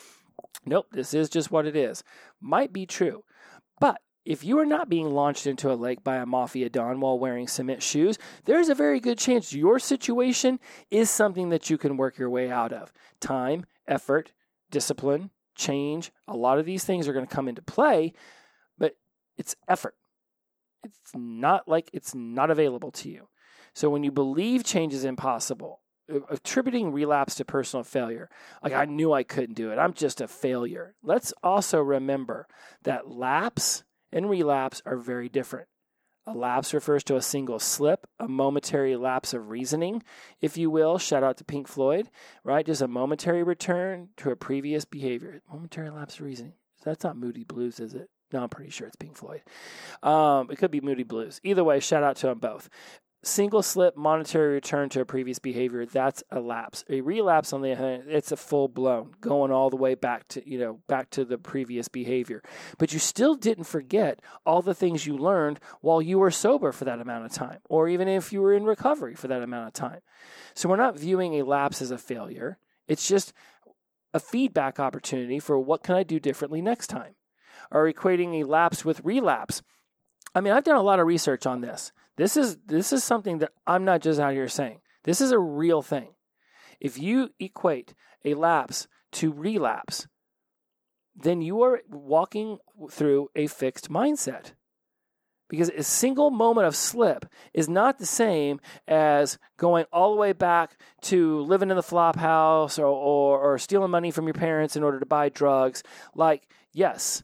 nope, 0.66 0.86
this 0.90 1.14
is 1.14 1.28
just 1.28 1.52
what 1.52 1.66
it 1.66 1.76
is, 1.76 2.02
might 2.40 2.72
be 2.72 2.84
true. 2.84 3.22
If 4.24 4.42
you 4.42 4.58
are 4.58 4.66
not 4.66 4.88
being 4.88 5.10
launched 5.10 5.46
into 5.46 5.70
a 5.70 5.74
lake 5.74 6.02
by 6.02 6.16
a 6.16 6.26
mafia 6.26 6.70
don 6.70 7.00
while 7.00 7.18
wearing 7.18 7.46
cement 7.46 7.82
shoes, 7.82 8.18
there's 8.46 8.70
a 8.70 8.74
very 8.74 8.98
good 8.98 9.18
chance 9.18 9.52
your 9.52 9.78
situation 9.78 10.60
is 10.90 11.10
something 11.10 11.50
that 11.50 11.68
you 11.68 11.76
can 11.76 11.96
work 11.96 12.18
your 12.18 12.30
way 12.30 12.50
out 12.50 12.72
of. 12.72 12.92
Time, 13.20 13.66
effort, 13.86 14.32
discipline, 14.70 15.30
change, 15.54 16.10
a 16.26 16.36
lot 16.36 16.58
of 16.58 16.64
these 16.64 16.84
things 16.84 17.06
are 17.06 17.12
going 17.12 17.26
to 17.26 17.34
come 17.34 17.48
into 17.48 17.62
play, 17.62 18.14
but 18.78 18.96
it's 19.36 19.54
effort. 19.68 19.94
It's 20.84 21.12
not 21.14 21.68
like 21.68 21.90
it's 21.92 22.14
not 22.14 22.50
available 22.50 22.92
to 22.92 23.10
you. 23.10 23.28
So 23.74 23.90
when 23.90 24.04
you 24.04 24.12
believe 24.12 24.64
change 24.64 24.94
is 24.94 25.04
impossible, 25.04 25.80
attributing 26.30 26.92
relapse 26.92 27.34
to 27.36 27.44
personal 27.44 27.82
failure. 27.82 28.28
Like, 28.62 28.72
I 28.72 28.84
knew 28.84 29.12
I 29.12 29.22
couldn't 29.22 29.54
do 29.54 29.70
it. 29.70 29.78
I'm 29.78 29.94
just 29.94 30.20
a 30.20 30.28
failure. 30.28 30.94
Let's 31.02 31.32
also 31.42 31.80
remember 31.80 32.46
that 32.82 33.08
lapse 33.08 33.84
and 34.14 34.30
relapse 34.30 34.80
are 34.86 34.96
very 34.96 35.28
different. 35.28 35.68
A 36.26 36.32
lapse 36.32 36.72
refers 36.72 37.04
to 37.04 37.16
a 37.16 37.22
single 37.22 37.58
slip, 37.58 38.06
a 38.18 38.26
momentary 38.26 38.96
lapse 38.96 39.34
of 39.34 39.50
reasoning, 39.50 40.02
if 40.40 40.56
you 40.56 40.70
will. 40.70 40.96
Shout 40.96 41.22
out 41.22 41.36
to 41.36 41.44
Pink 41.44 41.68
Floyd, 41.68 42.08
right? 42.42 42.64
Just 42.64 42.80
a 42.80 42.88
momentary 42.88 43.42
return 43.42 44.08
to 44.16 44.30
a 44.30 44.36
previous 44.36 44.86
behavior. 44.86 45.42
Momentary 45.52 45.90
lapse 45.90 46.14
of 46.14 46.22
reasoning. 46.22 46.54
That's 46.82 47.04
not 47.04 47.18
Moody 47.18 47.44
Blues, 47.44 47.78
is 47.78 47.92
it? 47.92 48.08
No, 48.32 48.42
I'm 48.42 48.48
pretty 48.48 48.70
sure 48.70 48.86
it's 48.86 48.96
Pink 48.96 49.16
Floyd. 49.16 49.42
Um, 50.02 50.50
it 50.50 50.56
could 50.56 50.70
be 50.70 50.80
Moody 50.80 51.02
Blues. 51.02 51.40
Either 51.44 51.62
way, 51.62 51.78
shout 51.78 52.02
out 52.02 52.16
to 52.16 52.28
them 52.28 52.38
both 52.38 52.70
single 53.24 53.62
slip 53.62 53.96
monetary 53.96 54.54
return 54.54 54.88
to 54.90 55.00
a 55.00 55.04
previous 55.04 55.38
behavior 55.38 55.86
that's 55.86 56.22
a 56.30 56.40
lapse. 56.40 56.84
A 56.88 57.00
relapse 57.00 57.52
on 57.52 57.62
the 57.62 57.72
other 57.72 57.80
hand 57.80 58.04
it's 58.08 58.32
a 58.32 58.36
full 58.36 58.68
blown 58.68 59.14
going 59.20 59.50
all 59.50 59.70
the 59.70 59.76
way 59.76 59.94
back 59.94 60.28
to 60.28 60.48
you 60.48 60.58
know 60.58 60.80
back 60.88 61.10
to 61.10 61.24
the 61.24 61.38
previous 61.38 61.88
behavior. 61.88 62.42
But 62.78 62.92
you 62.92 62.98
still 62.98 63.34
didn't 63.34 63.64
forget 63.64 64.20
all 64.44 64.62
the 64.62 64.74
things 64.74 65.06
you 65.06 65.16
learned 65.16 65.60
while 65.80 66.02
you 66.02 66.18
were 66.18 66.30
sober 66.30 66.72
for 66.72 66.84
that 66.84 67.00
amount 67.00 67.24
of 67.24 67.32
time 67.32 67.58
or 67.68 67.88
even 67.88 68.08
if 68.08 68.32
you 68.32 68.40
were 68.40 68.52
in 68.52 68.64
recovery 68.64 69.14
for 69.14 69.28
that 69.28 69.42
amount 69.42 69.68
of 69.68 69.72
time. 69.72 70.00
So 70.54 70.68
we're 70.68 70.76
not 70.76 70.98
viewing 70.98 71.34
a 71.34 71.44
lapse 71.44 71.82
as 71.82 71.90
a 71.90 71.98
failure. 71.98 72.58
It's 72.86 73.08
just 73.08 73.32
a 74.12 74.20
feedback 74.20 74.78
opportunity 74.78 75.40
for 75.40 75.58
what 75.58 75.82
can 75.82 75.96
i 75.96 76.02
do 76.02 76.20
differently 76.20 76.62
next 76.62 76.86
time? 76.86 77.14
Or 77.70 77.90
equating 77.90 78.40
a 78.40 78.46
lapse 78.46 78.84
with 78.84 79.04
relapse? 79.04 79.62
I 80.34 80.40
mean 80.40 80.52
i've 80.52 80.64
done 80.64 80.76
a 80.76 80.82
lot 80.82 81.00
of 81.00 81.06
research 81.06 81.46
on 81.46 81.60
this 81.60 81.92
this 82.16 82.36
is 82.36 82.56
this 82.66 82.92
is 82.92 83.02
something 83.02 83.38
that 83.38 83.52
I'm 83.66 83.84
not 83.84 84.00
just 84.00 84.20
out 84.20 84.32
here 84.32 84.48
saying. 84.48 84.80
This 85.04 85.20
is 85.20 85.32
a 85.32 85.38
real 85.38 85.82
thing. 85.82 86.14
If 86.80 86.98
you 86.98 87.30
equate 87.38 87.94
a 88.24 88.34
lapse 88.34 88.88
to 89.12 89.32
relapse, 89.32 90.06
then 91.14 91.40
you 91.40 91.62
are 91.62 91.80
walking 91.88 92.58
through 92.90 93.28
a 93.34 93.46
fixed 93.46 93.90
mindset. 93.90 94.52
Because 95.48 95.68
a 95.68 95.82
single 95.82 96.30
moment 96.30 96.66
of 96.66 96.74
slip 96.74 97.26
is 97.52 97.68
not 97.68 97.98
the 97.98 98.06
same 98.06 98.60
as 98.88 99.38
going 99.58 99.84
all 99.92 100.14
the 100.14 100.20
way 100.20 100.32
back 100.32 100.80
to 101.02 101.40
living 101.42 101.70
in 101.70 101.76
the 101.76 101.82
flop 101.82 102.16
house 102.16 102.78
or, 102.78 102.86
or, 102.86 103.38
or 103.40 103.58
stealing 103.58 103.90
money 103.90 104.10
from 104.10 104.26
your 104.26 104.34
parents 104.34 104.74
in 104.74 104.82
order 104.82 104.98
to 104.98 105.06
buy 105.06 105.28
drugs. 105.28 105.82
Like, 106.14 106.48
yes, 106.72 107.22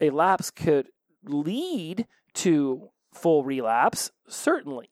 a 0.00 0.10
lapse 0.10 0.50
could 0.50 0.88
lead 1.24 2.06
to 2.34 2.90
full 3.16 3.44
relapse, 3.44 4.10
certainly. 4.28 4.90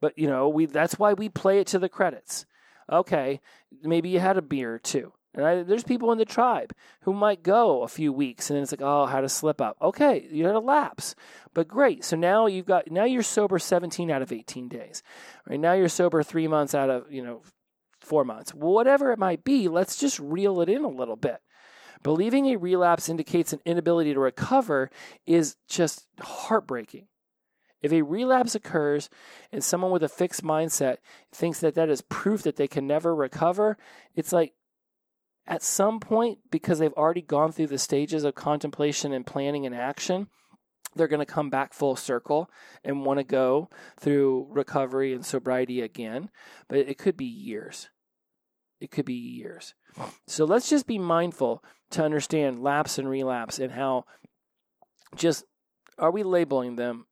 But 0.00 0.18
you 0.18 0.28
know, 0.28 0.48
we 0.48 0.66
that's 0.66 0.98
why 0.98 1.12
we 1.12 1.28
play 1.28 1.60
it 1.60 1.66
to 1.68 1.78
the 1.78 1.88
credits. 1.88 2.46
Okay, 2.90 3.40
maybe 3.82 4.08
you 4.08 4.20
had 4.20 4.38
a 4.38 4.42
beer 4.42 4.78
two. 4.78 5.12
And 5.34 5.46
I, 5.46 5.62
there's 5.62 5.84
people 5.84 6.10
in 6.10 6.18
the 6.18 6.24
tribe 6.24 6.72
who 7.02 7.12
might 7.12 7.42
go 7.42 7.82
a 7.82 7.88
few 7.88 8.12
weeks 8.12 8.48
and 8.48 8.56
then 8.56 8.62
it's 8.62 8.72
like, 8.72 8.82
oh, 8.82 9.06
how 9.06 9.20
to 9.20 9.28
slip 9.28 9.60
up. 9.60 9.76
Okay, 9.80 10.26
you 10.32 10.46
had 10.46 10.54
a 10.54 10.60
lapse, 10.60 11.14
but 11.54 11.68
great. 11.68 12.02
So 12.04 12.16
now 12.16 12.46
you've 12.46 12.66
got 12.66 12.90
now 12.90 13.04
you're 13.04 13.22
sober 13.22 13.58
17 13.58 14.10
out 14.10 14.22
of 14.22 14.32
18 14.32 14.68
days. 14.68 15.02
Right 15.48 15.60
now 15.60 15.74
you're 15.74 15.88
sober 15.88 16.22
three 16.22 16.48
months 16.48 16.74
out 16.74 16.90
of 16.90 17.12
you 17.12 17.22
know 17.22 17.42
four 18.00 18.24
months. 18.24 18.54
Whatever 18.54 19.12
it 19.12 19.18
might 19.18 19.44
be, 19.44 19.68
let's 19.68 19.96
just 19.96 20.18
reel 20.18 20.60
it 20.60 20.68
in 20.68 20.84
a 20.84 20.88
little 20.88 21.16
bit. 21.16 21.40
Believing 22.02 22.46
a 22.46 22.56
relapse 22.56 23.08
indicates 23.08 23.52
an 23.52 23.60
inability 23.64 24.14
to 24.14 24.20
recover 24.20 24.90
is 25.26 25.56
just 25.68 26.06
heartbreaking. 26.20 27.06
If 27.82 27.92
a 27.92 28.02
relapse 28.02 28.54
occurs 28.54 29.08
and 29.52 29.62
someone 29.62 29.90
with 29.90 30.02
a 30.02 30.08
fixed 30.08 30.42
mindset 30.42 30.96
thinks 31.32 31.60
that 31.60 31.74
that 31.74 31.88
is 31.88 32.00
proof 32.02 32.42
that 32.42 32.56
they 32.56 32.68
can 32.68 32.86
never 32.86 33.14
recover, 33.14 33.78
it's 34.14 34.32
like 34.32 34.54
at 35.46 35.62
some 35.62 35.98
point, 35.98 36.40
because 36.50 36.78
they've 36.78 36.92
already 36.92 37.22
gone 37.22 37.52
through 37.52 37.68
the 37.68 37.78
stages 37.78 38.24
of 38.24 38.34
contemplation 38.34 39.12
and 39.12 39.26
planning 39.26 39.64
and 39.64 39.74
action, 39.74 40.28
they're 40.94 41.08
going 41.08 41.24
to 41.24 41.32
come 41.32 41.48
back 41.48 41.72
full 41.72 41.96
circle 41.96 42.50
and 42.84 43.04
want 43.04 43.18
to 43.18 43.24
go 43.24 43.70
through 43.98 44.48
recovery 44.50 45.14
and 45.14 45.24
sobriety 45.24 45.80
again. 45.80 46.28
But 46.68 46.78
it 46.78 46.98
could 46.98 47.16
be 47.16 47.24
years. 47.24 47.88
It 48.80 48.90
could 48.90 49.06
be 49.06 49.14
years. 49.14 49.74
So 50.26 50.44
let's 50.44 50.68
just 50.68 50.86
be 50.86 50.98
mindful 50.98 51.64
to 51.90 52.04
understand 52.04 52.62
lapse 52.62 52.98
and 52.98 53.08
relapse 53.08 53.58
and 53.58 53.72
how 53.72 54.04
just 55.16 55.44
are 55.98 56.10
we 56.10 56.22
labeling 56.22 56.76
them 56.76 57.06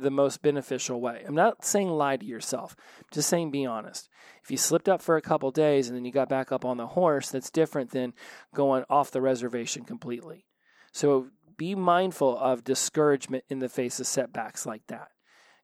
the 0.00 0.10
most 0.10 0.42
beneficial 0.42 1.00
way. 1.00 1.22
I'm 1.26 1.34
not 1.34 1.64
saying 1.64 1.88
lie 1.88 2.16
to 2.16 2.24
yourself, 2.24 2.76
I'm 2.98 3.04
just 3.12 3.28
saying 3.28 3.50
be 3.50 3.66
honest. 3.66 4.08
If 4.42 4.50
you 4.50 4.56
slipped 4.56 4.88
up 4.88 5.00
for 5.00 5.16
a 5.16 5.22
couple 5.22 5.50
days 5.50 5.88
and 5.88 5.96
then 5.96 6.04
you 6.04 6.12
got 6.12 6.28
back 6.28 6.50
up 6.50 6.64
on 6.64 6.76
the 6.76 6.88
horse, 6.88 7.30
that's 7.30 7.50
different 7.50 7.90
than 7.90 8.14
going 8.54 8.84
off 8.90 9.10
the 9.10 9.20
reservation 9.20 9.84
completely. 9.84 10.46
So 10.92 11.28
be 11.56 11.74
mindful 11.74 12.36
of 12.38 12.64
discouragement 12.64 13.44
in 13.48 13.60
the 13.60 13.68
face 13.68 14.00
of 14.00 14.06
setbacks 14.06 14.66
like 14.66 14.86
that. 14.88 15.08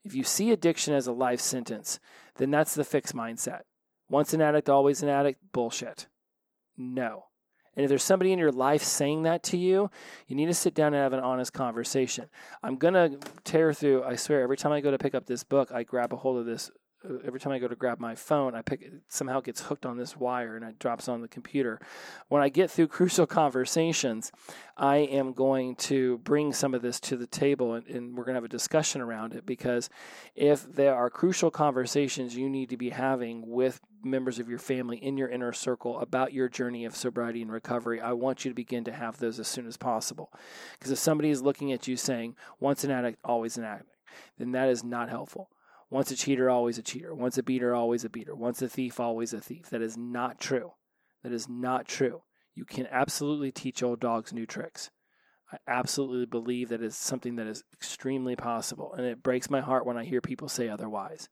If 0.04 0.14
you 0.14 0.22
see 0.22 0.52
addiction 0.52 0.94
as 0.94 1.06
a 1.06 1.12
life 1.12 1.40
sentence, 1.40 1.98
then 2.36 2.50
that's 2.50 2.74
the 2.74 2.84
fixed 2.84 3.14
mindset. 3.14 3.62
Once 4.08 4.32
an 4.32 4.40
addict, 4.40 4.68
always 4.68 5.02
an 5.02 5.08
addict, 5.08 5.40
bullshit. 5.52 6.06
No. 6.76 7.24
And 7.78 7.84
if 7.84 7.88
there's 7.90 8.02
somebody 8.02 8.32
in 8.32 8.40
your 8.40 8.50
life 8.50 8.82
saying 8.82 9.22
that 9.22 9.44
to 9.44 9.56
you, 9.56 9.88
you 10.26 10.34
need 10.34 10.46
to 10.46 10.54
sit 10.54 10.74
down 10.74 10.94
and 10.94 10.96
have 10.96 11.12
an 11.12 11.20
honest 11.20 11.52
conversation. 11.52 12.24
I'm 12.60 12.74
going 12.74 12.94
to 12.94 13.20
tear 13.44 13.72
through, 13.72 14.02
I 14.02 14.16
swear, 14.16 14.42
every 14.42 14.56
time 14.56 14.72
I 14.72 14.80
go 14.80 14.90
to 14.90 14.98
pick 14.98 15.14
up 15.14 15.26
this 15.26 15.44
book, 15.44 15.70
I 15.70 15.84
grab 15.84 16.12
a 16.12 16.16
hold 16.16 16.38
of 16.38 16.44
this 16.44 16.72
Uh, 17.04 17.14
every 17.24 17.38
time 17.38 17.52
I 17.52 17.60
go 17.60 17.68
to 17.68 17.76
grab 17.76 18.00
my 18.00 18.14
phone, 18.16 18.54
I 18.54 18.62
pick 18.62 18.82
it 18.82 18.92
somehow 19.08 19.40
gets 19.40 19.62
hooked 19.62 19.86
on 19.86 19.96
this 19.96 20.16
wire 20.16 20.56
and 20.56 20.64
it 20.64 20.78
drops 20.80 21.08
on 21.08 21.20
the 21.20 21.28
computer. 21.28 21.80
When 22.28 22.42
I 22.42 22.48
get 22.48 22.70
through 22.70 22.88
crucial 22.88 23.26
conversations, 23.26 24.32
I 24.76 24.96
am 24.96 25.32
going 25.32 25.76
to 25.76 26.18
bring 26.18 26.52
some 26.52 26.74
of 26.74 26.82
this 26.82 26.98
to 27.00 27.16
the 27.16 27.26
table 27.26 27.74
and, 27.74 27.86
and 27.86 28.16
we're 28.16 28.24
going 28.24 28.34
to 28.34 28.38
have 28.38 28.44
a 28.44 28.48
discussion 28.48 29.00
around 29.00 29.34
it 29.34 29.46
because 29.46 29.88
if 30.34 30.64
there 30.72 30.94
are 30.94 31.08
crucial 31.08 31.50
conversations 31.50 32.36
you 32.36 32.48
need 32.50 32.70
to 32.70 32.76
be 32.76 32.90
having 32.90 33.48
with 33.48 33.80
members 34.02 34.38
of 34.38 34.48
your 34.48 34.58
family 34.58 34.96
in 34.96 35.16
your 35.16 35.28
inner 35.28 35.52
circle 35.52 36.00
about 36.00 36.32
your 36.32 36.48
journey 36.48 36.84
of 36.84 36.96
sobriety 36.96 37.42
and 37.42 37.52
recovery, 37.52 38.00
I 38.00 38.12
want 38.12 38.44
you 38.44 38.50
to 38.50 38.56
begin 38.56 38.82
to 38.84 38.92
have 38.92 39.18
those 39.18 39.38
as 39.38 39.46
soon 39.46 39.68
as 39.68 39.76
possible. 39.76 40.32
Because 40.78 40.90
if 40.90 40.98
somebody 40.98 41.30
is 41.30 41.42
looking 41.42 41.72
at 41.72 41.86
you 41.86 41.96
saying, 41.96 42.34
once 42.58 42.82
an 42.82 42.90
addict, 42.90 43.18
always 43.24 43.56
an 43.56 43.64
addict, 43.64 43.90
then 44.38 44.52
that 44.52 44.68
is 44.68 44.82
not 44.82 45.08
helpful 45.08 45.48
once 45.90 46.10
a 46.10 46.16
cheater, 46.16 46.50
always 46.50 46.78
a 46.78 46.82
cheater. 46.82 47.14
Once 47.14 47.38
a 47.38 47.42
beater, 47.42 47.74
always 47.74 48.04
a 48.04 48.10
beater. 48.10 48.34
Once 48.34 48.60
a 48.60 48.68
thief, 48.68 49.00
always 49.00 49.32
a 49.32 49.40
thief. 49.40 49.70
That 49.70 49.82
is 49.82 49.96
not 49.96 50.38
true. 50.38 50.72
That 51.22 51.32
is 51.32 51.48
not 51.48 51.86
true. 51.86 52.22
You 52.54 52.64
can 52.64 52.86
absolutely 52.90 53.52
teach 53.52 53.82
old 53.82 54.00
dogs 54.00 54.32
new 54.32 54.46
tricks. 54.46 54.90
I 55.50 55.56
absolutely 55.66 56.26
believe 56.26 56.68
that 56.68 56.82
is 56.82 56.94
something 56.94 57.36
that 57.36 57.46
is 57.46 57.64
extremely 57.72 58.36
possible, 58.36 58.92
and 58.92 59.06
it 59.06 59.22
breaks 59.22 59.48
my 59.48 59.60
heart 59.60 59.86
when 59.86 59.96
I 59.96 60.04
hear 60.04 60.20
people 60.20 60.48
say 60.48 60.68
otherwise. 60.68 61.30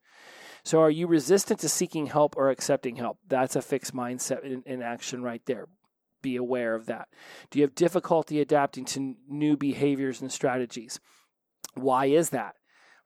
So, 0.64 0.80
are 0.80 0.90
you 0.90 1.06
resistant 1.06 1.60
to 1.60 1.68
seeking 1.68 2.06
help 2.06 2.34
or 2.36 2.48
accepting 2.48 2.96
help? 2.96 3.18
That's 3.28 3.56
a 3.56 3.62
fixed 3.62 3.94
mindset 3.94 4.42
in, 4.42 4.62
in 4.64 4.80
action 4.80 5.22
right 5.22 5.42
there. 5.44 5.66
Be 6.22 6.36
aware 6.36 6.74
of 6.74 6.86
that. 6.86 7.08
Do 7.50 7.58
you 7.58 7.64
have 7.64 7.74
difficulty 7.74 8.40
adapting 8.40 8.86
to 8.86 9.16
new 9.28 9.56
behaviors 9.56 10.22
and 10.22 10.32
strategies? 10.32 10.98
Why 11.74 12.06
is 12.06 12.30
that? 12.30 12.54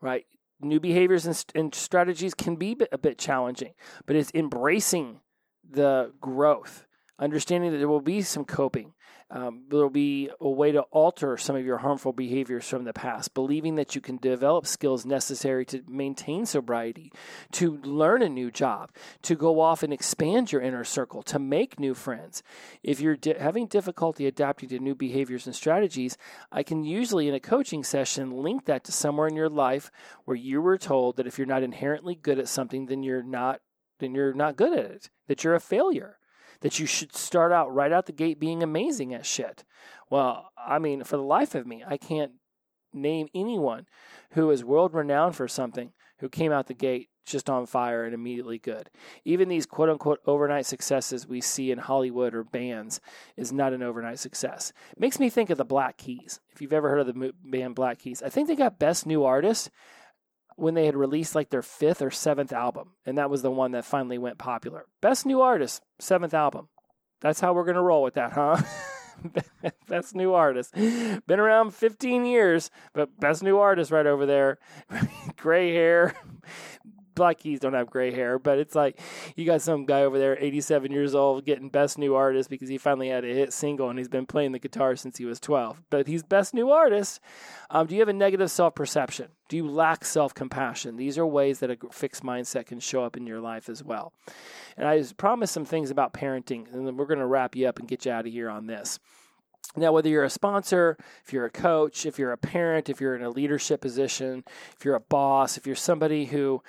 Right? 0.00 0.26
New 0.60 0.80
behaviors 0.80 1.26
and, 1.26 1.44
and 1.54 1.74
strategies 1.74 2.34
can 2.34 2.56
be 2.56 2.76
a 2.92 2.98
bit 2.98 3.18
challenging, 3.18 3.74
but 4.06 4.16
it's 4.16 4.30
embracing 4.34 5.20
the 5.68 6.12
growth, 6.20 6.86
understanding 7.18 7.72
that 7.72 7.78
there 7.78 7.88
will 7.88 8.00
be 8.00 8.22
some 8.22 8.44
coping, 8.44 8.92
um, 9.30 9.62
there 9.68 9.80
will 9.80 9.90
be 9.90 10.28
a 10.40 10.48
way 10.48 10.72
to 10.72 10.82
alter 10.90 11.36
some 11.36 11.54
of 11.54 11.64
your 11.64 11.78
harmful 11.78 12.12
behaviors 12.12 12.68
from 12.68 12.84
the 12.84 12.92
past, 12.92 13.32
believing 13.32 13.76
that 13.76 13.94
you 13.94 14.00
can 14.00 14.16
develop 14.16 14.66
skills 14.66 15.06
necessary 15.06 15.64
to 15.66 15.82
maintain 15.88 16.46
sobriety, 16.46 17.12
to 17.52 17.76
learn 17.78 18.22
a 18.22 18.28
new 18.28 18.50
job, 18.50 18.90
to 19.22 19.36
go 19.36 19.60
off 19.60 19.84
and 19.84 19.92
expand 19.92 20.50
your 20.50 20.60
inner 20.60 20.82
circle, 20.82 21.22
to 21.22 21.38
make 21.38 21.78
new 21.78 21.94
friends. 21.94 22.42
If 22.82 23.00
you're 23.00 23.16
di- 23.16 23.38
having 23.38 23.66
difficulty 23.66 24.26
adapting 24.26 24.68
to 24.70 24.80
new 24.80 24.96
behaviors 24.96 25.46
and 25.46 25.54
strategies, 25.54 26.18
I 26.50 26.64
can 26.64 26.82
usually 26.82 27.28
in 27.28 27.34
a 27.34 27.40
coaching 27.40 27.84
session 27.84 28.32
link 28.32 28.64
that 28.64 28.82
to 28.84 28.92
somewhere 28.92 29.28
in 29.28 29.36
your 29.36 29.48
life 29.48 29.92
where 30.24 30.36
you 30.36 30.60
were 30.60 30.78
told 30.78 31.16
that 31.16 31.26
if 31.28 31.38
you're 31.38 31.46
not 31.46 31.62
inherently 31.62 32.16
good 32.16 32.40
at 32.40 32.48
something, 32.48 32.86
then 32.86 33.02
you're 33.02 33.22
not 33.22 33.60
then 34.00 34.14
you're 34.14 34.32
not 34.32 34.56
good 34.56 34.72
at 34.72 34.90
it, 34.90 35.10
that 35.28 35.44
you're 35.44 35.54
a 35.54 35.60
failure 35.60 36.19
that 36.60 36.78
you 36.78 36.86
should 36.86 37.14
start 37.14 37.52
out 37.52 37.72
right 37.74 37.92
out 37.92 38.06
the 38.06 38.12
gate 38.12 38.38
being 38.38 38.62
amazing 38.62 39.14
at 39.14 39.26
shit. 39.26 39.64
Well, 40.10 40.50
I 40.56 40.78
mean, 40.78 41.04
for 41.04 41.16
the 41.16 41.22
life 41.22 41.54
of 41.54 41.66
me, 41.66 41.82
I 41.86 41.96
can't 41.96 42.32
name 42.92 43.28
anyone 43.34 43.86
who 44.32 44.50
is 44.50 44.64
world 44.64 44.94
renowned 44.94 45.36
for 45.36 45.48
something 45.48 45.92
who 46.18 46.28
came 46.28 46.52
out 46.52 46.66
the 46.66 46.74
gate 46.74 47.08
just 47.24 47.48
on 47.48 47.64
fire 47.64 48.04
and 48.04 48.12
immediately 48.12 48.58
good. 48.58 48.90
Even 49.24 49.48
these 49.48 49.66
quote 49.66 49.88
unquote 49.88 50.20
overnight 50.26 50.66
successes 50.66 51.26
we 51.26 51.40
see 51.40 51.70
in 51.70 51.78
Hollywood 51.78 52.34
or 52.34 52.44
bands 52.44 53.00
is 53.36 53.52
not 53.52 53.72
an 53.72 53.82
overnight 53.82 54.18
success. 54.18 54.72
Makes 54.98 55.18
me 55.18 55.30
think 55.30 55.48
of 55.50 55.58
the 55.58 55.64
Black 55.64 55.96
Keys. 55.96 56.40
If 56.52 56.60
you've 56.60 56.72
ever 56.72 56.90
heard 56.90 57.00
of 57.00 57.06
the 57.06 57.32
band 57.44 57.74
Black 57.74 58.00
Keys, 58.00 58.22
I 58.22 58.28
think 58.28 58.48
they 58.48 58.56
got 58.56 58.78
Best 58.78 59.06
New 59.06 59.24
Artist 59.24 59.70
when 60.60 60.74
they 60.74 60.86
had 60.86 60.96
released 60.96 61.34
like 61.34 61.50
their 61.50 61.62
fifth 61.62 62.02
or 62.02 62.10
seventh 62.10 62.52
album, 62.52 62.90
and 63.06 63.18
that 63.18 63.30
was 63.30 63.42
the 63.42 63.50
one 63.50 63.72
that 63.72 63.84
finally 63.84 64.18
went 64.18 64.38
popular. 64.38 64.86
Best 65.00 65.26
new 65.26 65.40
artist, 65.40 65.82
seventh 65.98 66.34
album. 66.34 66.68
That's 67.20 67.40
how 67.40 67.52
we're 67.52 67.64
gonna 67.64 67.82
roll 67.82 68.02
with 68.02 68.14
that, 68.14 68.32
huh? 68.32 68.62
best 69.88 70.14
new 70.14 70.34
artist. 70.34 70.74
Been 70.74 71.40
around 71.40 71.74
15 71.74 72.24
years, 72.24 72.70
but 72.94 73.18
best 73.18 73.42
new 73.42 73.58
artist 73.58 73.90
right 73.90 74.06
over 74.06 74.26
there. 74.26 74.58
Gray 75.36 75.72
hair, 75.72 76.14
Black 77.20 77.36
Keys 77.36 77.60
don't 77.60 77.74
have 77.74 77.90
gray 77.90 78.12
hair, 78.12 78.38
but 78.38 78.58
it's 78.58 78.74
like 78.74 78.98
you 79.36 79.44
got 79.44 79.60
some 79.60 79.84
guy 79.84 80.04
over 80.04 80.18
there, 80.18 80.38
87 80.40 80.90
years 80.90 81.14
old, 81.14 81.44
getting 81.44 81.68
best 81.68 81.98
new 81.98 82.14
artist 82.14 82.48
because 82.48 82.70
he 82.70 82.78
finally 82.78 83.10
had 83.10 83.26
a 83.26 83.28
hit 83.28 83.52
single 83.52 83.90
and 83.90 83.98
he's 83.98 84.08
been 84.08 84.24
playing 84.24 84.52
the 84.52 84.58
guitar 84.58 84.96
since 84.96 85.18
he 85.18 85.26
was 85.26 85.38
12. 85.38 85.82
But 85.90 86.06
he's 86.06 86.22
best 86.22 86.54
new 86.54 86.70
artist. 86.70 87.20
Um, 87.68 87.86
do 87.86 87.94
you 87.94 88.00
have 88.00 88.08
a 88.08 88.14
negative 88.14 88.50
self 88.50 88.74
perception? 88.74 89.28
Do 89.50 89.58
you 89.58 89.68
lack 89.68 90.06
self 90.06 90.32
compassion? 90.32 90.96
These 90.96 91.18
are 91.18 91.26
ways 91.26 91.58
that 91.58 91.70
a 91.70 91.76
fixed 91.92 92.22
mindset 92.22 92.64
can 92.64 92.80
show 92.80 93.04
up 93.04 93.18
in 93.18 93.26
your 93.26 93.40
life 93.40 93.68
as 93.68 93.84
well. 93.84 94.14
And 94.78 94.88
I 94.88 95.04
promised 95.18 95.52
some 95.52 95.66
things 95.66 95.90
about 95.90 96.14
parenting, 96.14 96.72
and 96.72 96.86
then 96.86 96.96
we're 96.96 97.04
going 97.04 97.18
to 97.18 97.26
wrap 97.26 97.54
you 97.54 97.68
up 97.68 97.78
and 97.78 97.86
get 97.86 98.06
you 98.06 98.12
out 98.12 98.26
of 98.26 98.32
here 98.32 98.48
on 98.48 98.66
this. 98.66 98.98
Now, 99.76 99.92
whether 99.92 100.08
you're 100.08 100.24
a 100.24 100.30
sponsor, 100.30 100.96
if 101.24 101.32
you're 101.32 101.44
a 101.44 101.50
coach, 101.50 102.04
if 102.04 102.18
you're 102.18 102.32
a 102.32 102.38
parent, 102.38 102.88
if 102.88 103.00
you're 103.00 103.14
in 103.14 103.22
a 103.22 103.30
leadership 103.30 103.80
position, 103.80 104.42
if 104.76 104.84
you're 104.84 104.96
a 104.96 105.00
boss, 105.00 105.56
if 105.56 105.64
you're 105.64 105.76
somebody 105.76 106.24
who 106.24 106.60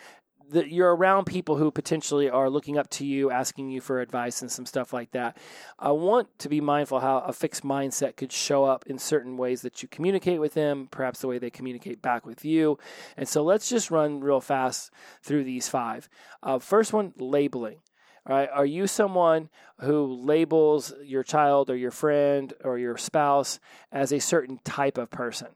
that 0.52 0.72
you're 0.72 0.96
around 0.96 1.26
people 1.26 1.58
who 1.58 1.72
potentially 1.72 2.30
are 2.30 2.50
looking 2.50 2.78
up 2.78 2.90
to 2.92 3.06
you, 3.06 3.32
asking 3.32 3.70
you 3.70 3.82
for 3.82 4.00
advice 4.00 4.42
and 4.42 4.52
some 4.52 4.66
stuff 4.66 4.94
like 4.94 5.12
that. 5.12 5.38
I 5.80 5.92
want 5.92 6.28
to 6.40 6.50
be 6.50 6.62
mindful 6.62 7.00
how 7.00 7.20
a 7.20 7.34
fixed 7.34 7.64
mindset 7.64 8.16
could 8.16 8.32
show 8.32 8.64
up 8.64 8.86
in 8.88 8.98
certain 8.98 9.38
ways 9.38 9.62
that 9.62 9.82
you 9.82 9.88
communicate 9.90 10.40
with 10.40 10.54
them, 10.54 10.88
perhaps 10.92 11.22
the 11.22 11.28
way 11.28 11.40
they 11.40 11.50
communicate 11.50 12.02
back 12.02 12.26
with 12.26 12.46
you. 12.46 12.78
And 13.18 13.28
so 13.28 13.44
let's 13.44 13.70
just 13.70 13.92
run 13.92 14.22
real 14.22 14.42
fast 14.42 14.92
through 15.22 15.44
these 15.44 15.68
five. 15.68 16.10
Uh, 16.44 16.60
first 16.60 16.94
one, 16.94 17.14
labeling. 17.18 17.80
All 18.28 18.36
right, 18.36 18.50
are 18.54 18.66
you 18.66 18.86
someone 18.86 19.50
who 19.80 20.06
labels 20.06 20.94
your 21.04 21.24
child 21.24 21.72
or 21.72 21.76
your 21.76 21.90
friend 21.90 22.54
or 22.64 22.78
your 22.78 22.96
spouse 22.98 23.60
as 23.92 24.12
a 24.12 24.20
certain 24.20 24.60
type 24.64 25.00
of 25.00 25.10
person? 25.10 25.48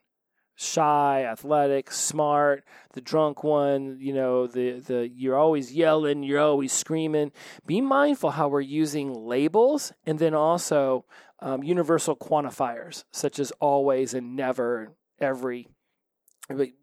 Shy, 0.56 1.26
athletic, 1.30 1.92
smart, 1.92 2.64
the 2.94 3.02
drunk 3.02 3.44
one, 3.44 3.98
you 4.00 4.14
know, 4.14 4.48
the 4.48 4.80
the 4.80 5.10
you're 5.10 5.38
always 5.38 5.74
yelling, 5.74 6.24
you're 6.24 6.40
always 6.40 6.72
screaming. 6.72 7.32
Be 7.66 7.82
mindful 7.82 8.32
how 8.32 8.48
we're 8.48 8.62
using 8.62 9.14
labels 9.14 9.92
and 10.06 10.18
then 10.18 10.34
also 10.34 11.06
um, 11.40 11.64
universal 11.64 12.16
quantifiers 12.16 13.04
such 13.12 13.40
as 13.40 13.52
always 13.60 14.14
and 14.14 14.36
never, 14.36 14.94
every. 15.20 15.68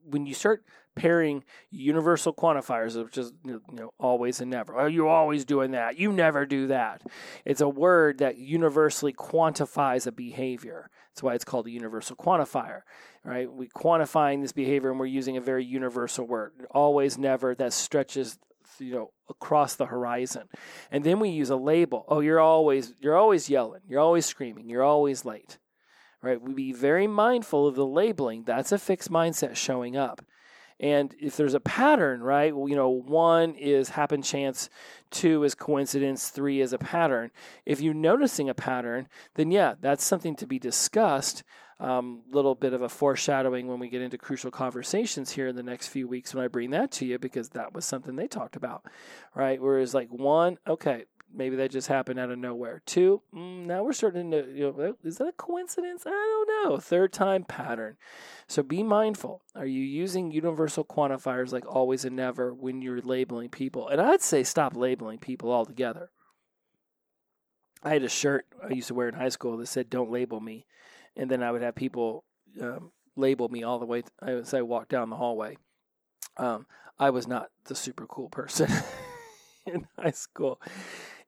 When 0.04 0.26
you 0.26 0.34
start 0.34 0.64
pairing 0.94 1.44
universal 1.70 2.32
quantifiers, 2.32 3.02
which 3.02 3.18
is 3.18 3.32
you 3.44 3.62
know 3.72 3.90
always 3.98 4.40
and 4.40 4.50
never. 4.50 4.78
Oh, 4.78 4.86
you're 4.86 5.08
always 5.08 5.44
doing 5.44 5.72
that. 5.72 5.98
You 5.98 6.12
never 6.12 6.46
do 6.46 6.68
that. 6.68 7.02
It's 7.44 7.60
a 7.60 7.68
word 7.68 8.18
that 8.18 8.38
universally 8.38 9.12
quantifies 9.12 10.06
a 10.06 10.12
behavior. 10.12 10.90
That's 11.10 11.22
why 11.22 11.34
it's 11.34 11.44
called 11.44 11.66
a 11.66 11.70
universal 11.70 12.16
quantifier, 12.16 12.80
right? 13.24 13.50
We 13.50 13.68
quantifying 13.68 14.40
this 14.40 14.52
behavior 14.52 14.90
and 14.90 14.98
we're 14.98 15.06
using 15.06 15.36
a 15.36 15.42
very 15.42 15.64
universal 15.64 16.26
word. 16.26 16.52
Always, 16.70 17.18
never, 17.18 17.54
that 17.54 17.72
stretches 17.72 18.38
you 18.78 18.94
know 18.94 19.10
across 19.28 19.74
the 19.76 19.86
horizon 19.86 20.48
and 20.90 21.04
then 21.04 21.20
we 21.20 21.28
use 21.28 21.50
a 21.50 21.56
label 21.56 22.04
oh 22.08 22.20
you're 22.20 22.40
always 22.40 22.94
you're 23.00 23.16
always 23.16 23.50
yelling 23.50 23.82
you're 23.86 24.00
always 24.00 24.24
screaming 24.24 24.68
you're 24.68 24.82
always 24.82 25.26
late 25.26 25.58
right 26.22 26.40
we 26.40 26.54
be 26.54 26.72
very 26.72 27.06
mindful 27.06 27.66
of 27.66 27.74
the 27.74 27.86
labeling 27.86 28.44
that's 28.44 28.72
a 28.72 28.78
fixed 28.78 29.10
mindset 29.10 29.56
showing 29.56 29.96
up 29.96 30.24
and 30.82 31.14
if 31.20 31.36
there's 31.36 31.54
a 31.54 31.60
pattern, 31.60 32.24
right, 32.24 32.52
you 32.52 32.74
know, 32.74 32.90
one 32.90 33.54
is 33.54 33.90
happen 33.90 34.20
chance, 34.20 34.68
two 35.10 35.44
is 35.44 35.54
coincidence, 35.54 36.28
three 36.28 36.60
is 36.60 36.72
a 36.72 36.78
pattern. 36.78 37.30
If 37.64 37.80
you're 37.80 37.94
noticing 37.94 38.48
a 38.48 38.54
pattern, 38.54 39.06
then 39.36 39.52
yeah, 39.52 39.74
that's 39.80 40.04
something 40.04 40.34
to 40.36 40.46
be 40.46 40.58
discussed. 40.58 41.44
A 41.78 41.88
um, 41.88 42.22
little 42.30 42.54
bit 42.54 42.74
of 42.74 42.82
a 42.82 42.88
foreshadowing 42.88 43.66
when 43.66 43.80
we 43.80 43.88
get 43.88 44.02
into 44.02 44.18
crucial 44.18 44.50
conversations 44.52 45.32
here 45.32 45.48
in 45.48 45.56
the 45.56 45.64
next 45.64 45.88
few 45.88 46.06
weeks 46.06 46.32
when 46.32 46.44
I 46.44 46.48
bring 46.48 46.70
that 46.70 46.92
to 46.92 47.06
you 47.06 47.18
because 47.18 47.50
that 47.50 47.74
was 47.74 47.84
something 47.84 48.14
they 48.14 48.28
talked 48.28 48.54
about, 48.54 48.84
right? 49.34 49.60
Whereas 49.60 49.92
like 49.94 50.08
one, 50.08 50.58
okay, 50.68 51.06
maybe 51.34 51.56
that 51.56 51.70
just 51.70 51.88
happened 51.88 52.18
out 52.18 52.30
of 52.30 52.38
nowhere. 52.38 52.82
Two, 52.86 53.22
mm, 53.34 53.66
now 53.66 53.82
we're 53.82 53.92
starting 53.92 54.30
to, 54.30 54.46
you 54.52 54.74
know, 54.76 54.96
is 55.04 55.18
that 55.18 55.28
a 55.28 55.32
coincidence? 55.32 56.04
I 56.06 56.10
don't 56.10 56.70
know. 56.70 56.78
Third 56.78 57.12
time 57.12 57.44
pattern. 57.44 57.96
So 58.46 58.62
be 58.62 58.82
mindful. 58.82 59.42
Are 59.54 59.66
you 59.66 59.82
using 59.82 60.30
universal 60.30 60.84
quantifiers 60.84 61.52
like 61.52 61.66
always 61.66 62.04
and 62.04 62.16
never 62.16 62.52
when 62.52 62.82
you're 62.82 63.00
labeling 63.00 63.48
people? 63.48 63.88
And 63.88 64.00
I'd 64.00 64.22
say 64.22 64.42
stop 64.42 64.76
labeling 64.76 65.18
people 65.18 65.52
altogether. 65.52 66.10
I 67.82 67.90
had 67.90 68.04
a 68.04 68.08
shirt 68.08 68.46
I 68.62 68.72
used 68.72 68.88
to 68.88 68.94
wear 68.94 69.08
in 69.08 69.14
high 69.14 69.28
school 69.28 69.56
that 69.56 69.66
said 69.66 69.90
"Don't 69.90 70.10
label 70.10 70.38
me," 70.38 70.66
and 71.16 71.28
then 71.28 71.42
I 71.42 71.50
would 71.50 71.62
have 71.62 71.74
people 71.74 72.22
um, 72.60 72.92
label 73.16 73.48
me 73.48 73.64
all 73.64 73.80
the 73.80 73.86
way 73.86 74.04
as 74.20 74.54
I 74.54 74.62
walked 74.62 74.90
down 74.90 75.10
the 75.10 75.16
hallway. 75.16 75.56
Um, 76.36 76.66
I 77.00 77.10
was 77.10 77.26
not 77.26 77.50
the 77.64 77.74
super 77.74 78.06
cool 78.06 78.28
person. 78.28 78.70
in 79.66 79.86
high 79.98 80.10
school. 80.10 80.60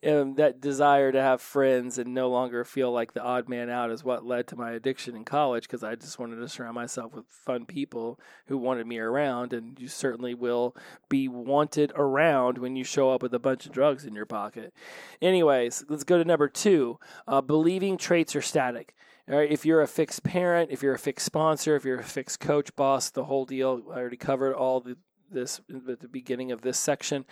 And 0.04 0.36
that 0.36 0.60
desire 0.60 1.12
to 1.12 1.22
have 1.22 1.40
friends 1.40 1.96
and 1.96 2.12
no 2.12 2.28
longer 2.28 2.62
feel 2.62 2.92
like 2.92 3.14
the 3.14 3.22
odd 3.22 3.48
man 3.48 3.70
out 3.70 3.90
is 3.90 4.04
what 4.04 4.26
led 4.26 4.46
to 4.48 4.56
my 4.56 4.72
addiction 4.72 5.16
in 5.16 5.24
college 5.24 5.62
because 5.62 5.82
I 5.82 5.94
just 5.94 6.18
wanted 6.18 6.36
to 6.36 6.48
surround 6.48 6.74
myself 6.74 7.14
with 7.14 7.24
fun 7.30 7.64
people 7.64 8.20
who 8.46 8.58
wanted 8.58 8.86
me 8.86 8.98
around. 8.98 9.54
And 9.54 9.80
you 9.80 9.88
certainly 9.88 10.34
will 10.34 10.76
be 11.08 11.26
wanted 11.26 11.90
around 11.96 12.58
when 12.58 12.76
you 12.76 12.84
show 12.84 13.12
up 13.12 13.22
with 13.22 13.32
a 13.32 13.38
bunch 13.38 13.64
of 13.64 13.72
drugs 13.72 14.04
in 14.04 14.14
your 14.14 14.26
pocket. 14.26 14.74
Anyways, 15.22 15.86
let's 15.88 16.04
go 16.04 16.18
to 16.18 16.24
number 16.24 16.48
two 16.48 16.98
uh, 17.26 17.40
believing 17.40 17.96
traits 17.96 18.36
are 18.36 18.42
static. 18.42 18.94
All 19.26 19.38
right, 19.38 19.50
if 19.50 19.64
you're 19.64 19.80
a 19.80 19.88
fixed 19.88 20.22
parent, 20.22 20.70
if 20.70 20.82
you're 20.82 20.92
a 20.92 20.98
fixed 20.98 21.24
sponsor, 21.24 21.76
if 21.76 21.84
you're 21.86 22.00
a 22.00 22.04
fixed 22.04 22.40
coach, 22.40 22.76
boss, 22.76 23.08
the 23.08 23.24
whole 23.24 23.46
deal. 23.46 23.82
I 23.90 23.96
already 23.96 24.18
covered 24.18 24.52
all 24.52 24.80
the 24.80 24.98
this 25.30 25.60
at 25.88 26.00
the 26.00 26.08
beginning 26.08 26.52
of 26.52 26.62
this 26.62 26.78
section. 26.78 27.24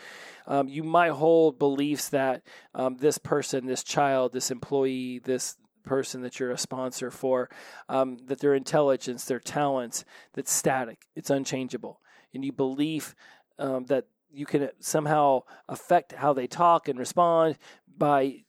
Um, 0.47 0.69
you 0.69 0.83
might 0.83 1.13
hold 1.13 1.59
beliefs 1.59 2.09
that 2.11 2.43
um, 2.75 2.97
this 2.97 3.19
person, 3.19 3.67
this 3.67 3.83
child, 3.83 4.33
this 4.33 4.51
employee, 4.51 5.21
this 5.21 5.57
person 5.85 6.23
that 6.23 6.39
you're 6.39 6.51
a 6.51 6.59
sponsor 6.59 7.11
for, 7.11 7.51
um, 7.89 8.19
that 8.27 8.41
their 8.41 8.55
intelligence, 8.55 9.25
their 9.25 9.41
talents, 9.41 10.05
that's 10.35 10.53
static, 10.53 11.07
it's 11.17 11.31
unchangeable, 11.31 12.01
and 12.33 12.45
you 12.45 12.53
believe 12.53 13.15
um, 13.59 13.85
that 13.87 14.07
you 14.33 14.47
can 14.47 14.71
somehow 14.81 15.43
affect 15.69 16.13
how 16.13 16.33
they 16.33 16.47
talk 16.47 16.89
and 16.89 16.99
respond 16.99 17.59
by 17.99 18.45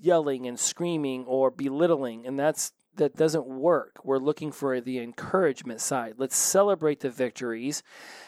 yelling 0.00 0.46
and 0.46 0.58
screaming 0.58 1.24
or 1.24 1.50
belittling, 1.50 2.26
and 2.26 2.38
that's 2.38 2.72
that 2.96 3.16
doesn't 3.16 3.46
work. 3.46 3.98
We're 4.04 4.18
looking 4.18 4.52
for 4.52 4.80
the 4.80 4.98
encouragement 4.98 5.80
side. 5.80 6.14
Let's 6.16 6.36
celebrate 6.36 7.00
the 7.00 7.10
victories. 7.10 7.82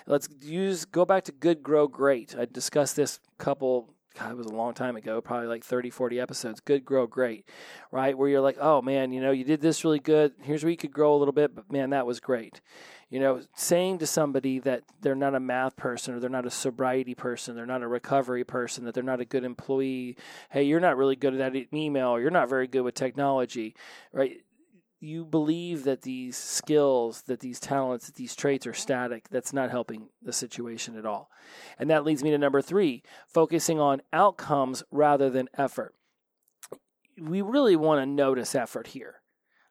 Let's 0.07 0.29
use 0.41 0.85
go 0.85 1.05
back 1.05 1.25
to 1.25 1.33
good 1.33 1.63
grow 1.63 1.89
great. 1.89 2.35
I 2.39 2.47
discussed 2.47 2.97
this 2.97 3.21
couple 3.39 3.95
God, 4.19 4.33
it 4.33 4.37
was 4.37 4.47
a 4.47 4.55
long 4.55 4.75
time 4.75 4.97
ago, 4.97 5.21
probably 5.21 5.47
like 5.47 5.63
30, 5.63 5.91
40 5.91 6.19
episodes. 6.19 6.61
Good 6.61 6.85
grow 6.85 7.07
great, 7.07 7.49
right? 7.93 8.19
Where 8.19 8.29
you're 8.29 8.41
like, 8.41 8.59
oh 8.61 8.83
man, 8.83 9.13
you 9.13 9.21
know, 9.21 9.31
you 9.31 9.45
did 9.45 9.61
this 9.61 9.85
really 9.85 10.01
good. 10.01 10.33
Here's 10.43 10.65
where 10.65 10.71
you 10.71 10.77
could 10.77 10.93
grow 10.93 11.15
a 11.15 11.19
little 11.19 11.33
bit, 11.33 11.55
but 11.55 11.71
man, 11.71 11.91
that 11.91 12.07
was 12.07 12.19
great. 12.19 12.61
You 13.11 13.21
know, 13.21 13.41
saying 13.55 13.99
to 13.99 14.07
somebody 14.07 14.59
that 14.61 14.83
they're 15.01 15.15
not 15.15 15.35
a 15.35 15.41
math 15.41 15.77
person 15.77 16.15
or 16.15 16.21
they're 16.21 16.29
not 16.29 16.47
a 16.47 16.51
sobriety 16.51 17.15
person, 17.15 17.55
they're 17.55 17.65
not 17.65 17.83
a 17.83 17.89
recovery 17.89 18.45
person, 18.45 18.85
that 18.85 18.95
they're 18.95 19.03
not 19.05 19.21
a 19.21 19.25
good 19.25 19.45
employee. 19.45 20.17
Hey, 20.51 20.65
you're 20.65 20.81
not 20.81 20.97
really 20.97 21.17
good 21.17 21.41
at 21.41 21.55
email, 21.73 22.09
or 22.09 22.21
you're 22.21 22.31
not 22.31 22.49
very 22.49 22.67
good 22.67 22.83
with 22.83 22.95
technology, 22.95 23.75
right? 24.13 24.43
You 25.01 25.25
believe 25.25 25.85
that 25.85 26.03
these 26.03 26.37
skills, 26.37 27.23
that 27.23 27.41
these 27.41 27.61
talents, 27.61 28.07
that 28.07 28.17
these 28.17 28.35
traits 28.35 28.67
are 28.67 28.75
static, 28.75 29.29
that's 29.29 29.53
not 29.53 29.71
helping 29.71 30.09
the 30.23 30.33
situation 30.33 30.97
at 30.97 31.07
all. 31.07 31.31
And 31.79 31.91
that 31.91 32.05
leads 32.05 32.23
me 32.23 32.31
to 32.31 32.39
number 32.39 32.61
three 32.61 33.03
focusing 33.27 33.79
on 33.79 34.03
outcomes 34.13 34.83
rather 34.91 35.31
than 35.31 35.49
effort. 35.57 35.95
We 37.21 37.43
really 37.43 37.77
want 37.77 38.01
to 38.03 38.07
notice 38.07 38.55
effort 38.55 38.89
here. 38.89 39.17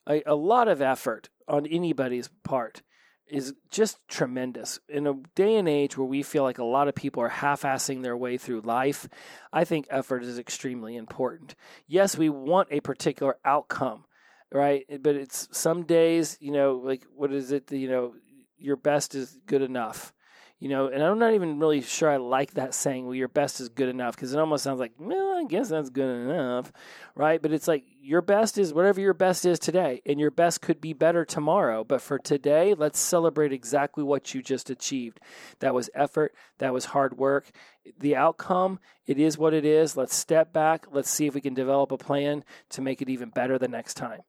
A, 0.08 0.24
a 0.26 0.36
lot 0.36 0.68
of 0.68 0.82
effort 0.82 1.30
on 1.48 1.66
anybody's 1.66 2.30
part 2.44 2.82
is 3.30 3.54
just 3.70 3.98
tremendous. 4.08 4.80
In 4.88 5.06
a 5.06 5.16
day 5.36 5.56
and 5.56 5.68
age 5.68 5.98
where 5.98 6.08
we 6.08 6.24
feel 6.24 6.44
like 6.44 6.60
a 6.60 6.64
lot 6.64 6.88
of 6.88 6.96
people 6.96 7.22
are 7.22 7.30
half 7.30 7.64
assing 7.64 8.02
their 8.02 8.16
way 8.16 8.38
through 8.38 8.62
life, 8.62 9.10
I 9.52 9.66
think 9.66 9.88
effort 9.90 10.24
is 10.24 10.40
extremely 10.40 10.96
important. 10.96 11.56
Yes, 11.88 12.18
we 12.18 12.30
want 12.30 12.70
a 12.72 12.80
particular 12.80 13.38
outcome 13.44 14.06
right? 14.52 14.86
But 15.02 15.16
it's 15.16 15.48
some 15.52 15.84
days, 15.84 16.38
you 16.40 16.52
know, 16.52 16.82
like 16.84 17.04
what 17.16 17.34
is 17.34 17.52
it? 17.52 17.72
You 17.72 17.90
know, 17.90 18.14
your 18.58 18.76
best 18.76 19.16
is 19.16 19.38
good 19.46 19.62
enough. 19.62 20.14
You 20.60 20.70
know, 20.70 20.88
and 20.88 21.04
I'm 21.04 21.20
not 21.20 21.36
even 21.36 21.60
really 21.60 21.82
sure 21.82 22.10
I 22.10 22.18
like 22.18 22.56
that 22.56 22.74
saying, 22.74 23.06
well, 23.06 23.14
your 23.14 23.28
best 23.28 23.62
is 23.62 23.70
good 23.70 23.90
enough, 23.90 24.16
because 24.16 24.34
it 24.34 24.40
almost 24.40 24.64
sounds 24.64 24.80
like, 24.80 24.94
well, 24.98 25.38
I 25.38 25.44
guess 25.44 25.70
that's 25.70 25.92
good 25.92 26.10
enough, 26.10 26.74
right? 27.14 27.40
But 27.40 27.52
it's 27.52 27.68
like 27.68 27.84
your 28.02 28.24
best 28.24 28.58
is 28.58 28.74
whatever 28.74 29.00
your 29.00 29.14
best 29.14 29.46
is 29.46 29.60
today, 29.60 30.02
and 30.04 30.20
your 30.20 30.32
best 30.32 30.62
could 30.62 30.82
be 30.82 30.94
better 30.94 31.26
tomorrow. 31.26 31.84
But 31.84 32.02
for 32.02 32.18
today, 32.18 32.74
let's 32.74 32.98
celebrate 32.98 33.54
exactly 33.54 34.04
what 34.04 34.34
you 34.34 34.42
just 34.42 34.72
achieved. 34.72 35.20
That 35.60 35.76
was 35.76 35.92
effort, 35.94 36.34
that 36.58 36.74
was 36.74 36.86
hard 36.86 37.20
work. 37.20 37.52
The 38.00 38.16
outcome, 38.16 38.80
it 39.06 39.20
is 39.20 39.38
what 39.38 39.54
it 39.54 39.64
is. 39.64 39.96
Let's 39.96 40.16
step 40.16 40.54
back. 40.54 40.88
Let's 40.90 41.12
see 41.12 41.28
if 41.28 41.36
we 41.36 41.42
can 41.42 41.54
develop 41.54 41.92
a 41.92 41.98
plan 41.98 42.44
to 42.70 42.82
make 42.82 43.04
it 43.04 43.10
even 43.10 43.30
better 43.30 43.60
the 43.60 43.68
next 43.68 43.94
time. 43.94 44.22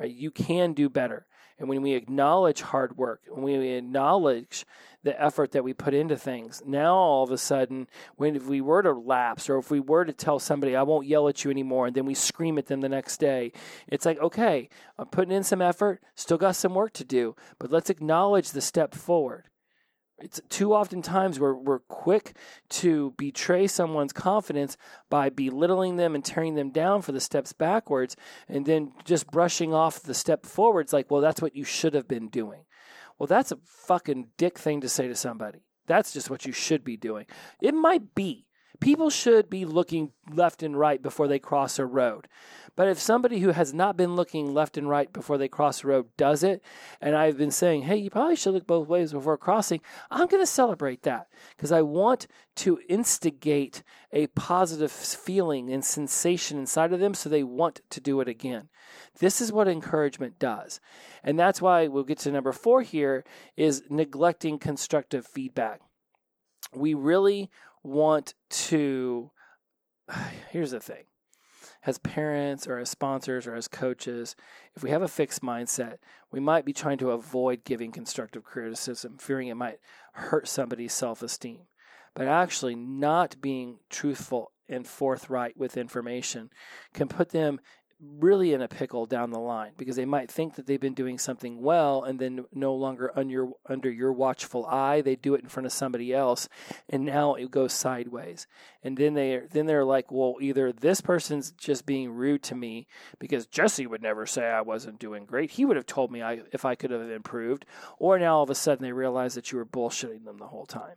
Right? 0.00 0.10
You 0.10 0.30
can 0.30 0.72
do 0.72 0.88
better. 0.88 1.26
And 1.58 1.68
when 1.68 1.82
we 1.82 1.92
acknowledge 1.92 2.62
hard 2.62 2.96
work, 2.96 3.20
when 3.28 3.44
we 3.44 3.68
acknowledge 3.68 4.64
the 5.02 5.22
effort 5.22 5.52
that 5.52 5.62
we 5.62 5.74
put 5.74 5.92
into 5.92 6.16
things, 6.16 6.62
now 6.64 6.94
all 6.94 7.22
of 7.22 7.30
a 7.30 7.36
sudden, 7.36 7.86
when 8.16 8.34
if 8.34 8.46
we 8.46 8.62
were 8.62 8.80
to 8.80 8.92
lapse 8.92 9.50
or 9.50 9.58
if 9.58 9.70
we 9.70 9.78
were 9.78 10.06
to 10.06 10.14
tell 10.14 10.38
somebody, 10.38 10.74
I 10.74 10.84
won't 10.84 11.06
yell 11.06 11.28
at 11.28 11.44
you 11.44 11.50
anymore, 11.50 11.86
and 11.86 11.94
then 11.94 12.06
we 12.06 12.14
scream 12.14 12.56
at 12.56 12.64
them 12.64 12.80
the 12.80 12.88
next 12.88 13.18
day, 13.18 13.52
it's 13.88 14.06
like, 14.06 14.18
okay, 14.20 14.70
I'm 14.98 15.08
putting 15.08 15.34
in 15.34 15.44
some 15.44 15.60
effort, 15.60 16.00
still 16.14 16.38
got 16.38 16.56
some 16.56 16.74
work 16.74 16.94
to 16.94 17.04
do, 17.04 17.36
but 17.58 17.70
let's 17.70 17.90
acknowledge 17.90 18.52
the 18.52 18.62
step 18.62 18.94
forward. 18.94 19.48
It's 20.20 20.40
too 20.48 20.74
often 20.74 21.02
times 21.02 21.40
where 21.40 21.54
we're 21.54 21.78
quick 21.80 22.36
to 22.70 23.12
betray 23.16 23.66
someone's 23.66 24.12
confidence 24.12 24.76
by 25.08 25.30
belittling 25.30 25.96
them 25.96 26.14
and 26.14 26.24
tearing 26.24 26.54
them 26.54 26.70
down 26.70 27.02
for 27.02 27.12
the 27.12 27.20
steps 27.20 27.52
backwards 27.52 28.16
and 28.48 28.66
then 28.66 28.92
just 29.04 29.30
brushing 29.30 29.72
off 29.72 30.02
the 30.02 30.14
step 30.14 30.44
forwards 30.44 30.92
like, 30.92 31.10
well, 31.10 31.20
that's 31.20 31.40
what 31.40 31.56
you 31.56 31.64
should 31.64 31.94
have 31.94 32.06
been 32.06 32.28
doing. 32.28 32.64
Well, 33.18 33.26
that's 33.26 33.52
a 33.52 33.58
fucking 33.64 34.28
dick 34.36 34.58
thing 34.58 34.80
to 34.82 34.88
say 34.88 35.08
to 35.08 35.14
somebody. 35.14 35.64
That's 35.86 36.12
just 36.12 36.30
what 36.30 36.46
you 36.46 36.52
should 36.52 36.84
be 36.84 36.96
doing. 36.96 37.26
It 37.60 37.74
might 37.74 38.14
be. 38.14 38.46
People 38.80 39.10
should 39.10 39.50
be 39.50 39.66
looking 39.66 40.12
left 40.32 40.62
and 40.62 40.78
right 40.78 41.02
before 41.02 41.28
they 41.28 41.38
cross 41.38 41.78
a 41.78 41.84
road. 41.84 42.28
But 42.76 42.88
if 42.88 42.98
somebody 42.98 43.40
who 43.40 43.50
has 43.50 43.74
not 43.74 43.96
been 43.96 44.16
looking 44.16 44.54
left 44.54 44.78
and 44.78 44.88
right 44.88 45.12
before 45.12 45.36
they 45.36 45.48
cross 45.48 45.84
a 45.84 45.88
road 45.88 46.06
does 46.16 46.42
it, 46.42 46.62
and 46.98 47.14
I've 47.14 47.36
been 47.36 47.50
saying, 47.50 47.82
hey, 47.82 47.96
you 47.96 48.08
probably 48.08 48.36
should 48.36 48.54
look 48.54 48.66
both 48.66 48.88
ways 48.88 49.12
before 49.12 49.36
crossing, 49.36 49.80
I'm 50.10 50.28
going 50.28 50.42
to 50.42 50.46
celebrate 50.46 51.02
that 51.02 51.26
because 51.54 51.72
I 51.72 51.82
want 51.82 52.26
to 52.56 52.80
instigate 52.88 53.82
a 54.12 54.28
positive 54.28 54.90
feeling 54.90 55.70
and 55.70 55.84
sensation 55.84 56.58
inside 56.58 56.94
of 56.94 57.00
them 57.00 57.12
so 57.12 57.28
they 57.28 57.42
want 57.44 57.82
to 57.90 58.00
do 58.00 58.20
it 58.20 58.28
again. 58.28 58.70
This 59.18 59.42
is 59.42 59.52
what 59.52 59.68
encouragement 59.68 60.38
does. 60.38 60.80
And 61.22 61.38
that's 61.38 61.60
why 61.60 61.86
we'll 61.86 62.04
get 62.04 62.18
to 62.20 62.32
number 62.32 62.52
four 62.52 62.82
here 62.82 63.24
is 63.56 63.82
neglecting 63.90 64.58
constructive 64.58 65.26
feedback. 65.26 65.80
We 66.72 66.94
really 66.94 67.50
want 67.82 68.34
to. 68.50 69.30
Here's 70.50 70.72
the 70.72 70.80
thing 70.80 71.04
as 71.86 71.98
parents 71.98 72.66
or 72.66 72.78
as 72.78 72.90
sponsors 72.90 73.46
or 73.46 73.54
as 73.54 73.68
coaches, 73.68 74.36
if 74.74 74.82
we 74.82 74.90
have 74.90 75.02
a 75.02 75.08
fixed 75.08 75.42
mindset, 75.42 75.96
we 76.30 76.40
might 76.40 76.64
be 76.64 76.72
trying 76.72 76.98
to 76.98 77.10
avoid 77.10 77.64
giving 77.64 77.90
constructive 77.90 78.44
criticism, 78.44 79.16
fearing 79.18 79.48
it 79.48 79.54
might 79.54 79.78
hurt 80.12 80.46
somebody's 80.46 80.92
self 80.92 81.22
esteem. 81.22 81.62
But 82.14 82.26
actually, 82.26 82.74
not 82.74 83.40
being 83.40 83.78
truthful 83.88 84.52
and 84.68 84.86
forthright 84.86 85.56
with 85.56 85.76
information 85.76 86.50
can 86.92 87.08
put 87.08 87.30
them 87.30 87.60
really 88.00 88.52
in 88.52 88.62
a 88.62 88.68
pickle 88.68 89.06
down 89.06 89.30
the 89.30 89.38
line 89.38 89.72
because 89.76 89.96
they 89.96 90.04
might 90.04 90.30
think 90.30 90.54
that 90.54 90.66
they've 90.66 90.80
been 90.80 90.94
doing 90.94 91.18
something 91.18 91.60
well 91.60 92.02
and 92.04 92.18
then 92.18 92.44
no 92.52 92.74
longer 92.74 93.12
under 93.14 93.32
your, 93.32 93.52
under 93.66 93.90
your 93.90 94.12
watchful 94.12 94.64
eye 94.66 95.00
they 95.00 95.16
do 95.16 95.34
it 95.34 95.42
in 95.42 95.48
front 95.48 95.66
of 95.66 95.72
somebody 95.72 96.14
else 96.14 96.48
and 96.88 97.04
now 97.04 97.34
it 97.34 97.50
goes 97.50 97.72
sideways. 97.72 98.46
And 98.82 98.96
then 98.96 99.14
they 99.14 99.42
then 99.50 99.66
they're 99.66 99.84
like 99.84 100.10
well 100.10 100.36
either 100.40 100.72
this 100.72 101.00
person's 101.00 101.52
just 101.52 101.84
being 101.84 102.10
rude 102.10 102.42
to 102.44 102.54
me 102.54 102.86
because 103.18 103.46
Jesse 103.46 103.86
would 103.86 104.02
never 104.02 104.26
say 104.26 104.46
I 104.46 104.62
wasn't 104.62 104.98
doing 104.98 105.26
great. 105.26 105.50
He 105.50 105.64
would 105.64 105.76
have 105.76 105.86
told 105.86 106.10
me 106.10 106.22
I, 106.22 106.40
if 106.52 106.64
I 106.64 106.74
could 106.74 106.90
have 106.90 107.10
improved. 107.10 107.66
Or 107.98 108.18
now 108.18 108.36
all 108.36 108.42
of 108.42 108.50
a 108.50 108.54
sudden 108.54 108.82
they 108.82 108.92
realize 108.92 109.34
that 109.34 109.52
you 109.52 109.58
were 109.58 109.66
bullshitting 109.66 110.24
them 110.24 110.38
the 110.38 110.46
whole 110.46 110.66
time 110.66 110.96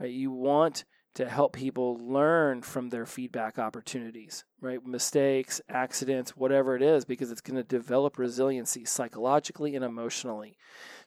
right? 0.00 0.10
You 0.10 0.30
want 0.30 0.84
to 1.14 1.28
help 1.28 1.54
people 1.54 1.98
learn 1.98 2.62
from 2.62 2.90
their 2.90 3.06
feedback 3.06 3.58
opportunities, 3.58 4.44
right? 4.66 4.84
Mistakes, 4.84 5.60
accidents, 5.68 6.36
whatever 6.36 6.76
it 6.76 6.82
is, 6.82 7.04
because 7.04 7.30
it's 7.30 7.40
going 7.40 7.56
to 7.56 7.62
develop 7.62 8.18
resiliency 8.18 8.84
psychologically 8.84 9.76
and 9.76 9.84
emotionally. 9.84 10.58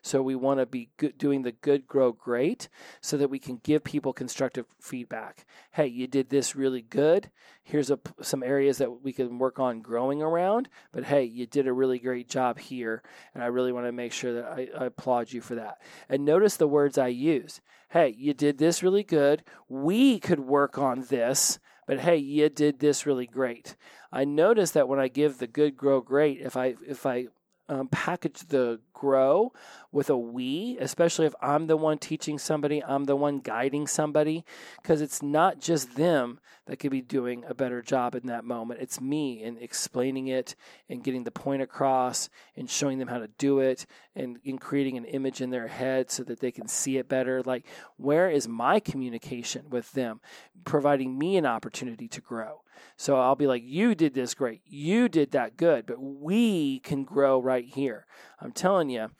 So 0.02 0.22
we 0.22 0.34
want 0.34 0.60
to 0.60 0.66
be 0.66 0.90
good, 0.96 1.18
doing 1.18 1.42
the 1.42 1.52
good 1.52 1.86
grow 1.86 2.12
great 2.12 2.68
so 3.02 3.16
that 3.18 3.28
we 3.28 3.38
can 3.38 3.60
give 3.62 3.84
people 3.84 4.12
constructive 4.12 4.64
feedback. 4.80 5.44
Hey, 5.72 5.88
you 5.88 6.06
did 6.06 6.30
this 6.30 6.56
really 6.56 6.80
good. 6.80 7.30
Here's 7.62 7.90
a, 7.90 7.98
some 8.22 8.42
areas 8.42 8.78
that 8.78 9.02
we 9.02 9.12
can 9.12 9.38
work 9.38 9.60
on 9.60 9.82
growing 9.82 10.22
around. 10.22 10.68
But 10.90 11.04
hey, 11.04 11.24
you 11.24 11.46
did 11.46 11.66
a 11.66 11.72
really 11.72 11.98
great 11.98 12.28
job 12.28 12.58
here. 12.58 13.02
And 13.34 13.44
I 13.44 13.48
really 13.48 13.72
want 13.72 13.86
to 13.86 13.92
make 13.92 14.12
sure 14.12 14.32
that 14.34 14.46
I, 14.46 14.68
I 14.76 14.86
applaud 14.86 15.32
you 15.32 15.42
for 15.42 15.56
that. 15.56 15.82
And 16.08 16.24
notice 16.24 16.56
the 16.56 16.66
words 16.66 16.96
I 16.96 17.08
use. 17.08 17.60
Hey, 17.90 18.14
you 18.16 18.32
did 18.32 18.56
this 18.56 18.82
really 18.82 19.04
good. 19.04 19.42
We 19.68 20.18
could 20.18 20.40
work 20.40 20.78
on 20.78 21.06
this 21.08 21.58
but 21.90 21.98
hey, 21.98 22.18
you 22.18 22.48
did 22.48 22.78
this 22.78 23.04
really 23.04 23.26
great. 23.26 23.74
I 24.12 24.24
notice 24.24 24.70
that 24.70 24.86
when 24.86 25.00
I 25.00 25.08
give 25.08 25.38
the 25.38 25.48
good 25.48 25.76
grow 25.76 26.00
great, 26.00 26.40
if 26.40 26.56
I 26.56 26.76
if 26.86 27.04
I 27.04 27.26
um, 27.68 27.88
package 27.88 28.42
the 28.46 28.78
grow 28.92 29.52
with 29.90 30.08
a 30.08 30.16
we, 30.16 30.78
especially 30.78 31.26
if 31.26 31.34
I'm 31.42 31.66
the 31.66 31.76
one 31.76 31.98
teaching 31.98 32.38
somebody, 32.38 32.80
I'm 32.84 33.06
the 33.06 33.16
one 33.16 33.40
guiding 33.40 33.88
somebody, 33.88 34.44
because 34.80 35.00
it's 35.00 35.20
not 35.20 35.58
just 35.58 35.96
them 35.96 36.38
that 36.70 36.78
could 36.78 36.92
be 36.92 37.02
doing 37.02 37.42
a 37.48 37.52
better 37.52 37.82
job 37.82 38.14
in 38.14 38.28
that 38.28 38.44
moment. 38.44 38.80
It's 38.80 39.00
me 39.00 39.42
and 39.42 39.58
explaining 39.60 40.28
it 40.28 40.54
and 40.88 41.02
getting 41.02 41.24
the 41.24 41.32
point 41.32 41.62
across 41.62 42.30
and 42.54 42.70
showing 42.70 43.00
them 43.00 43.08
how 43.08 43.18
to 43.18 43.26
do 43.26 43.58
it 43.58 43.86
and 44.14 44.38
in 44.44 44.56
creating 44.56 44.96
an 44.96 45.04
image 45.04 45.40
in 45.40 45.50
their 45.50 45.66
head 45.66 46.12
so 46.12 46.22
that 46.22 46.38
they 46.38 46.52
can 46.52 46.68
see 46.68 46.96
it 46.96 47.08
better. 47.08 47.42
Like, 47.42 47.66
where 47.96 48.30
is 48.30 48.46
my 48.46 48.78
communication 48.78 49.68
with 49.68 49.90
them, 49.90 50.20
providing 50.64 51.18
me 51.18 51.36
an 51.36 51.44
opportunity 51.44 52.06
to 52.06 52.20
grow? 52.20 52.62
So 52.96 53.18
I'll 53.18 53.34
be 53.34 53.48
like, 53.48 53.64
you 53.64 53.96
did 53.96 54.14
this 54.14 54.34
great. 54.34 54.62
You 54.64 55.08
did 55.08 55.32
that 55.32 55.56
good, 55.56 55.86
but 55.86 56.00
we 56.00 56.78
can 56.78 57.02
grow 57.02 57.42
right 57.42 57.64
here. 57.64 58.06
I'm 58.40 58.52
telling 58.52 58.90
you, 58.90 59.10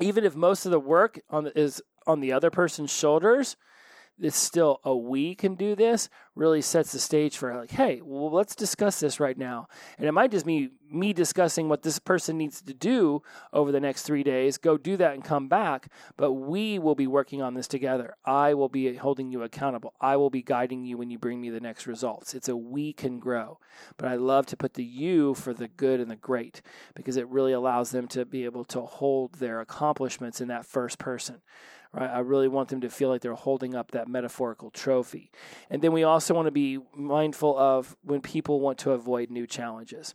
even 0.00 0.22
if 0.22 0.36
most 0.36 0.66
of 0.66 0.70
the 0.70 0.78
work 0.78 1.18
on 1.30 1.46
is 1.56 1.80
on 2.06 2.20
the 2.20 2.32
other 2.32 2.50
person's 2.50 2.92
shoulders, 2.92 3.56
it's 4.20 4.36
still 4.36 4.80
a 4.84 4.94
we 4.94 5.34
can 5.34 5.54
do 5.54 5.74
this 5.74 6.08
really 6.36 6.60
sets 6.60 6.92
the 6.92 6.98
stage 6.98 7.36
for 7.36 7.54
like 7.54 7.70
hey 7.72 8.00
well 8.02 8.30
let's 8.30 8.54
discuss 8.54 9.00
this 9.00 9.18
right 9.20 9.38
now. 9.38 9.66
And 9.98 10.06
it 10.06 10.12
might 10.12 10.30
just 10.30 10.46
be 10.46 10.70
me 10.90 11.12
discussing 11.12 11.68
what 11.68 11.82
this 11.82 11.98
person 11.98 12.38
needs 12.38 12.62
to 12.62 12.74
do 12.74 13.22
over 13.52 13.72
the 13.72 13.80
next 13.80 14.02
three 14.02 14.22
days 14.22 14.58
go 14.58 14.76
do 14.76 14.96
that 14.96 15.14
and 15.14 15.24
come 15.24 15.48
back. 15.48 15.88
But 16.16 16.32
we 16.32 16.78
will 16.78 16.94
be 16.94 17.06
working 17.06 17.42
on 17.42 17.54
this 17.54 17.68
together. 17.68 18.14
I 18.24 18.54
will 18.54 18.68
be 18.68 18.94
holding 18.94 19.30
you 19.30 19.42
accountable. 19.42 19.94
I 20.00 20.16
will 20.16 20.30
be 20.30 20.42
guiding 20.42 20.84
you 20.84 20.96
when 20.96 21.10
you 21.10 21.18
bring 21.18 21.40
me 21.40 21.50
the 21.50 21.60
next 21.60 21.86
results. 21.86 22.34
It's 22.34 22.48
a 22.48 22.56
we 22.56 22.92
can 22.92 23.18
grow. 23.18 23.58
But 23.96 24.08
i 24.08 24.14
love 24.14 24.46
to 24.46 24.56
put 24.56 24.74
the 24.74 24.84
you 24.84 25.34
for 25.34 25.52
the 25.52 25.68
good 25.68 26.00
and 26.00 26.10
the 26.10 26.16
great 26.16 26.62
because 26.94 27.16
it 27.16 27.28
really 27.28 27.52
allows 27.52 27.90
them 27.90 28.06
to 28.08 28.24
be 28.24 28.44
able 28.44 28.64
to 28.66 28.82
hold 28.82 29.34
their 29.34 29.60
accomplishments 29.60 30.40
in 30.40 30.48
that 30.48 30.66
first 30.66 30.98
person 30.98 31.42
Right? 31.94 32.10
I 32.10 32.18
really 32.20 32.48
want 32.48 32.70
them 32.70 32.80
to 32.80 32.90
feel 32.90 33.08
like 33.08 33.20
they're 33.20 33.34
holding 33.34 33.76
up 33.76 33.92
that 33.92 34.08
metaphorical 34.08 34.70
trophy. 34.70 35.30
And 35.70 35.80
then 35.80 35.92
we 35.92 36.02
also 36.02 36.34
want 36.34 36.46
to 36.46 36.52
be 36.52 36.80
mindful 36.94 37.56
of 37.56 37.96
when 38.02 38.20
people 38.20 38.60
want 38.60 38.78
to 38.78 38.90
avoid 38.90 39.30
new 39.30 39.46
challenges. 39.46 40.14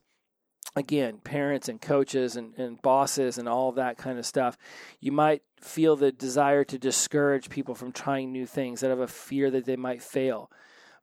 Again, 0.76 1.20
parents 1.24 1.70
and 1.70 1.82
coaches 1.82 2.36
and, 2.36 2.54
and 2.56 2.82
bosses 2.82 3.38
and 3.38 3.48
all 3.48 3.72
that 3.72 3.98
kind 3.98 4.20
of 4.20 4.26
stuff, 4.26 4.58
you 5.00 5.12
might 5.12 5.42
feel 5.62 5.96
the 5.96 6.12
desire 6.12 6.64
to 6.66 6.78
discourage 6.78 7.50
people 7.50 7.76
from 7.76 7.92
trying 7.94 8.32
new 8.32 8.46
things 8.46 8.84
out 8.84 8.92
of 8.92 9.00
a 9.00 9.08
fear 9.08 9.50
that 9.50 9.66
they 9.66 9.78
might 9.78 10.04
fail. 10.04 10.52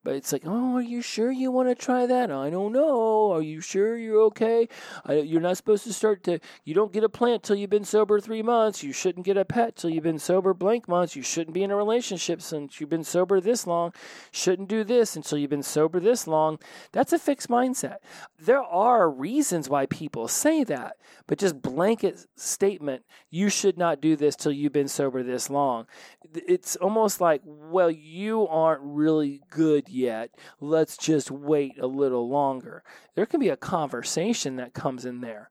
But 0.06 0.14
it's 0.14 0.32
like, 0.32 0.44
oh, 0.46 0.76
are 0.76 0.80
you 0.80 1.02
sure 1.02 1.32
you 1.32 1.50
want 1.50 1.68
to 1.68 1.74
try 1.74 2.06
that? 2.06 2.30
I 2.30 2.48
don't 2.48 2.72
know. 2.72 3.32
Are 3.32 3.42
you 3.42 3.60
sure 3.60 3.96
you're 3.96 4.22
okay? 4.26 4.68
you're 5.08 5.40
not 5.40 5.56
supposed 5.56 5.82
to 5.82 5.92
start 5.92 6.22
to. 6.22 6.38
You 6.64 6.74
don't 6.74 6.92
get 6.92 7.02
a 7.02 7.08
plant 7.08 7.42
till 7.42 7.56
you've 7.56 7.70
been 7.70 7.82
sober 7.84 8.20
three 8.20 8.40
months. 8.40 8.84
You 8.84 8.92
shouldn't 8.92 9.26
get 9.26 9.36
a 9.36 9.44
pet 9.44 9.74
till 9.74 9.90
you've 9.90 10.04
been 10.04 10.20
sober 10.20 10.54
blank 10.54 10.86
months. 10.86 11.16
You 11.16 11.24
shouldn't 11.24 11.54
be 11.54 11.64
in 11.64 11.72
a 11.72 11.76
relationship 11.76 12.40
since 12.40 12.80
you've 12.80 12.88
been 12.88 13.02
sober 13.02 13.40
this 13.40 13.66
long. 13.66 13.92
Shouldn't 14.30 14.68
do 14.68 14.84
this 14.84 15.16
until 15.16 15.38
you've 15.38 15.50
been 15.50 15.64
sober 15.64 15.98
this 15.98 16.28
long. 16.28 16.60
That's 16.92 17.12
a 17.12 17.18
fixed 17.18 17.48
mindset. 17.48 17.96
There 18.38 18.62
are 18.62 19.10
reasons 19.10 19.68
why 19.68 19.86
people 19.86 20.28
say 20.28 20.62
that, 20.62 20.98
but 21.26 21.38
just 21.38 21.60
blanket 21.60 22.26
statement, 22.36 23.02
you 23.28 23.48
should 23.48 23.76
not 23.76 24.00
do 24.00 24.14
this 24.14 24.36
till 24.36 24.52
you've 24.52 24.72
been 24.72 24.86
sober 24.86 25.24
this 25.24 25.50
long. 25.50 25.86
It's 26.32 26.76
almost 26.76 27.20
like, 27.20 27.42
well, 27.44 27.90
you 27.90 28.46
aren't 28.46 28.82
really 28.82 29.42
good 29.50 29.88
yet. 29.96 30.30
Let's 30.60 30.96
just 30.96 31.30
wait 31.30 31.78
a 31.78 31.86
little 31.86 32.28
longer. 32.28 32.84
There 33.14 33.26
can 33.26 33.40
be 33.40 33.48
a 33.48 33.56
conversation 33.56 34.56
that 34.56 34.74
comes 34.74 35.04
in 35.04 35.20
there. 35.20 35.50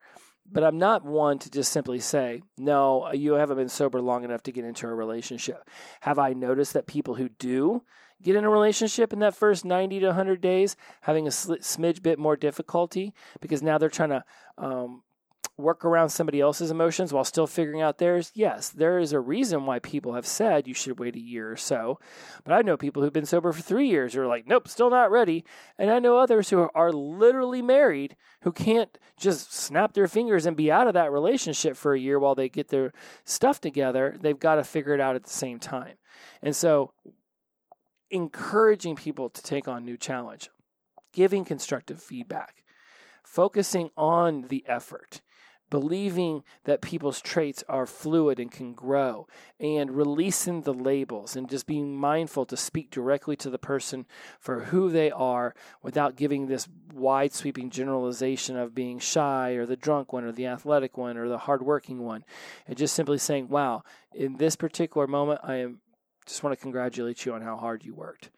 But 0.49 0.63
I'm 0.63 0.77
not 0.77 1.03
one 1.03 1.39
to 1.39 1.49
just 1.49 1.71
simply 1.71 1.99
say, 1.99 2.43
no, 2.55 3.11
you 3.11 3.33
haven't 3.33 3.57
been 3.57 3.67
sober 3.67 3.99
long 3.99 4.23
enough 4.23 4.43
to 4.43 4.51
get 4.51 4.63
into 4.63 4.87
a 4.87 4.93
relationship. 4.93 5.67
Have 6.01 6.19
I 6.19 6.33
noticed 6.33 6.73
that 6.73 6.85
people 6.85 7.15
who 7.15 7.29
do 7.29 7.81
get 8.21 8.35
in 8.35 8.43
a 8.43 8.49
relationship 8.49 9.11
in 9.11 9.19
that 9.19 9.35
first 9.35 9.65
90 9.65 9.99
to 10.01 10.07
100 10.07 10.41
days 10.41 10.75
having 11.01 11.25
a 11.27 11.31
smidge 11.31 12.01
bit 12.01 12.19
more 12.19 12.35
difficulty 12.35 13.13
because 13.41 13.63
now 13.63 13.77
they're 13.77 13.89
trying 13.89 14.09
to 14.09 14.23
um, 14.57 15.01
work 15.57 15.85
around 15.85 16.09
somebody 16.09 16.41
else's 16.41 16.71
emotions 16.71 17.13
while 17.13 17.23
still 17.23 17.47
figuring 17.47 17.81
out 17.81 17.97
theirs? 17.97 18.31
Yes, 18.33 18.69
there 18.69 18.99
is 18.99 19.13
a 19.13 19.19
reason 19.19 19.65
why 19.65 19.79
people 19.79 20.13
have 20.13 20.25
said 20.25 20.67
you 20.67 20.73
should 20.73 20.99
wait 20.99 21.15
a 21.15 21.19
year 21.19 21.51
or 21.51 21.55
so. 21.55 21.99
But 22.43 22.53
I 22.53 22.61
know 22.61 22.77
people 22.77 23.01
who've 23.01 23.13
been 23.13 23.25
sober 23.25 23.51
for 23.51 23.61
three 23.61 23.87
years 23.87 24.13
who 24.13 24.21
are 24.21 24.27
like, 24.27 24.47
nope, 24.47 24.67
still 24.67 24.89
not 24.89 25.11
ready. 25.11 25.45
And 25.77 25.89
I 25.89 25.99
know 25.99 26.17
others 26.17 26.49
who 26.49 26.69
are 26.73 26.91
literally 26.91 27.61
married 27.61 28.15
who 28.41 28.51
can't 28.51 28.97
just 29.17 29.53
snap 29.53 29.93
their 29.93 30.07
fingers 30.07 30.45
and 30.45 30.57
be 30.57 30.71
out 30.71 30.87
of 30.87 30.93
that 30.93 31.11
relationship 31.11 31.75
for 31.75 31.93
a 31.93 31.99
year 31.99 32.19
while 32.19 32.35
they 32.35 32.49
get 32.49 32.67
their 32.67 32.93
stuff 33.23 33.59
together. 33.61 34.15
They've 34.19 34.39
got 34.39 34.55
to 34.55 34.63
figure 34.63 34.93
it 34.93 35.01
out 35.01 35.15
at 35.15 35.23
the 35.23 35.29
same 35.29 35.59
time. 35.59 35.95
And 36.41 36.55
so, 36.55 36.93
encouraging 38.11 38.95
people 38.95 39.29
to 39.29 39.41
take 39.41 39.67
on 39.67 39.83
new 39.83 39.97
challenge, 39.97 40.49
giving 41.11 41.43
constructive 41.43 42.01
feedback, 42.01 42.63
focusing 43.23 43.89
on 43.97 44.43
the 44.49 44.63
effort 44.67 45.21
believing 45.69 46.43
that 46.65 46.81
people's 46.81 47.21
traits 47.21 47.63
are 47.67 47.85
fluid 47.85 48.39
and 48.39 48.51
can 48.51 48.73
grow, 48.73 49.27
and 49.59 49.91
releasing 49.91 50.61
the 50.61 50.73
labels 50.73 51.35
and 51.35 51.49
just 51.49 51.65
being 51.65 51.95
mindful 51.95 52.45
to 52.45 52.57
speak 52.57 52.91
directly 52.91 53.35
to 53.35 53.49
the 53.49 53.57
person 53.57 54.05
for 54.39 54.65
who 54.65 54.89
they 54.89 55.11
are 55.11 55.55
without 55.81 56.15
giving 56.15 56.47
this 56.47 56.67
wide 56.93 57.33
sweeping 57.33 57.69
generalization 57.69 58.55
of 58.57 58.75
being 58.75 58.99
shy 58.99 59.51
or 59.51 59.65
the 59.65 59.75
drunk 59.75 60.13
one 60.13 60.23
or 60.23 60.31
the 60.31 60.45
athletic 60.47 60.97
one 60.97 61.17
or 61.17 61.27
the 61.27 61.39
hardworking 61.39 61.99
one. 61.99 62.23
And 62.67 62.77
just 62.77 62.93
simply 62.93 63.17
saying, 63.17 63.49
wow, 63.49 63.83
in 64.13 64.37
this 64.37 64.55
particular 64.55 65.07
moment, 65.07 65.41
I 65.43 65.55
am 65.55 65.79
just 66.25 66.43
want 66.43 66.57
to 66.57 66.61
congratulate 66.61 67.25
you 67.25 67.33
on 67.33 67.41
how 67.41 67.57
hard 67.57 67.85
you 67.85 67.93
worked. 67.93 68.31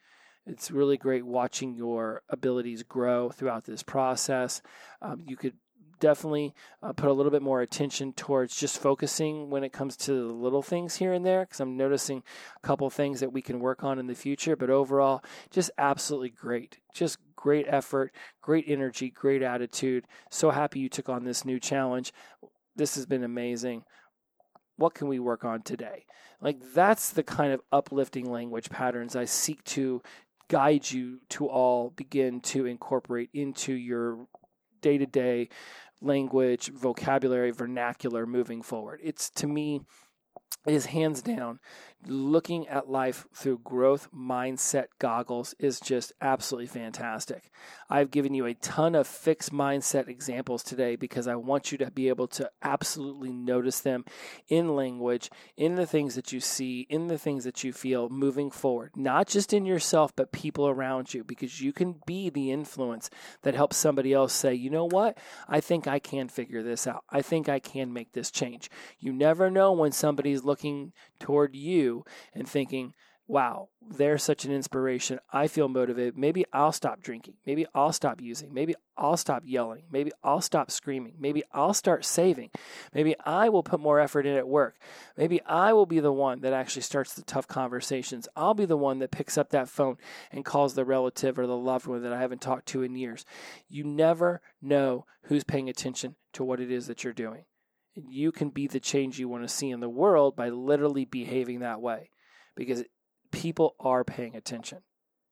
It's 0.46 0.70
really 0.70 0.96
great 0.96 1.26
watching 1.26 1.74
your 1.74 2.22
abilities 2.30 2.82
grow 2.82 3.30
throughout 3.30 3.64
this 3.64 3.82
process. 3.82 4.62
Um, 5.02 5.22
you 5.26 5.36
could 5.36 5.54
definitely 5.98 6.54
uh, 6.82 6.92
put 6.92 7.08
a 7.08 7.12
little 7.12 7.32
bit 7.32 7.42
more 7.42 7.60
attention 7.60 8.12
towards 8.12 8.56
just 8.56 8.78
focusing 8.78 9.50
when 9.50 9.64
it 9.64 9.72
comes 9.72 9.96
to 9.96 10.12
the 10.28 10.32
little 10.32 10.62
things 10.62 10.96
here 10.96 11.12
and 11.12 11.24
there 11.24 11.42
because 11.44 11.60
I'm 11.60 11.76
noticing 11.76 12.22
a 12.56 12.66
couple 12.66 12.88
things 12.90 13.20
that 13.20 13.32
we 13.32 13.42
can 13.42 13.60
work 13.60 13.84
on 13.84 13.98
in 13.98 14.06
the 14.06 14.14
future. 14.14 14.56
But 14.56 14.70
overall, 14.70 15.22
just 15.50 15.70
absolutely 15.78 16.30
great. 16.30 16.78
Just 16.92 17.18
great 17.36 17.66
effort, 17.68 18.12
great 18.42 18.64
energy, 18.66 19.10
great 19.10 19.42
attitude. 19.42 20.06
So 20.30 20.50
happy 20.50 20.80
you 20.80 20.88
took 20.88 21.08
on 21.08 21.24
this 21.24 21.44
new 21.44 21.60
challenge. 21.60 22.12
This 22.76 22.94
has 22.96 23.06
been 23.06 23.24
amazing. 23.24 23.84
What 24.76 24.94
can 24.94 25.08
we 25.08 25.18
work 25.18 25.44
on 25.44 25.62
today? 25.62 26.06
Like, 26.40 26.58
that's 26.72 27.10
the 27.10 27.24
kind 27.24 27.52
of 27.52 27.60
uplifting 27.72 28.30
language 28.30 28.70
patterns 28.70 29.16
I 29.16 29.24
seek 29.24 29.64
to 29.64 30.02
guide 30.48 30.90
you 30.90 31.20
to 31.28 31.46
all 31.46 31.90
begin 31.90 32.40
to 32.40 32.66
incorporate 32.66 33.30
into 33.34 33.72
your 33.72 34.26
day 34.80 34.98
to 34.98 35.06
day 35.06 35.48
language, 36.00 36.70
vocabulary, 36.72 37.50
vernacular 37.50 38.26
moving 38.26 38.62
forward. 38.62 39.00
It's 39.02 39.30
to 39.30 39.46
me 39.46 39.80
is 40.66 40.86
hands 40.86 41.22
down 41.22 41.60
looking 42.06 42.68
at 42.68 42.88
life 42.88 43.26
through 43.34 43.58
growth 43.58 44.08
mindset 44.14 44.86
goggles 44.98 45.54
is 45.58 45.80
just 45.80 46.12
absolutely 46.20 46.66
fantastic. 46.66 47.50
I've 47.90 48.10
given 48.10 48.34
you 48.34 48.46
a 48.46 48.54
ton 48.54 48.94
of 48.94 49.06
fixed 49.06 49.52
mindset 49.52 50.08
examples 50.08 50.62
today 50.62 50.94
because 50.94 51.26
I 51.26 51.34
want 51.34 51.72
you 51.72 51.78
to 51.78 51.90
be 51.90 52.08
able 52.08 52.28
to 52.28 52.50
absolutely 52.62 53.32
notice 53.32 53.80
them 53.80 54.04
in 54.48 54.76
language, 54.76 55.30
in 55.56 55.74
the 55.74 55.86
things 55.86 56.14
that 56.14 56.32
you 56.32 56.40
see, 56.40 56.86
in 56.88 57.08
the 57.08 57.18
things 57.18 57.44
that 57.44 57.64
you 57.64 57.72
feel 57.72 58.08
moving 58.08 58.50
forward, 58.50 58.92
not 58.94 59.26
just 59.26 59.52
in 59.52 59.66
yourself, 59.66 60.14
but 60.14 60.32
people 60.32 60.68
around 60.68 61.12
you, 61.12 61.24
because 61.24 61.60
you 61.60 61.72
can 61.72 61.96
be 62.06 62.30
the 62.30 62.52
influence 62.52 63.10
that 63.42 63.54
helps 63.54 63.76
somebody 63.76 64.12
else 64.12 64.32
say, 64.32 64.54
you 64.54 64.70
know 64.70 64.86
what? 64.86 65.18
I 65.48 65.60
think 65.60 65.88
I 65.88 65.98
can 65.98 66.28
figure 66.28 66.62
this 66.62 66.86
out. 66.86 67.04
I 67.10 67.22
think 67.22 67.48
I 67.48 67.58
can 67.58 67.92
make 67.92 68.12
this 68.12 68.30
change. 68.30 68.70
You 68.98 69.12
never 69.12 69.50
know 69.50 69.72
when 69.72 69.92
somebody's 69.92 70.37
looking 70.44 70.92
toward 71.18 71.54
you 71.54 72.04
and 72.34 72.48
thinking, 72.48 72.94
wow, 73.28 73.68
they're 73.86 74.16
such 74.16 74.46
an 74.46 74.52
inspiration. 74.52 75.20
I 75.30 75.48
feel 75.48 75.68
motivated. 75.68 76.16
Maybe 76.16 76.46
I'll 76.50 76.72
stop 76.72 77.02
drinking. 77.02 77.34
Maybe 77.44 77.66
I'll 77.74 77.92
stop 77.92 78.22
using. 78.22 78.54
Maybe 78.54 78.74
I'll 78.96 79.18
stop 79.18 79.42
yelling. 79.44 79.82
Maybe 79.92 80.10
I'll 80.24 80.40
stop 80.40 80.70
screaming. 80.70 81.14
Maybe 81.20 81.42
I'll 81.52 81.74
start 81.74 82.06
saving. 82.06 82.50
Maybe 82.94 83.14
I 83.24 83.50
will 83.50 83.62
put 83.62 83.80
more 83.80 84.00
effort 84.00 84.26
in 84.26 84.34
at 84.34 84.48
work. 84.48 84.78
Maybe 85.16 85.42
I 85.42 85.74
will 85.74 85.84
be 85.84 86.00
the 86.00 86.12
one 86.12 86.40
that 86.40 86.54
actually 86.54 86.82
starts 86.82 87.12
the 87.12 87.22
tough 87.22 87.46
conversations. 87.46 88.28
I'll 88.34 88.54
be 88.54 88.64
the 88.64 88.78
one 88.78 88.98
that 89.00 89.10
picks 89.10 89.36
up 89.36 89.50
that 89.50 89.68
phone 89.68 89.98
and 90.32 90.44
calls 90.44 90.72
the 90.72 90.86
relative 90.86 91.38
or 91.38 91.46
the 91.46 91.56
loved 91.56 91.86
one 91.86 92.02
that 92.02 92.12
I 92.14 92.20
haven't 92.20 92.40
talked 92.40 92.66
to 92.68 92.82
in 92.82 92.96
years. 92.96 93.26
You 93.68 93.84
never 93.84 94.40
know 94.62 95.04
who's 95.24 95.44
paying 95.44 95.68
attention 95.68 96.16
to 96.32 96.44
what 96.44 96.60
it 96.60 96.70
is 96.70 96.86
that 96.86 97.04
you're 97.04 97.12
doing 97.12 97.44
you 97.94 98.32
can 98.32 98.50
be 98.50 98.66
the 98.66 98.80
change 98.80 99.18
you 99.18 99.28
want 99.28 99.42
to 99.42 99.48
see 99.48 99.70
in 99.70 99.80
the 99.80 99.88
world 99.88 100.36
by 100.36 100.48
literally 100.48 101.04
behaving 101.04 101.60
that 101.60 101.80
way 101.80 102.10
because 102.56 102.84
people 103.30 103.74
are 103.80 104.04
paying 104.04 104.36
attention. 104.36 104.78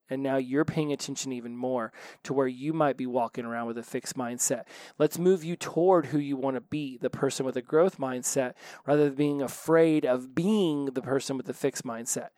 And 0.09 0.23
now 0.23 0.37
you're 0.37 0.65
paying 0.65 0.93
attention 0.93 1.33
even 1.33 1.57
more 1.57 1.93
to 2.23 2.33
where 2.33 2.47
you 2.47 2.73
might 2.73 2.97
be 2.97 3.07
walking 3.07 3.45
around 3.45 3.67
with 3.67 3.79
a 3.79 3.83
fixed 3.83 4.17
mindset. 4.17 4.63
Let's 4.99 5.19
move 5.19 5.43
you 5.43 5.57
toward 5.57 6.07
who 6.07 6.19
you 6.19 6.37
want 6.37 6.55
to 6.55 6.61
be, 6.61 6.97
the 6.97 7.11
person 7.11 7.45
with 7.45 7.57
a 7.57 7.63
growth 7.63 7.99
mindset, 7.99 8.55
rather 8.87 9.07
than 9.07 9.15
being 9.15 9.43
afraid 9.43 10.07
of 10.07 10.33
being 10.35 10.87
the 10.87 11.03
person 11.03 11.37
with 11.37 11.47
the 11.47 11.53
fixed 11.53 11.85
mindset. 11.85 12.29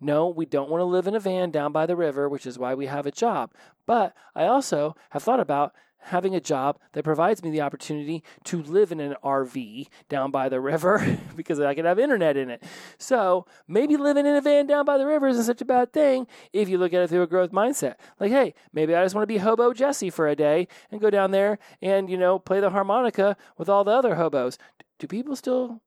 No, 0.00 0.28
we 0.28 0.46
don't 0.46 0.70
want 0.70 0.82
to 0.82 0.84
live 0.84 1.08
in 1.08 1.16
a 1.16 1.20
van 1.20 1.50
down 1.50 1.72
by 1.72 1.84
the 1.84 1.96
river, 1.96 2.28
which 2.28 2.46
is 2.46 2.60
why 2.60 2.74
we 2.74 2.86
have 2.86 3.06
a 3.06 3.10
job. 3.10 3.52
But 3.86 4.14
I 4.36 4.44
also 4.44 4.94
have 5.10 5.24
thought 5.24 5.40
about 5.40 5.72
having 6.06 6.34
a 6.34 6.40
job 6.40 6.78
that 6.92 7.02
provides 7.04 7.42
me 7.42 7.50
the 7.50 7.60
opportunity 7.60 8.22
to 8.44 8.62
live 8.62 8.92
in 8.92 9.00
an 9.00 9.16
RV 9.24 9.88
down 10.08 10.30
by 10.30 10.48
the 10.48 10.60
river 10.60 11.18
because 11.36 11.58
I 11.60 11.74
can 11.74 11.84
have 11.84 11.98
internet 11.98 12.36
in 12.36 12.48
it. 12.48 12.62
So 12.96 13.46
maybe 13.66 13.96
living 13.96 14.24
in 14.24 14.36
a 14.36 14.40
van 14.40 14.66
down 14.66 14.84
by 14.84 14.98
the 14.98 15.06
river 15.06 15.26
isn't 15.28 15.44
such 15.44 15.60
a 15.60 15.64
bad 15.64 15.92
thing 15.92 16.26
if 16.52 16.68
you 16.68 16.78
look 16.78 16.94
at 16.94 17.02
it 17.02 17.10
through 17.10 17.22
a 17.22 17.26
growth 17.26 17.50
mindset. 17.50 17.96
Like, 18.20 18.30
hey, 18.30 18.54
maybe 18.72 18.94
I 18.94 19.02
just 19.04 19.14
want 19.14 19.24
to 19.24 19.32
be 19.32 19.38
hobo 19.38 19.72
Jesse 19.72 20.10
for 20.10 20.28
a 20.28 20.36
day 20.36 20.68
and 20.90 21.00
go 21.00 21.10
down 21.10 21.32
there 21.32 21.58
and, 21.82 22.08
you 22.08 22.16
know, 22.16 22.38
play 22.38 22.60
the 22.60 22.70
harmonica 22.70 23.36
with 23.58 23.68
all 23.68 23.82
the 23.82 23.90
other 23.90 24.14
hobos. 24.14 24.58
Do 24.98 25.08
people 25.08 25.34
still, 25.34 25.82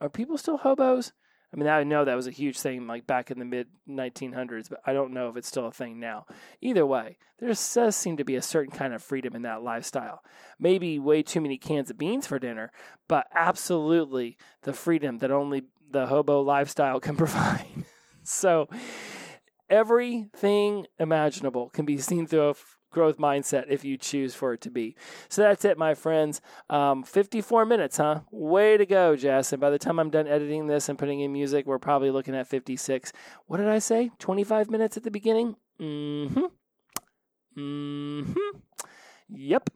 are 0.00 0.08
people 0.08 0.38
still 0.38 0.58
hobos? 0.58 1.12
I 1.54 1.56
mean, 1.56 1.68
I 1.68 1.84
know 1.84 2.04
that 2.04 2.16
was 2.16 2.26
a 2.26 2.32
huge 2.32 2.58
thing 2.58 2.88
like 2.88 3.06
back 3.06 3.30
in 3.30 3.38
the 3.38 3.44
mid 3.44 3.68
1900s, 3.88 4.68
but 4.68 4.80
I 4.84 4.92
don't 4.92 5.14
know 5.14 5.28
if 5.28 5.36
it's 5.36 5.46
still 5.46 5.66
a 5.66 5.72
thing 5.72 6.00
now. 6.00 6.26
Either 6.60 6.84
way, 6.84 7.16
there 7.38 7.48
does 7.48 7.94
seem 7.94 8.16
to 8.16 8.24
be 8.24 8.34
a 8.34 8.42
certain 8.42 8.72
kind 8.76 8.92
of 8.92 9.04
freedom 9.04 9.36
in 9.36 9.42
that 9.42 9.62
lifestyle. 9.62 10.24
Maybe 10.58 10.98
way 10.98 11.22
too 11.22 11.40
many 11.40 11.56
cans 11.56 11.90
of 11.90 11.98
beans 11.98 12.26
for 12.26 12.40
dinner, 12.40 12.72
but 13.06 13.28
absolutely 13.32 14.36
the 14.62 14.72
freedom 14.72 15.18
that 15.18 15.30
only 15.30 15.62
the 15.88 16.06
hobo 16.06 16.40
lifestyle 16.40 16.98
can 17.00 17.16
provide. 17.16 17.66
so, 18.24 18.68
everything 19.70 20.86
imaginable 20.98 21.70
can 21.70 21.84
be 21.84 21.98
seen 21.98 22.26
through 22.26 22.48
a 22.48 22.54
growth 22.94 23.18
mindset 23.18 23.64
if 23.68 23.84
you 23.84 23.98
choose 23.98 24.34
for 24.34 24.54
it 24.54 24.62
to 24.62 24.70
be. 24.70 24.96
So 25.28 25.42
that's 25.42 25.64
it, 25.64 25.76
my 25.76 25.94
friends. 25.94 26.40
Um, 26.70 27.02
54 27.02 27.66
minutes, 27.66 27.98
huh? 27.98 28.20
Way 28.30 28.78
to 28.78 28.86
go, 28.86 29.16
Jess. 29.16 29.52
And 29.52 29.60
by 29.60 29.70
the 29.70 29.78
time 29.78 29.98
I'm 29.98 30.10
done 30.10 30.26
editing 30.26 30.66
this 30.66 30.88
and 30.88 30.98
putting 30.98 31.20
in 31.20 31.32
music, 31.32 31.66
we're 31.66 31.78
probably 31.78 32.10
looking 32.10 32.34
at 32.34 32.46
56. 32.46 33.12
What 33.46 33.58
did 33.58 33.68
I 33.68 33.78
say? 33.80 34.10
25 34.18 34.70
minutes 34.70 34.96
at 34.96 35.02
the 35.02 35.10
beginning? 35.10 35.56
Mm 35.78 36.30
hmm. 36.30 37.60
Mm 37.60 38.24
hmm. 38.26 38.58
Yep. 39.28 39.70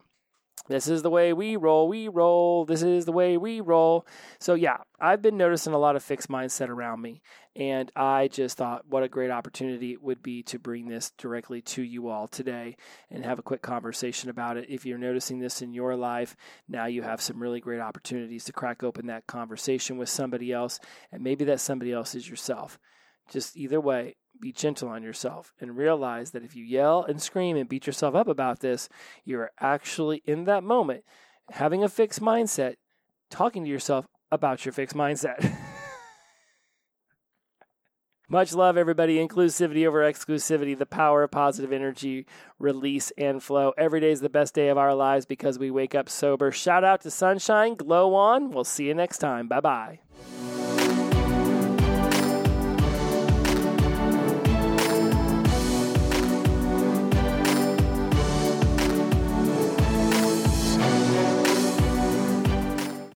This 0.68 0.86
is 0.86 1.02
the 1.02 1.10
way 1.10 1.32
we 1.32 1.56
roll. 1.56 1.88
We 1.88 2.08
roll. 2.08 2.66
This 2.66 2.82
is 2.82 3.06
the 3.06 3.12
way 3.12 3.38
we 3.38 3.60
roll. 3.60 4.06
So, 4.38 4.54
yeah, 4.54 4.78
I've 5.00 5.22
been 5.22 5.38
noticing 5.38 5.72
a 5.72 5.78
lot 5.78 5.96
of 5.96 6.02
fixed 6.02 6.28
mindset 6.28 6.68
around 6.68 7.00
me. 7.00 7.22
And 7.56 7.90
I 7.96 8.28
just 8.28 8.58
thought 8.58 8.84
what 8.86 9.02
a 9.02 9.08
great 9.08 9.30
opportunity 9.30 9.92
it 9.92 10.02
would 10.02 10.22
be 10.22 10.42
to 10.44 10.58
bring 10.58 10.88
this 10.88 11.10
directly 11.16 11.62
to 11.62 11.82
you 11.82 12.08
all 12.08 12.28
today 12.28 12.76
and 13.10 13.24
have 13.24 13.38
a 13.38 13.42
quick 13.42 13.62
conversation 13.62 14.28
about 14.28 14.58
it. 14.58 14.66
If 14.68 14.84
you're 14.84 14.98
noticing 14.98 15.38
this 15.38 15.62
in 15.62 15.72
your 15.72 15.96
life, 15.96 16.36
now 16.68 16.86
you 16.86 17.02
have 17.02 17.22
some 17.22 17.42
really 17.42 17.60
great 17.60 17.80
opportunities 17.80 18.44
to 18.44 18.52
crack 18.52 18.84
open 18.84 19.06
that 19.06 19.26
conversation 19.26 19.96
with 19.96 20.10
somebody 20.10 20.52
else. 20.52 20.78
And 21.10 21.24
maybe 21.24 21.46
that 21.46 21.60
somebody 21.60 21.92
else 21.92 22.14
is 22.14 22.28
yourself. 22.28 22.78
Just 23.30 23.56
either 23.56 23.80
way, 23.80 24.16
be 24.40 24.52
gentle 24.52 24.88
on 24.88 25.02
yourself 25.02 25.52
and 25.60 25.76
realize 25.76 26.30
that 26.32 26.44
if 26.44 26.54
you 26.56 26.64
yell 26.64 27.02
and 27.04 27.20
scream 27.20 27.56
and 27.56 27.68
beat 27.68 27.86
yourself 27.86 28.14
up 28.14 28.28
about 28.28 28.60
this, 28.60 28.88
you're 29.24 29.50
actually 29.60 30.22
in 30.26 30.44
that 30.44 30.64
moment 30.64 31.04
having 31.50 31.82
a 31.82 31.88
fixed 31.88 32.20
mindset, 32.20 32.74
talking 33.30 33.64
to 33.64 33.70
yourself 33.70 34.06
about 34.30 34.64
your 34.64 34.72
fixed 34.72 34.96
mindset. 34.96 35.56
Much 38.30 38.52
love, 38.52 38.76
everybody. 38.76 39.16
Inclusivity 39.16 39.86
over 39.86 40.00
exclusivity, 40.00 40.76
the 40.76 40.84
power 40.84 41.22
of 41.22 41.30
positive 41.30 41.72
energy, 41.72 42.26
release, 42.58 43.10
and 43.16 43.42
flow. 43.42 43.72
Every 43.78 44.00
day 44.00 44.10
is 44.10 44.20
the 44.20 44.28
best 44.28 44.54
day 44.54 44.68
of 44.68 44.76
our 44.76 44.94
lives 44.94 45.24
because 45.24 45.58
we 45.58 45.70
wake 45.70 45.94
up 45.94 46.10
sober. 46.10 46.50
Shout 46.50 46.84
out 46.84 47.00
to 47.02 47.10
Sunshine, 47.10 47.74
Glow 47.74 48.14
On. 48.14 48.50
We'll 48.50 48.64
see 48.64 48.88
you 48.88 48.94
next 48.94 49.18
time. 49.18 49.48
Bye 49.48 49.60
bye. 49.60 50.77